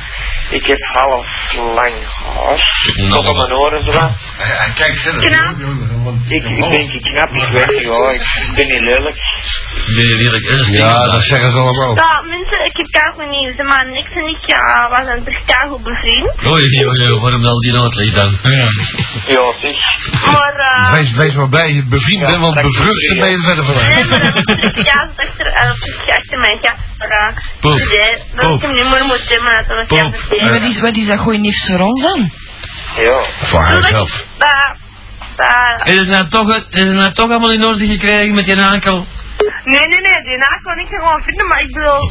Ik 0.50 0.66
heb 0.66 0.78
half 0.80 1.26
lang 1.54 1.94
haar. 2.34 2.58
Nou, 2.96 3.10
Tot 3.10 3.26
aan 3.26 3.36
mijn 3.36 3.52
oren 3.52 3.84
zo. 3.84 3.90
wat. 4.00 4.10
Hij 4.36 4.72
kijkt 4.74 5.00
zelf. 5.00 5.18
Knap. 5.26 5.56
Ik, 6.28 6.44
ik 6.44 6.70
denk, 6.72 6.92
ik 6.92 7.02
knap, 7.02 7.30
ik 7.42 7.50
weet 7.56 7.70
niet, 7.76 7.82
ja, 7.82 8.10
ik 8.48 8.54
ben 8.56 8.66
niet 8.72 8.84
lelijk. 8.90 9.18
Nee, 9.96 10.12
eerlijk. 10.22 10.44
Ja, 10.82 10.92
dat 11.12 11.22
zeggen 11.22 11.50
ze 11.52 11.58
allemaal. 11.58 11.94
Ja, 11.96 12.22
mensen, 12.34 12.58
ik 12.70 12.76
heb 12.80 12.86
keigoed 12.98 13.30
nieuws. 13.30 13.56
Maar 13.56 13.84
niks 13.98 14.10
en 14.20 14.26
ik 14.34 14.38
ja, 14.54 15.04
zijn 15.04 15.24
terug 15.24 15.44
keigoed 15.44 15.82
bevriend. 15.82 16.32
Oei, 16.50 16.62
oei, 16.62 16.86
oei, 16.86 17.20
waarom 17.22 17.44
al 17.44 17.60
die 17.60 17.80
uitleg 17.82 18.10
dan? 18.20 18.30
Ja. 18.42 18.68
Ja, 19.34 19.44
zeg. 19.62 19.76
Maar, 20.32 20.54
eh... 20.70 20.92
Wees, 20.96 21.10
wees 21.12 21.34
maar 21.34 21.48
blij 21.48 21.68
je 21.72 21.84
bevriend 21.84 22.26
bent, 22.26 22.40
want 22.46 22.54
bevruchten 22.54 23.18
ben 23.18 23.30
je 23.30 23.40
verder 23.48 23.64
Nee, 23.64 23.74
vanuit. 23.74 24.10
maar 24.10 24.20
dat 24.20 24.32
was 24.32 24.84
keigoed 24.90 25.18
achter, 25.26 25.46
achter 26.18 26.38
mijn 26.38 26.58
geraakt. 26.98 27.42
Poep. 27.60 27.78
Nee, 27.78 28.12
dat 28.34 28.48
ik 28.54 28.60
hem 28.62 28.72
niet 28.72 28.88
meer 28.92 29.04
moet 29.10 29.24
maar 29.44 29.64
dat 29.68 29.76
was 29.76 29.86
Poep. 29.86 30.14
En 30.40 30.52
wat 30.52 30.70
is, 30.70 30.80
wat 30.80 30.96
is 30.96 31.06
dat 31.06 31.18
goeie 31.18 31.38
nieuws 31.38 31.64
voor 31.66 31.80
ons 31.80 32.02
dan? 32.02 32.30
Ja. 32.96 33.24
Voor 33.50 33.60
haarzelf. 33.60 34.24
Dat, 34.38 34.76
dat... 35.36 35.88
Is 35.88 35.98
het 35.98 36.08
nou 36.08 36.28
toch, 36.28 36.56
is 36.56 36.80
het 36.84 36.92
nou 37.02 37.12
toch 37.12 37.30
allemaal 37.30 37.52
in 37.52 37.64
orde 37.64 37.86
gekregen 37.86 38.34
met 38.34 38.46
je 38.46 38.66
ankel? 38.66 39.06
Nee, 39.64 39.86
nee, 39.86 40.00
nee, 40.00 40.22
die 40.24 40.38
naak 40.38 40.60
kon 40.62 40.78
ik 40.78 40.88
gewoon 40.88 41.22
vinden, 41.22 41.46
maar 41.46 41.60
ik 41.60 41.72
bedoel... 41.72 42.10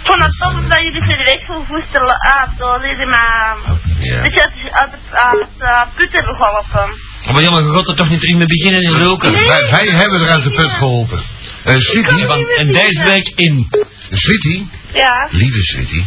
Ik 0.00 0.06
vond 0.06 0.24
het 0.24 0.36
tof 0.38 0.52
dat 0.68 0.78
jullie 0.78 1.04
voor 1.04 1.16
de 1.16 1.24
week 1.24 1.42
zo 1.46 1.64
voestelen 1.68 2.18
uit, 2.36 2.50
zo 2.58 2.78
deze 2.80 3.06
maar... 3.06 3.56
Ja. 3.98 4.20
Weet 4.20 4.32
je, 4.32 4.42
uit, 4.42 4.52
uit, 4.72 4.92
uit 5.12 5.46
uh, 5.58 5.82
put 5.94 6.12
hebben 6.12 6.36
geholpen. 6.36 6.88
Maar 7.32 7.42
jongen, 7.42 7.64
je 7.66 7.76
gaat 7.76 7.88
er 7.88 7.96
toch 7.96 8.08
niet 8.08 8.20
terug 8.20 8.36
mee 8.36 8.46
beginnen 8.46 8.82
in 8.82 9.02
roken? 9.04 9.32
Wij, 9.32 9.44
wij 9.70 9.88
hebben 10.00 10.20
er 10.20 10.28
uit 10.28 10.42
de 10.42 10.50
put 10.50 10.70
geholpen. 10.70 11.20
Eh 11.64 11.74
Sweetie, 11.76 12.26
Want, 12.26 12.56
en 12.56 12.66
deze 12.66 13.02
week 13.04 13.32
in. 13.34 13.68
Sweetie, 14.10 14.70
Ja. 14.92 15.28
lieve 15.30 15.62
Sweetie. 15.62 16.06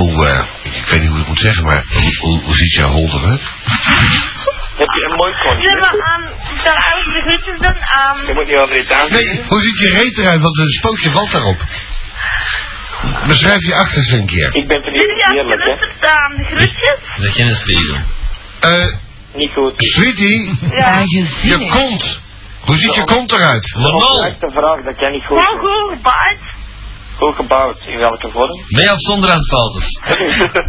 Hoe, 0.00 0.14
eh, 0.28 0.44
ik, 0.78 0.86
weet 0.90 1.00
niet 1.00 1.08
hoe 1.12 1.18
ik 1.20 1.26
het 1.26 1.28
moet 1.28 1.38
zeggen, 1.48 1.64
maar 1.64 1.82
hoe, 1.94 2.16
hoe, 2.20 2.42
hoe 2.42 2.54
ziet 2.54 2.74
jouw 2.74 2.88
hol 2.90 3.08
eruit? 3.18 3.42
Heb 4.82 4.90
je 4.98 5.02
een 5.10 5.16
mooi 5.22 5.32
Ze 5.34 5.42
kontje? 5.48 5.68
hebben 5.70 6.02
aan, 6.12 6.22
ik 6.54 6.60
zal 6.64 6.74
eigenlijk 6.88 7.14
de 7.18 7.22
groetjes 7.30 7.58
doen 7.66 7.80
aan... 8.00 8.16
Je 8.26 8.32
moet 8.34 8.46
niet 8.46 8.56
over 8.56 9.00
aan. 9.00 9.10
Nee, 9.12 9.42
hoe 9.48 9.60
ziet 9.62 9.78
je 9.84 9.88
reet 9.98 10.18
eruit? 10.18 10.40
Want 10.40 10.58
een 10.58 10.68
spookje 10.80 11.10
valt 11.10 11.30
daarop. 11.32 11.60
Beschrijf 13.26 13.62
je 13.66 13.74
achterste 13.74 14.18
een 14.18 14.26
keer. 14.26 14.48
Ik 14.54 14.66
ben 14.68 14.82
eerlijk, 14.82 15.20
hè. 15.24 15.32
geluisterd 15.32 16.06
aan 16.10 16.32
de 16.36 16.44
groetjes? 16.44 16.96
Dat 17.16 17.24
is 17.24 17.32
geen 17.34 17.54
spiegel. 17.54 17.96
Eh, 18.60 18.94
Niet 19.34 19.52
goed. 19.54 19.72
Sweetie, 19.76 20.58
Ja. 20.70 21.00
je 21.04 21.26
je 21.42 21.58
kont. 21.78 22.20
Hoe 22.60 22.76
ziet 22.76 22.94
je 22.94 23.04
kont 23.04 23.32
eruit? 23.32 23.74
Normaal. 23.74 24.36
De 24.40 24.50
vraag, 24.54 24.82
dat 24.84 24.96
kan 24.96 25.12
niet 25.12 25.24
goed. 25.26 25.40
Gewoon 25.40 25.60
goed. 25.60 26.02
Goed 27.18 27.34
gebouwd. 27.34 27.78
In 27.80 27.98
welke 27.98 28.30
vorm? 28.32 28.64
Je 28.68 28.92
op 28.92 29.00
zonder 29.00 29.30
handfoto's? 29.30 30.00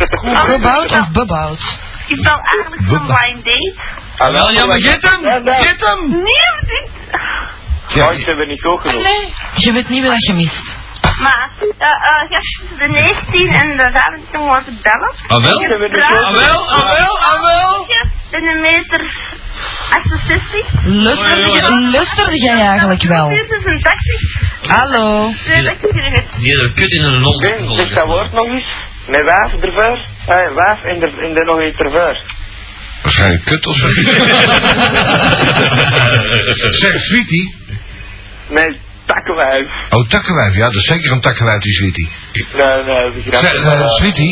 Goed 0.09 0.37
gebouwd 0.37 0.91
of 0.91 1.11
bebouwd? 1.11 1.79
Ik 2.07 2.21
bel 2.23 2.39
eigenlijk 2.41 2.81
van 2.85 3.05
blind 3.05 3.43
date. 3.45 3.73
Ah, 4.17 4.33
wel, 4.33 4.51
ja, 4.51 4.65
maar 4.65 4.79
get 4.79 5.01
hem! 5.01 5.21
Get 5.45 5.79
hem! 5.79 6.09
Nee, 6.09 6.21
maar 6.21 6.63
dit... 6.65 6.89
Ja, 7.87 8.09
ik 8.09 8.25
ben 8.25 8.47
niet 8.47 8.61
goed 8.61 8.81
genoeg. 8.81 9.03
Nee. 9.03 9.33
Je 9.55 9.73
weet 9.73 9.89
niet 9.89 10.03
wat 10.03 10.25
je 10.25 10.33
mist. 10.33 10.63
Maar, 11.01 11.49
uh, 11.61 11.69
uh, 11.69 12.23
gast, 12.29 12.61
de 12.79 12.87
19 12.87 13.53
en 13.53 13.77
de 13.77 13.89
25 13.93 14.39
moeten 14.39 14.79
bellen. 14.81 15.13
Ah 15.27 15.43
wel? 15.43 15.61
Ik 15.61 15.69
heb 15.69 16.07
Ah 16.07 16.33
wel, 16.33 16.69
ah 16.69 16.89
wel, 16.97 17.19
ah 17.19 17.39
wel! 17.43 17.87
Ben 18.31 18.43
een 18.43 18.61
meter 18.61 19.01
68. 19.89 20.73
Lusterde, 20.83 21.75
lusterde 21.75 22.37
jij 22.43 22.65
eigenlijk 22.67 23.03
wel? 23.03 23.27
84. 23.27 24.01
Hallo? 24.67 25.31
82 25.45 25.91
Die 26.39 26.49
heeft 26.49 26.61
er 26.61 26.73
kut 26.73 26.91
in 26.91 27.03
een 27.03 27.37
Ben, 27.39 27.73
zeg 27.75 27.93
dat 27.93 28.05
woord 28.05 28.31
nog 28.31 28.45
eens. 28.45 28.65
Met 29.07 29.23
waaf 29.25 29.61
ervoor. 29.61 30.05
Eh, 30.25 30.53
waaf 30.53 30.83
en 30.83 31.01
er, 31.01 31.19
en 31.19 31.35
er 31.35 31.45
nog 31.45 31.61
iets 31.63 31.77
ervoor. 31.77 32.21
Waarschijnlijk 33.03 33.45
kut 33.45 33.65
of 33.65 33.75
zo. 33.75 33.87
zeg, 36.81 37.01
Sweetie. 37.01 37.55
Met 38.49 38.77
takkenwijf. 39.13 39.67
Oh, 39.95 40.03
takkenwijf. 40.13 40.53
Ja, 40.61 40.65
dat 40.73 40.81
is 40.83 40.89
zeker 40.93 41.11
een 41.11 41.21
takkenwijf, 41.27 41.59
die 41.67 41.73
Sweetie. 41.79 42.09
Nee, 42.31 42.83
nee, 42.89 43.31
dat 43.33 43.43
is 43.43 43.59
eh, 43.71 43.87
Sweetie. 43.99 44.31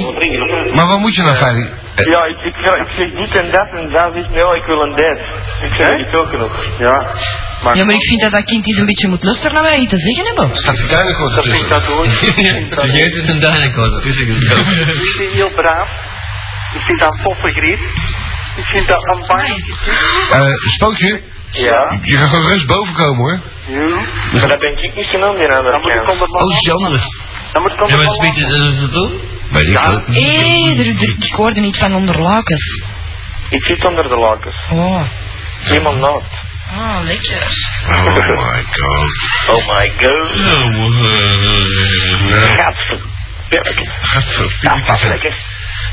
Maar 0.75 0.88
wat 0.91 0.99
moet 0.99 1.15
je 1.15 1.21
nou, 1.21 1.36
Freddy? 1.36 1.65
Eh, 1.95 2.05
Ja, 2.13 2.21
ik, 2.34 2.39
ik, 2.49 2.55
ik 2.86 2.91
zeg 2.97 3.09
dit 3.21 3.32
en 3.41 3.47
dat 3.51 3.69
en 3.80 3.86
dan 3.95 4.07
zegt 4.15 4.30
nee, 4.30 4.55
ik 4.61 4.65
wil 4.71 4.80
een 4.86 4.95
date. 5.01 5.23
Ik 5.67 5.73
zeg 5.80 5.89
niet 5.99 6.15
genoeg. 6.32 6.55
Ja. 6.80 6.95
Maar, 7.63 7.75
Ja, 7.78 7.84
maar 7.86 7.95
ik 8.01 8.07
vind 8.09 8.21
dat 8.21 8.32
dat 8.32 8.43
kind 8.51 8.67
eens 8.67 8.78
een 8.80 8.86
beetje 8.91 9.07
moet 9.07 9.23
luisteren 9.23 9.53
naar 9.53 9.63
mij 9.69 9.78
iets 9.84 9.91
te 9.95 9.99
zeggen 10.07 10.25
hebben. 10.30 10.47
Staat 10.55 10.78
duidelijk 10.95 11.17
goed 11.21 11.34
dat 11.36 11.43
vind 11.45 11.59
ik 11.65 11.69
dat 11.75 11.86
ooit. 11.97 12.11
Vergeet 12.86 13.13
het 13.19 13.28
een 13.34 13.41
duidelijk 13.47 14.01
tussen 14.03 14.25
gekomen. 14.32 14.88
Ik 15.03 15.13
vind 15.17 15.32
heel 15.32 15.51
braaf. 15.61 15.89
Ik 16.78 16.82
vind 16.88 16.99
dat 16.99 17.15
toffe 17.23 17.47
griet. 17.59 17.80
Ik 18.61 18.65
vind 18.73 18.88
dat 18.88 19.01
een 19.13 19.23
bang. 19.28 19.47
Eh, 20.32 20.49
spookje, 20.75 21.21
Ja. 21.51 21.99
je 22.01 22.17
gaat 22.17 22.27
gewoon 22.27 22.49
rust 22.51 22.67
boven 22.67 22.93
komen 22.93 23.17
hoor. 23.17 23.39
Ja. 23.67 23.95
Maar 24.31 24.47
dat 24.47 24.59
ben 24.59 24.83
ik 24.83 24.95
niet 24.95 25.05
genoemd 25.05 25.37
in 25.37 25.51
andere 25.51 25.71
Dan 25.71 25.81
moet 25.81 25.91
ik 25.91 26.09
onder 26.11 26.27
Oh, 26.29 26.57
jammer. 26.59 27.01
Dan 27.53 27.61
moet 27.61 27.71
ik 27.71 27.77
Ja, 27.77 27.83
onder 27.83 27.97
maar 27.97 28.13
spiet 28.15 28.35
het 28.35 28.73
is 28.73 28.81
het 28.81 28.91
toe? 28.91 29.19
Weet 29.51 29.67
ik 29.67 29.77
veel. 29.79 30.01
Hé, 30.05 30.83
ik 31.19 31.33
hoorde 31.35 31.59
niet 31.59 31.77
van 31.77 31.95
onder 31.95 32.19
lakens. 32.19 32.83
Ik 33.49 33.63
zit 33.65 33.85
onder 33.85 34.03
de 34.03 34.17
lakens. 34.17 34.55
Oh. 34.71 35.01
Niemand 35.69 35.97
nooit. 35.97 36.23
Ah, 36.71 36.99
lekker. 37.03 37.47
Oh 37.87 38.03
my 38.03 38.63
god. 38.71 39.55
Oh 39.55 39.67
my 39.67 39.91
god. 39.97 40.31
Gadverpilken. 42.57 43.89
Dat 44.61 44.79
was 44.85 45.07
lekker. 45.07 45.35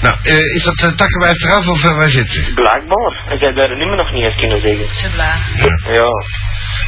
Nou, 0.05 0.17
eh, 0.23 0.57
is 0.57 0.63
dat 0.69 0.79
uh, 0.85 0.91
takkenwijf 1.01 1.39
eraf 1.43 1.67
of 1.75 1.81
uh, 1.85 1.97
waar 1.97 2.11
zit 2.11 2.29
ze? 2.35 2.41
Blijkbaar. 2.55 3.13
En 3.31 3.39
jij 3.39 3.53
daar 3.53 3.71
een 3.71 3.79
nummer 3.79 3.97
nog 3.97 4.11
niet 4.13 4.23
eens 4.23 4.39
kunnen 4.43 4.61
zeggen. 4.61 4.87
Ze 5.03 5.09
blij. 5.17 5.37
Ja. 5.99 6.09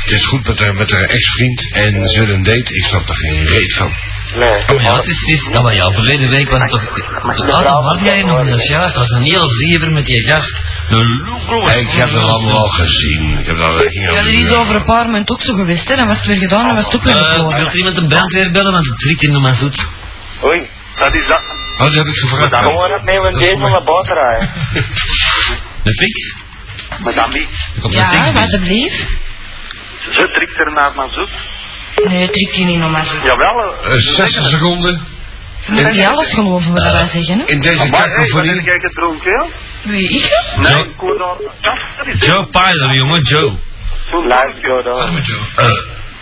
Het 0.05 0.15
is 0.19 0.27
goed 0.27 0.47
met 0.47 0.59
haar, 0.59 0.75
met 0.75 0.91
haar 0.91 1.07
ex-vriend 1.17 1.61
en 1.85 2.09
ze 2.09 2.17
wil 2.25 2.35
een 2.35 2.43
date. 2.43 2.71
Ik 2.81 2.85
snap 2.91 3.09
er 3.09 3.15
geen 3.25 3.45
reet 3.47 3.75
van. 3.81 3.91
Nee. 4.43 4.59
Oh 4.77 4.83
ja, 4.87 4.93
het 5.01 5.07
is, 5.13 5.19
het 5.25 5.31
is, 5.37 5.49
ja, 5.53 5.61
maar 5.63 5.75
ja, 5.75 5.87
verleden 5.93 6.31
week 6.31 6.49
was 6.51 6.63
het 6.63 6.71
toch... 6.71 6.85
Dan 7.47 7.83
was 7.91 8.01
jij 8.01 8.23
nog 8.23 8.39
in 8.41 8.47
de 8.47 8.69
juist, 8.73 8.95
het 8.95 8.97
was 8.97 9.11
een 9.11 9.23
heel 9.33 9.49
zever 9.63 9.91
met 9.93 10.07
die 10.07 10.29
gast. 10.31 10.55
Een 10.89 11.23
loeklo. 11.27 11.59
Ik 11.85 11.91
heb 12.01 12.11
dat 12.11 12.25
allemaal 12.33 12.59
al 12.59 12.69
gezien. 12.69 13.39
Ik 13.39 13.47
heb 13.47 13.57
dat 13.57 13.93
Ja, 13.93 14.11
er 14.15 14.27
is 14.47 14.55
over 14.55 14.75
een 14.75 14.85
paar 14.85 15.09
maanden 15.11 15.31
ook 15.35 15.43
zo 15.43 15.55
geweest, 15.55 15.89
hè. 15.89 15.97
Dan 15.97 16.07
was 16.07 16.17
het 16.17 16.27
weer 16.27 16.37
gedaan 16.47 16.69
en 16.69 16.75
was 16.75 16.85
het 16.85 16.95
ook 16.97 17.03
weer 17.05 17.17
Eh, 17.17 17.23
verloren. 17.33 17.59
wilt 17.59 17.75
iemand 17.75 17.95
de 17.97 18.07
brandweer 18.07 18.51
bellen, 18.51 18.73
want 18.73 18.87
het 18.87 19.03
friet 19.03 19.23
in 19.23 19.33
de 19.33 19.39
mazoet. 19.39 19.87
Oei. 20.49 20.69
Dat 20.99 21.17
is 21.17 21.27
dat. 21.27 21.45
Oh, 21.79 21.87
dat 21.87 21.95
heb 21.95 22.07
ik 22.07 22.15
gevraagd. 22.17 22.51
Dan 22.51 22.63
gewoon 22.63 22.91
het 22.93 23.03
is 23.35 23.47
date 23.47 23.59
voor 23.61 23.71
naar 23.71 23.85
buiten 23.85 24.15
rijden. 24.15 24.51
De 25.83 25.93
fix? 25.95 26.35
Maar 27.03 27.15
dan 27.15 27.31
niet. 27.31 27.49
Ja, 27.91 28.11
binnen. 28.11 28.43
alsjeblieft. 28.43 29.05
Ze 30.11 30.31
trekt 30.33 30.59
er 30.59 30.73
naar 30.73 30.93
mijn 30.97 31.09
zoet. 31.13 31.31
Nee, 32.05 32.29
trek 32.29 32.53
je 32.55 32.65
niet 32.65 32.79
maar 32.91 33.05
zo. 33.05 33.15
Jawel. 33.25 33.75
Eh, 33.85 33.91
60 33.93 34.47
seconden. 34.47 35.01
Je 35.67 35.73
moet 35.83 35.93
niet 35.93 36.05
alles 36.07 36.33
geloven 36.35 36.73
wat 36.73 36.93
wij 36.93 37.09
zeggen, 37.09 37.39
hè. 37.39 37.45
In 37.45 37.61
deze 37.61 37.89
Maar 37.89 38.01
hey, 38.01 38.09
wanneer 38.09 38.25
kakofonie. 38.25 38.63
kijk 38.63 38.83
het 38.83 38.95
dronken, 38.95 39.37
hè? 39.41 39.45
Wie, 39.91 40.09
ik? 40.09 40.29
Nee, 40.57 40.75
Joe. 40.75 40.85
ik 40.87 40.95
hoor 40.97 41.19
dan... 41.19 41.37
Dat 41.97 42.07
is 42.07 42.27
Joe 42.27 42.47
Pilot, 42.51 42.97
jongen, 42.97 43.23
Joe. 43.23 43.57
Live 44.11 44.59
go 44.63 44.83
down. 44.83 45.17
Eh, 45.57 45.67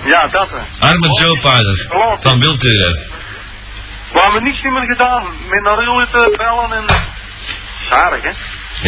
Ja, 0.04 0.28
dat 0.30 0.50
hè. 0.50 0.86
Arme 0.86 1.06
Joe 1.22 1.40
Pilot. 1.40 1.86
Van 2.22 2.40
Wildturen. 2.40 2.98
We 4.14 4.20
hebben 4.20 4.42
niks 4.42 4.62
meer 4.62 4.86
gedaan. 4.94 5.24
Met 5.48 5.62
naar 5.62 5.84
jullie 5.84 6.08
te 6.08 6.34
bellen 6.36 6.72
en... 6.78 6.86
Zalig, 7.90 8.22
hè? 8.22 8.32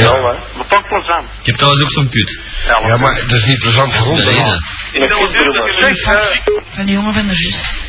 Ja, 0.03 0.12
hè. 0.12 0.33
Maar 0.57 0.66
toch 0.68 0.87
plezant. 0.89 1.27
Ik 1.41 1.47
heb 1.47 1.57
trouwens 1.57 1.83
ook 1.85 1.91
zo'n 1.91 2.09
kut. 2.11 2.41
ja, 2.89 2.97
maar 2.97 3.14
dat 3.14 3.39
is 3.39 3.45
niet 3.45 3.59
plezant 3.59 3.95
voor 3.97 4.07
ons. 4.07 4.22
In 4.93 5.03
een 5.03 5.11
fietsbroeder. 5.11 5.83
Zeg, 5.83 5.97
eh, 6.03 6.55
Van 6.74 6.85
die 6.87 6.95
jongen 6.95 7.14
van 7.14 7.27
de 7.27 7.35
zus. 7.35 7.85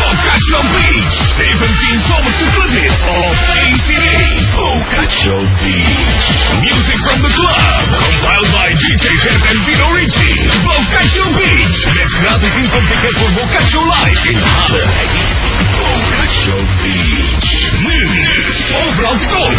Bocacho 0.00 0.60
Beach. 0.72 1.16
17 1.36 2.02
zomerse 2.08 2.46
clubhits 2.54 3.00
op 3.08 3.36
één 3.56 3.76
CD. 3.86 4.06
Bocacho 4.54 5.36
Beach. 5.62 6.38
Music 6.60 6.98
from 7.06 7.22
the 7.22 7.32
club. 7.38 7.84
Compiled 8.04 8.50
by 8.50 8.68
DJ 8.80 9.04
Jeff 9.22 9.42
en 9.50 9.64
Vito 9.64 9.88
Ricci. 9.90 10.32
Bocacho 10.62 11.32
Beach. 11.32 11.94
Met 11.94 12.12
gratis 12.20 12.54
inkomticket 12.62 13.18
voor 13.18 13.32
Bocacho 13.32 13.80
Live 13.84 14.28
in 14.30 14.38
Halle. 14.38 15.27
Nu. 17.86 17.98
Overal 18.82 19.16
te 19.18 19.26
koop. 19.26 19.54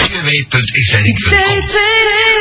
www.xzending.com 0.00 2.39